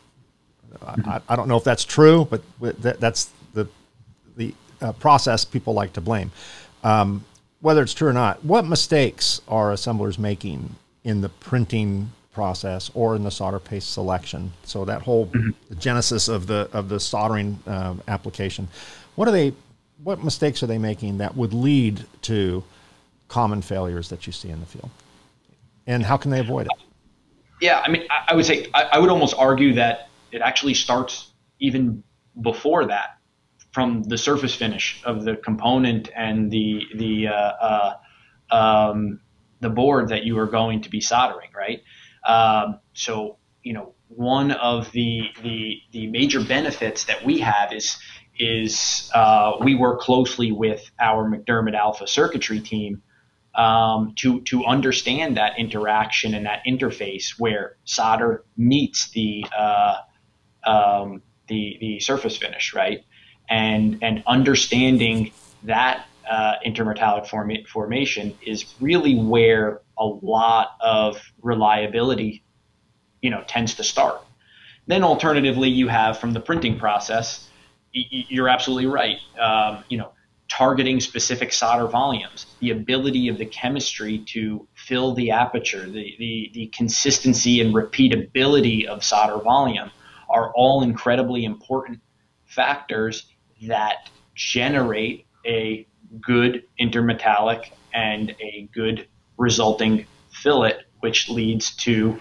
I, 0.83 1.21
I, 1.29 1.37
don't 1.37 1.49
know 1.49 1.57
if 1.57 1.65
that's 1.65 1.85
true, 1.85 2.27
but 2.31 2.43
that, 2.61 3.01
that's 3.01 3.31
the 3.53 3.69
the 4.37 4.55
uh, 4.81 4.93
process 4.93 5.45
people 5.45 5.75
like 5.75 5.93
to 5.95 6.01
blame. 6.01 6.31
Um, 6.85 7.25
whether 7.61 7.83
it's 7.83 7.95
true 7.95 8.09
or 8.09 8.13
not, 8.13 8.45
what 8.45 8.65
mistakes 8.65 9.41
are 9.49 9.73
assemblers 9.73 10.19
making 10.19 10.77
in 11.05 11.21
the 11.21 11.29
printing 11.29 12.13
process 12.39 12.91
or 12.95 13.17
in 13.17 13.25
the 13.25 13.31
solder 13.31 13.59
paste 13.59 13.93
selection? 13.93 14.53
So 14.63 14.85
that 14.85 15.03
whole 15.03 15.27
mm-hmm. 15.27 15.79
genesis 15.79 16.29
of 16.29 16.47
the 16.47 16.69
of 16.73 16.89
the 16.89 17.01
soldering 17.01 17.59
uh, 17.67 17.95
application, 18.07 18.69
what 19.17 19.27
are 19.27 19.33
they? 19.33 19.53
What 20.05 20.23
mistakes 20.23 20.63
are 20.63 20.69
they 20.69 20.79
making 20.79 21.19
that 21.19 21.37
would 21.37 21.53
lead 21.53 22.05
to 22.23 22.63
common 23.27 23.63
failures 23.63 24.09
that 24.11 24.27
you 24.27 24.33
see 24.33 24.51
in 24.51 24.61
the 24.61 24.67
field, 24.67 24.91
and 25.87 26.05
how 26.05 26.17
can 26.17 26.31
they 26.31 26.41
avoid 26.41 26.67
it? 26.67 26.73
Yeah, 27.61 27.83
I 27.85 27.91
mean, 27.91 28.05
I, 28.09 28.33
I 28.33 28.37
would 28.37 28.47
say 28.47 28.69
I, 28.73 28.83
I 28.93 28.99
would 29.01 29.11
almost 29.11 29.35
argue 29.37 29.75
that 29.75 30.09
it 30.31 30.41
actually 30.41 30.75
starts 30.75 31.33
even 31.59 32.05
before 32.41 32.87
that 32.87 33.19
from 33.73 34.05
the 34.05 34.17
surface 34.17 34.55
finish 34.55 35.03
of 35.05 35.25
the 35.25 35.37
component 35.37 36.11
and 36.15 36.51
the 36.51 36.83
the 36.95 37.29
uh, 37.29 37.33
uh, 37.71 38.57
um, 38.61 39.21
the 39.61 39.71
board 39.71 40.09
that 40.11 40.25
you 40.25 40.39
are 40.39 40.47
going 40.47 40.83
to 40.83 40.91
be 40.91 41.01
soldering, 41.01 41.51
right? 41.57 41.83
Um, 42.27 42.81
so 42.95 43.39
you 43.63 43.73
know 43.73 43.95
one 44.09 44.53
of 44.53 44.91
the 44.93 45.29
the 45.43 45.81
the 45.93 46.07
major 46.09 46.43
benefits 46.43 47.05
that 47.05 47.25
we 47.25 47.41
have 47.41 47.73
is 47.73 47.99
is 48.39 49.11
uh, 49.15 49.53
we 49.61 49.75
work 49.75 50.01
closely 50.01 50.53
with 50.53 50.89
our 51.01 51.29
MacDermid 51.29 51.75
Alpha 51.75 52.07
circuitry 52.07 52.61
team 52.61 53.03
um, 53.55 54.15
to 54.17 54.41
to 54.43 54.65
understand 54.65 55.37
that 55.37 55.59
interaction 55.59 56.35
and 56.35 56.47
that 56.47 56.63
interface 56.67 57.39
where 57.39 57.77
solder 57.85 58.45
meets 58.57 59.11
the 59.11 59.45
uh, 59.57 59.97
um, 60.65 61.23
the 61.49 61.77
the 61.81 62.01
surface 62.01 62.37
finish, 62.37 62.73
right? 62.75 63.05
And 63.51 63.99
and 64.03 64.23
understanding 64.27 65.33
that 65.65 66.07
uh, 66.31 66.55
intermetallic 66.65 67.27
form- 67.27 67.65
formation 67.67 68.39
is 68.47 68.75
really 68.81 69.17
where 69.17 69.81
a 69.99 70.05
lot 70.05 70.73
of 70.81 71.21
reliability, 71.43 72.45
you 73.23 73.31
know, 73.31 73.43
tends 73.47 73.75
to 73.75 73.85
start. 73.85 74.21
Then 74.87 75.05
alternatively, 75.05 75.69
you 75.69 75.89
have 75.89 76.19
from 76.19 76.33
the 76.33 76.41
printing 76.41 76.79
process, 76.79 77.49
you're 77.93 78.49
absolutely 78.49 78.87
right. 78.87 79.19
Um, 79.39 79.85
you 79.89 79.99
know, 79.99 80.13
targeting 80.49 80.99
specific 80.99 81.53
solder 81.53 81.87
volumes, 81.87 82.47
the 82.61 82.71
ability 82.71 83.29
of 83.29 83.39
the 83.39 83.45
chemistry 83.45 84.19
to 84.27 84.67
fill 84.75 85.15
the 85.15 85.31
aperture, 85.31 85.85
the, 85.85 86.15
the, 86.19 86.51
the 86.55 86.67
consistency 86.75 87.61
and 87.61 87.75
repeatability 87.75 88.87
of 88.87 89.05
solder 89.05 89.43
volume 89.43 89.91
are 90.29 90.53
all 90.55 90.83
incredibly 90.83 91.45
important 91.45 92.01
factors 92.47 93.27
that 93.67 94.09
generate 94.35 95.27
a 95.47 95.87
good 96.21 96.65
intermetallic 96.81 97.71
and 97.93 98.35
a 98.41 98.69
good 98.73 99.07
resulting 99.39 100.05
fillet, 100.31 100.75
which 101.01 101.29
leads 101.29 101.75
to 101.77 102.21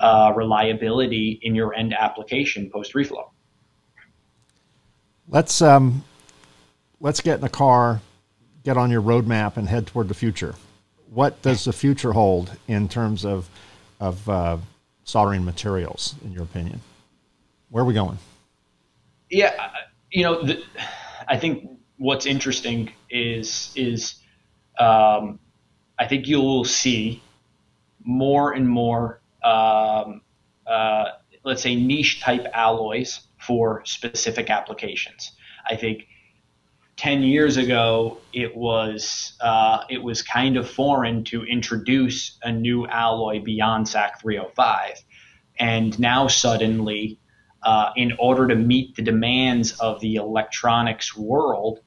uh, 0.00 0.32
reliability 0.34 1.38
in 1.42 1.54
your 1.54 1.74
end 1.74 1.92
application 1.92 2.70
post 2.70 2.94
reflow. 2.94 3.30
Let's 5.28 5.60
um, 5.62 6.04
let's 7.00 7.20
get 7.20 7.36
in 7.36 7.40
the 7.40 7.48
car, 7.48 8.00
get 8.62 8.76
on 8.76 8.90
your 8.90 9.02
roadmap, 9.02 9.56
and 9.56 9.68
head 9.68 9.86
toward 9.86 10.08
the 10.08 10.14
future. 10.14 10.54
What 11.10 11.40
does 11.42 11.64
the 11.64 11.72
future 11.72 12.12
hold 12.12 12.50
in 12.68 12.88
terms 12.88 13.24
of 13.24 13.48
of 14.00 14.28
uh, 14.28 14.56
soldering 15.04 15.44
materials, 15.44 16.14
in 16.24 16.32
your 16.32 16.42
opinion? 16.42 16.80
Where 17.70 17.82
are 17.82 17.86
we 17.86 17.94
going? 17.94 18.18
Yeah, 19.30 19.70
you 20.10 20.22
know, 20.22 20.42
the, 20.42 20.62
I 21.26 21.38
think 21.38 21.70
what's 21.96 22.26
interesting 22.26 22.92
is 23.10 23.72
is 23.74 24.16
um, 24.78 25.38
I 25.98 26.06
think 26.06 26.26
you'll 26.26 26.64
see 26.64 27.22
more 28.02 28.52
and 28.52 28.68
more, 28.68 29.20
um, 29.42 30.22
uh, 30.66 31.04
let's 31.44 31.62
say, 31.62 31.74
niche 31.74 32.20
type 32.20 32.46
alloys 32.52 33.20
for 33.38 33.82
specific 33.84 34.50
applications. 34.50 35.32
I 35.68 35.76
think 35.76 36.06
10 36.96 37.22
years 37.22 37.56
ago 37.56 38.18
it 38.32 38.56
was 38.56 39.32
uh, 39.40 39.84
it 39.88 40.02
was 40.02 40.22
kind 40.22 40.56
of 40.56 40.68
foreign 40.68 41.24
to 41.24 41.44
introduce 41.44 42.38
a 42.42 42.52
new 42.52 42.86
alloy 42.86 43.40
beyond 43.40 43.88
SAC 43.88 44.20
305 44.20 45.02
and 45.58 45.98
now 45.98 46.28
suddenly 46.28 47.18
uh, 47.62 47.90
in 47.96 48.12
order 48.18 48.46
to 48.46 48.54
meet 48.54 48.94
the 48.94 49.02
demands 49.02 49.72
of 49.80 50.00
the 50.00 50.16
electronics 50.16 51.16
world 51.16 51.80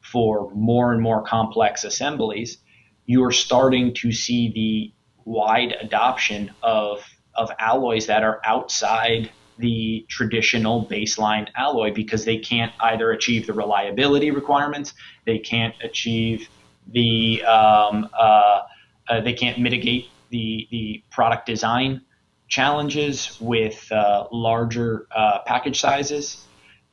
for 0.00 0.50
more 0.54 0.92
and 0.92 1.02
more 1.02 1.22
complex 1.22 1.82
assemblies 1.84 2.58
you 3.06 3.22
are 3.24 3.32
starting 3.32 3.94
to 3.94 4.12
see 4.12 4.52
the 4.52 4.92
wide 5.24 5.74
adoption 5.80 6.50
of 6.62 7.02
of 7.34 7.50
alloys 7.58 8.06
that 8.06 8.22
are 8.22 8.40
outside 8.44 9.30
the 9.58 10.04
traditional 10.08 10.86
baseline 10.86 11.48
alloy 11.56 11.92
because 11.92 12.24
they 12.24 12.38
can't 12.38 12.72
either 12.80 13.12
achieve 13.12 13.46
the 13.46 13.52
reliability 13.52 14.30
requirements, 14.30 14.94
they 15.26 15.38
can't 15.38 15.74
achieve 15.82 16.48
the, 16.92 17.42
um, 17.44 18.08
uh, 18.18 18.62
uh, 19.08 19.20
they 19.20 19.32
can't 19.32 19.58
mitigate 19.58 20.08
the, 20.30 20.66
the 20.70 21.02
product 21.10 21.46
design 21.46 22.00
challenges 22.48 23.38
with 23.40 23.90
uh, 23.92 24.26
larger 24.32 25.06
uh, 25.14 25.38
package 25.46 25.80
sizes. 25.80 26.44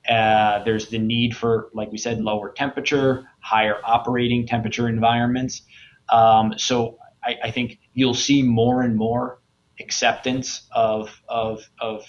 Uh, 0.09 0.63
there's 0.63 0.89
the 0.89 0.97
need 0.97 1.35
for, 1.35 1.69
like 1.73 1.91
we 1.91 1.97
said, 1.97 2.21
lower 2.21 2.51
temperature, 2.51 3.27
higher 3.41 3.77
operating 3.83 4.47
temperature 4.47 4.87
environments. 4.87 5.63
Um, 6.11 6.53
so 6.57 6.97
I, 7.23 7.37
I 7.45 7.51
think 7.51 7.79
you'll 7.93 8.13
see 8.13 8.43
more 8.43 8.81
and 8.81 8.95
more 8.95 9.39
acceptance 9.79 10.67
of, 10.71 11.21
of, 11.27 11.63
of 11.79 12.05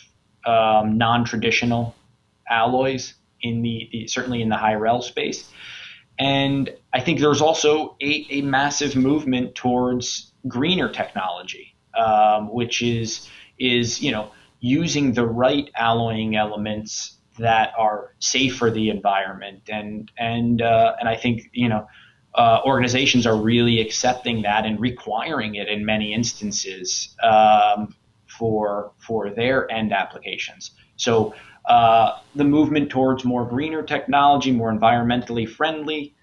um, 0.46 0.98
non-traditional 0.98 1.94
alloys 2.48 3.14
in 3.40 3.62
the, 3.62 3.88
the, 3.92 4.06
certainly 4.06 4.42
in 4.42 4.48
the 4.48 4.56
high 4.56 4.74
rel 4.74 5.02
space. 5.02 5.50
And 6.18 6.70
I 6.92 7.00
think 7.00 7.20
there's 7.20 7.40
also 7.40 7.96
a, 8.00 8.26
a 8.30 8.42
massive 8.42 8.96
movement 8.96 9.54
towards 9.54 10.32
greener 10.46 10.90
technology, 10.90 11.74
um, 11.98 12.52
which 12.52 12.82
is 12.82 13.28
is 13.58 14.02
you 14.02 14.10
know 14.10 14.30
using 14.60 15.14
the 15.14 15.26
right 15.26 15.70
alloying 15.76 16.36
elements 16.36 17.18
that 17.38 17.72
are 17.78 18.14
safe 18.18 18.56
for 18.56 18.70
the 18.70 18.90
environment 18.90 19.62
and 19.68 20.10
and 20.18 20.60
uh, 20.60 20.94
and 21.00 21.08
I 21.08 21.16
think 21.16 21.50
you 21.52 21.68
know 21.68 21.86
uh, 22.34 22.60
organizations 22.64 23.26
are 23.26 23.36
really 23.36 23.80
accepting 23.80 24.42
that 24.42 24.64
and 24.64 24.80
requiring 24.80 25.54
it 25.56 25.68
in 25.68 25.84
many 25.84 26.14
instances 26.14 27.14
um, 27.22 27.94
for 28.26 28.92
for 28.98 29.30
their 29.30 29.70
end 29.70 29.92
applications. 29.92 30.72
So 30.96 31.34
uh, 31.66 32.18
the 32.34 32.44
movement 32.44 32.90
towards 32.90 33.24
more 33.24 33.44
greener 33.44 33.82
technology, 33.82 34.50
more 34.50 34.72
environmentally 34.72 35.48
friendly, 35.48 36.14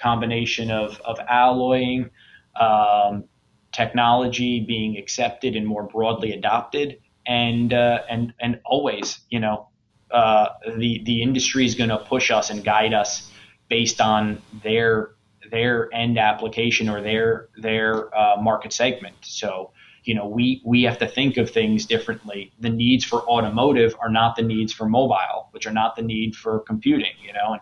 combination 0.00 0.70
of 0.70 1.00
of 1.04 1.18
alloying 1.28 2.10
um, 2.58 3.24
technology 3.72 4.64
being 4.66 4.96
accepted 4.96 5.56
and 5.56 5.66
more 5.66 5.82
broadly 5.84 6.32
adopted, 6.32 7.00
and 7.26 7.72
uh, 7.72 8.02
and 8.08 8.32
and 8.40 8.60
always, 8.64 9.18
you 9.30 9.40
know, 9.40 9.68
uh, 10.12 10.46
the 10.78 11.02
the 11.04 11.22
industry 11.22 11.64
is 11.64 11.74
going 11.74 11.90
to 11.90 11.98
push 11.98 12.30
us 12.30 12.50
and 12.50 12.64
guide 12.64 12.94
us 12.94 13.30
based 13.68 14.00
on 14.00 14.40
their 14.62 15.10
their 15.50 15.88
end 15.94 16.18
application 16.18 16.88
or 16.88 17.00
their 17.00 17.48
their 17.56 18.14
uh, 18.16 18.40
market 18.40 18.72
segment. 18.72 19.16
So 19.22 19.72
you 20.04 20.14
know 20.14 20.26
we 20.26 20.62
we 20.64 20.82
have 20.82 20.98
to 20.98 21.06
think 21.06 21.36
of 21.36 21.50
things 21.50 21.86
differently. 21.86 22.52
The 22.60 22.70
needs 22.70 23.04
for 23.04 23.22
automotive 23.28 23.94
are 24.00 24.10
not 24.10 24.36
the 24.36 24.42
needs 24.42 24.72
for 24.72 24.88
mobile 24.88 25.48
which 25.50 25.66
are 25.66 25.72
not 25.72 25.96
the 25.96 26.02
need 26.02 26.34
for 26.34 26.60
computing 26.60 27.12
you 27.22 27.32
know 27.32 27.52
and 27.52 27.60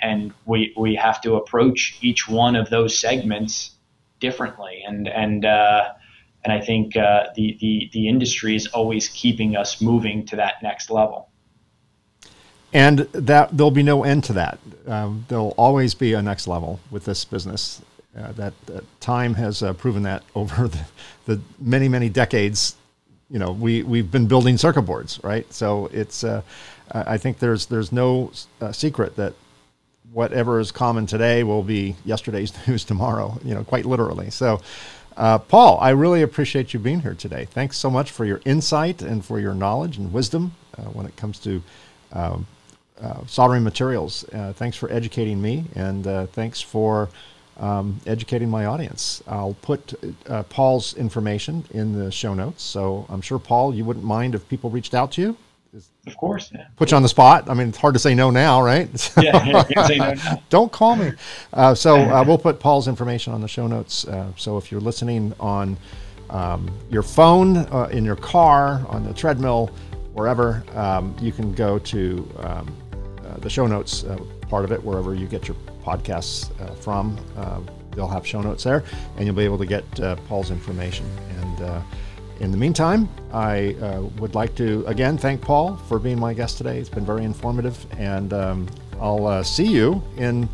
and 0.00 0.32
we 0.44 0.74
we 0.76 0.94
have 0.94 1.20
to 1.22 1.34
approach 1.34 1.96
each 2.00 2.28
one 2.28 2.56
of 2.56 2.70
those 2.70 2.98
segments 2.98 3.78
differently. 4.20 4.82
And 4.86 5.08
and 5.08 5.44
uh, 5.44 5.92
and 6.44 6.52
I 6.52 6.60
think 6.60 6.96
uh, 6.96 7.24
the, 7.34 7.56
the 7.60 7.90
the 7.92 8.08
industry 8.08 8.54
is 8.54 8.66
always 8.68 9.08
keeping 9.08 9.56
us 9.56 9.80
moving 9.80 10.26
to 10.26 10.36
that 10.36 10.62
next 10.62 10.90
level 10.90 11.30
and 12.72 12.98
that 13.12 13.56
there'll 13.56 13.70
be 13.70 13.82
no 13.82 14.04
end 14.04 14.24
to 14.24 14.32
that 14.34 14.58
um, 14.88 15.26
there'll 15.28 15.54
always 15.56 15.94
be 15.94 16.14
a 16.14 16.22
next 16.22 16.48
level 16.48 16.80
with 16.90 17.04
this 17.04 17.24
business 17.24 17.82
uh, 18.16 18.32
that, 18.32 18.54
that, 18.66 18.84
time 19.00 19.34
has 19.34 19.62
uh, 19.62 19.72
proven 19.74 20.02
that 20.02 20.22
over 20.34 20.68
the, 20.68 20.84
the, 21.26 21.40
many, 21.60 21.88
many 21.88 22.08
decades. 22.08 22.74
You 23.30 23.38
know, 23.38 23.52
we, 23.52 23.82
we've 23.82 24.10
been 24.10 24.26
building 24.26 24.56
circuit 24.56 24.82
boards, 24.82 25.20
right? 25.22 25.50
So 25.52 25.86
it's, 25.92 26.24
uh, 26.24 26.42
I 26.90 27.18
think 27.18 27.38
there's, 27.38 27.66
there's 27.66 27.92
no 27.92 28.32
uh, 28.60 28.72
secret 28.72 29.16
that 29.16 29.34
whatever 30.12 30.58
is 30.58 30.72
common 30.72 31.06
today 31.06 31.44
will 31.44 31.62
be 31.62 31.94
yesterday's 32.06 32.52
news 32.66 32.84
tomorrow, 32.84 33.38
you 33.44 33.54
know, 33.54 33.62
quite 33.62 33.84
literally. 33.84 34.30
So, 34.30 34.62
uh, 35.18 35.38
Paul, 35.38 35.78
I 35.80 35.90
really 35.90 36.22
appreciate 36.22 36.72
you 36.72 36.80
being 36.80 37.00
here 37.00 37.14
today. 37.14 37.44
Thanks 37.44 37.76
so 37.76 37.90
much 37.90 38.10
for 38.10 38.24
your 38.24 38.40
insight 38.46 39.02
and 39.02 39.22
for 39.22 39.38
your 39.38 39.52
knowledge 39.52 39.98
and 39.98 40.12
wisdom 40.12 40.54
uh, 40.78 40.82
when 40.82 41.04
it 41.04 41.16
comes 41.16 41.38
to 41.40 41.62
um, 42.12 42.46
soldering 43.26 43.62
materials. 43.62 44.24
thanks 44.54 44.76
for 44.76 44.90
educating 44.90 45.40
me, 45.40 45.64
and 45.74 46.04
thanks 46.32 46.60
for 46.60 47.08
um, 47.58 48.00
educating 48.06 48.48
my 48.48 48.66
audience. 48.66 49.22
I'll 49.26 49.56
put 49.62 49.94
uh, 50.28 50.44
Paul's 50.44 50.94
information 50.94 51.64
in 51.70 51.98
the 51.98 52.10
show 52.10 52.34
notes. 52.34 52.62
So 52.62 53.06
I'm 53.08 53.20
sure, 53.20 53.38
Paul, 53.38 53.74
you 53.74 53.84
wouldn't 53.84 54.04
mind 54.04 54.34
if 54.34 54.48
people 54.48 54.70
reached 54.70 54.94
out 54.94 55.12
to 55.12 55.20
you? 55.20 55.36
Of 56.06 56.16
course. 56.16 56.50
Yeah. 56.54 56.66
Put 56.76 56.90
you 56.90 56.96
on 56.96 57.02
the 57.02 57.08
spot. 57.08 57.50
I 57.50 57.54
mean, 57.54 57.68
it's 57.68 57.78
hard 57.78 57.94
to 57.94 58.00
say 58.00 58.14
no 58.14 58.30
now, 58.30 58.62
right? 58.62 58.88
yeah, 59.22 59.64
say 59.86 59.98
no 59.98 60.14
now. 60.14 60.42
Don't 60.48 60.72
call 60.72 60.96
me. 60.96 61.12
Uh, 61.52 61.74
so 61.74 61.96
uh, 61.96 62.24
we'll 62.26 62.38
put 62.38 62.58
Paul's 62.58 62.88
information 62.88 63.34
on 63.34 63.42
the 63.42 63.48
show 63.48 63.66
notes. 63.66 64.06
Uh, 64.06 64.32
so 64.36 64.56
if 64.56 64.72
you're 64.72 64.80
listening 64.80 65.34
on 65.38 65.76
um, 66.30 66.70
your 66.90 67.02
phone, 67.02 67.58
uh, 67.58 67.88
in 67.92 68.04
your 68.04 68.16
car, 68.16 68.84
on 68.88 69.04
the 69.04 69.12
treadmill, 69.12 69.66
wherever, 70.14 70.64
um, 70.74 71.14
you 71.20 71.32
can 71.32 71.52
go 71.52 71.78
to 71.78 72.28
um, 72.38 72.74
uh, 72.87 72.87
the 73.42 73.50
show 73.50 73.66
notes 73.66 74.04
part 74.48 74.64
of 74.64 74.72
it, 74.72 74.82
wherever 74.82 75.14
you 75.14 75.26
get 75.26 75.46
your 75.46 75.56
podcasts 75.84 76.50
uh, 76.60 76.74
from. 76.74 77.18
Uh, 77.36 77.60
they'll 77.94 78.08
have 78.08 78.26
show 78.26 78.40
notes 78.40 78.64
there, 78.64 78.84
and 79.16 79.26
you'll 79.26 79.34
be 79.34 79.44
able 79.44 79.58
to 79.58 79.66
get 79.66 80.00
uh, 80.00 80.16
Paul's 80.28 80.50
information. 80.50 81.06
And 81.40 81.84
in 82.40 82.52
the 82.52 82.56
meantime, 82.56 83.08
I 83.32 83.74
uh, 83.74 84.02
would 84.18 84.34
like 84.34 84.54
to 84.56 84.84
again 84.86 85.18
thank 85.18 85.40
Paul 85.40 85.76
for 85.88 85.98
being 85.98 86.18
my 86.18 86.34
guest 86.34 86.56
today. 86.56 86.78
It's 86.78 86.88
been 86.88 87.06
very 87.06 87.24
informative, 87.24 87.84
and 87.98 88.32
um, 88.32 88.68
I'll 89.00 89.26
uh, 89.26 89.42
see 89.42 89.66
you 89.66 90.02
in 90.16 90.48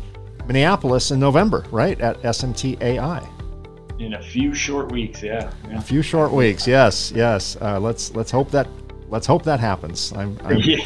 Minneapolis 0.47 1.11
in 1.11 1.19
November, 1.19 1.63
right 1.71 1.99
at 2.01 2.21
SMT 2.21 2.81
In 3.99 4.15
a 4.15 4.21
few 4.21 4.53
short 4.53 4.91
weeks, 4.91 5.23
yeah. 5.23 5.51
yeah. 5.69 5.77
A 5.77 5.81
few 5.81 6.01
short 6.01 6.31
weeks, 6.31 6.67
yes, 6.67 7.11
yes. 7.15 7.55
Uh, 7.61 7.79
let's 7.79 8.13
let's 8.15 8.31
hope 8.31 8.51
that 8.51 8.67
let's 9.09 9.27
hope 9.27 9.43
that 9.43 9.59
happens. 9.59 10.11
I'm 10.13 10.37
I'm, 10.43 10.57
yeah. 10.63 10.83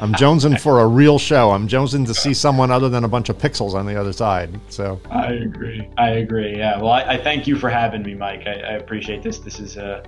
I'm 0.00 0.14
jonesing 0.14 0.58
for 0.58 0.80
a 0.80 0.86
real 0.86 1.18
show. 1.18 1.50
I'm 1.50 1.68
jonesing 1.68 2.06
to 2.06 2.14
see 2.14 2.32
someone 2.32 2.70
other 2.70 2.88
than 2.88 3.04
a 3.04 3.08
bunch 3.08 3.28
of 3.28 3.36
pixels 3.36 3.74
on 3.74 3.84
the 3.84 4.00
other 4.00 4.14
side. 4.14 4.58
So 4.70 4.98
I 5.10 5.32
agree. 5.32 5.86
I 5.98 6.10
agree. 6.10 6.56
Yeah. 6.56 6.78
Well, 6.78 6.90
I, 6.90 7.02
I 7.02 7.16
thank 7.22 7.46
you 7.46 7.56
for 7.56 7.68
having 7.68 8.02
me, 8.02 8.14
Mike. 8.14 8.46
I, 8.46 8.52
I 8.52 8.72
appreciate 8.72 9.22
this. 9.22 9.38
This 9.38 9.60
is 9.60 9.76
a 9.76 10.02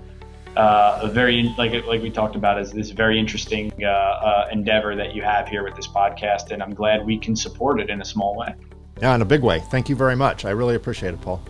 uh, 0.56 1.00
a 1.02 1.08
very 1.08 1.54
like 1.58 1.72
like 1.86 2.02
we 2.02 2.10
talked 2.10 2.36
about 2.36 2.58
is 2.58 2.72
this 2.72 2.90
very 2.90 3.18
interesting 3.18 3.72
uh, 3.82 3.86
uh, 3.88 4.48
endeavor 4.50 4.96
that 4.96 5.14
you 5.14 5.22
have 5.22 5.46
here 5.46 5.62
with 5.62 5.76
this 5.76 5.88
podcast, 5.88 6.52
and 6.52 6.62
I'm 6.62 6.74
glad 6.74 7.04
we 7.04 7.18
can 7.18 7.36
support 7.36 7.78
it 7.80 7.90
in 7.90 8.00
a 8.00 8.04
small 8.04 8.36
way. 8.36 8.54
Yeah, 9.00 9.14
in 9.14 9.22
a 9.22 9.26
big 9.26 9.42
way. 9.42 9.60
Thank 9.70 9.88
you 9.88 9.96
very 9.96 10.16
much. 10.16 10.44
I 10.44 10.50
really 10.50 10.74
appreciate 10.74 11.14
it, 11.14 11.20
Paul. 11.20 11.42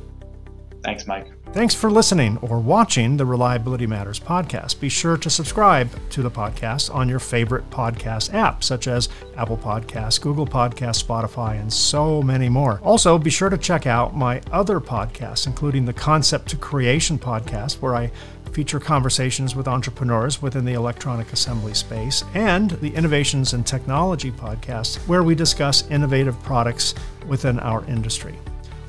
Thanks, 0.82 1.06
Mike. 1.06 1.28
Thanks 1.52 1.74
for 1.74 1.90
listening 1.90 2.38
or 2.38 2.58
watching 2.58 3.16
the 3.16 3.26
Reliability 3.26 3.86
Matters 3.86 4.18
podcast. 4.18 4.80
Be 4.80 4.88
sure 4.88 5.16
to 5.18 5.28
subscribe 5.28 5.90
to 6.10 6.22
the 6.22 6.30
podcast 6.30 6.92
on 6.94 7.08
your 7.08 7.18
favorite 7.18 7.68
podcast 7.70 8.32
app, 8.32 8.64
such 8.64 8.88
as 8.88 9.08
Apple 9.36 9.58
Podcasts, 9.58 10.20
Google 10.20 10.46
Podcasts, 10.46 11.04
Spotify, 11.04 11.60
and 11.60 11.72
so 11.72 12.22
many 12.22 12.48
more. 12.48 12.80
Also, 12.82 13.18
be 13.18 13.30
sure 13.30 13.50
to 13.50 13.58
check 13.58 13.86
out 13.86 14.16
my 14.16 14.40
other 14.50 14.80
podcasts, 14.80 15.46
including 15.46 15.84
the 15.84 15.92
Concept 15.92 16.48
to 16.48 16.56
Creation 16.56 17.18
podcast, 17.18 17.82
where 17.82 17.94
I 17.94 18.10
feature 18.52 18.80
conversations 18.80 19.56
with 19.56 19.68
entrepreneurs 19.68 20.42
within 20.42 20.64
the 20.64 20.74
electronic 20.74 21.32
assembly 21.32 21.74
space, 21.74 22.22
and 22.34 22.70
the 22.72 22.94
Innovations 22.94 23.54
in 23.54 23.64
Technology 23.64 24.30
podcast, 24.30 24.96
where 25.08 25.22
we 25.22 25.34
discuss 25.34 25.88
innovative 25.90 26.40
products 26.42 26.94
within 27.26 27.58
our 27.60 27.84
industry. 27.86 28.38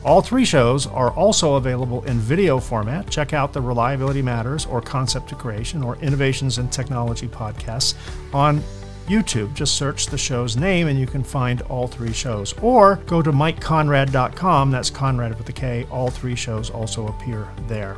All 0.06 0.22
three 0.22 0.44
shows 0.44 0.86
are 0.86 1.12
also 1.12 1.56
available 1.56 2.04
in 2.04 2.20
video 2.20 2.60
format. 2.60 3.10
Check 3.10 3.32
out 3.32 3.54
the 3.54 3.62
Reliability 3.62 4.22
Matters 4.22 4.66
or 4.66 4.82
Concept 4.82 5.30
to 5.30 5.36
Creation 5.36 5.82
or 5.82 5.96
Innovations 5.98 6.58
in 6.58 6.68
Technology 6.68 7.28
podcasts 7.28 7.94
on 8.34 8.62
YouTube. 9.08 9.54
Just 9.54 9.76
search 9.76 10.08
the 10.08 10.18
show's 10.18 10.58
name 10.58 10.88
and 10.88 11.00
you 11.00 11.08
can 11.08 11.24
find 11.24 11.62
all 11.64 11.88
three 11.88 12.12
shows. 12.12 12.54
Or 12.62 12.98
go 13.06 13.22
to 13.22 13.32
mikekonrad.com, 13.32 14.72
that's 14.72 14.90
Konrad 14.92 15.38
with 15.38 15.48
a 15.48 15.54
K. 15.54 15.88
All 15.90 16.10
three 16.10 16.36
shows 16.36 16.70
also 16.70 17.08
appear 17.08 17.48
there. 17.68 17.98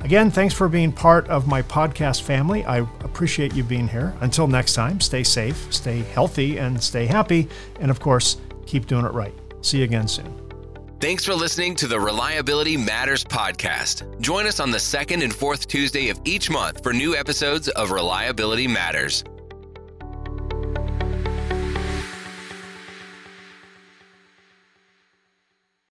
Again, 0.00 0.30
thanks 0.30 0.54
for 0.54 0.68
being 0.68 0.92
part 0.92 1.26
of 1.28 1.48
my 1.48 1.62
podcast 1.62 2.22
family. 2.22 2.64
I 2.64 2.78
appreciate 2.78 3.54
you 3.54 3.64
being 3.64 3.88
here. 3.88 4.14
Until 4.20 4.46
next 4.46 4.74
time, 4.74 5.00
stay 5.00 5.22
safe, 5.22 5.72
stay 5.72 6.00
healthy, 6.00 6.58
and 6.58 6.80
stay 6.82 7.06
happy. 7.06 7.48
And 7.80 7.90
of 7.90 7.98
course, 7.98 8.36
keep 8.66 8.86
doing 8.86 9.04
it 9.04 9.12
right. 9.12 9.34
See 9.62 9.78
you 9.78 9.84
again 9.84 10.06
soon. 10.06 10.45
Thanks 10.98 11.26
for 11.26 11.34
listening 11.34 11.74
to 11.76 11.88
the 11.88 12.00
Reliability 12.00 12.74
Matters 12.78 13.22
podcast. 13.22 14.18
Join 14.18 14.46
us 14.46 14.60
on 14.60 14.70
the 14.70 14.80
second 14.80 15.22
and 15.22 15.34
fourth 15.34 15.68
Tuesday 15.68 16.08
of 16.08 16.18
each 16.24 16.48
month 16.48 16.82
for 16.82 16.94
new 16.94 17.14
episodes 17.14 17.68
of 17.68 17.90
Reliability 17.90 18.66
Matters. 18.66 19.22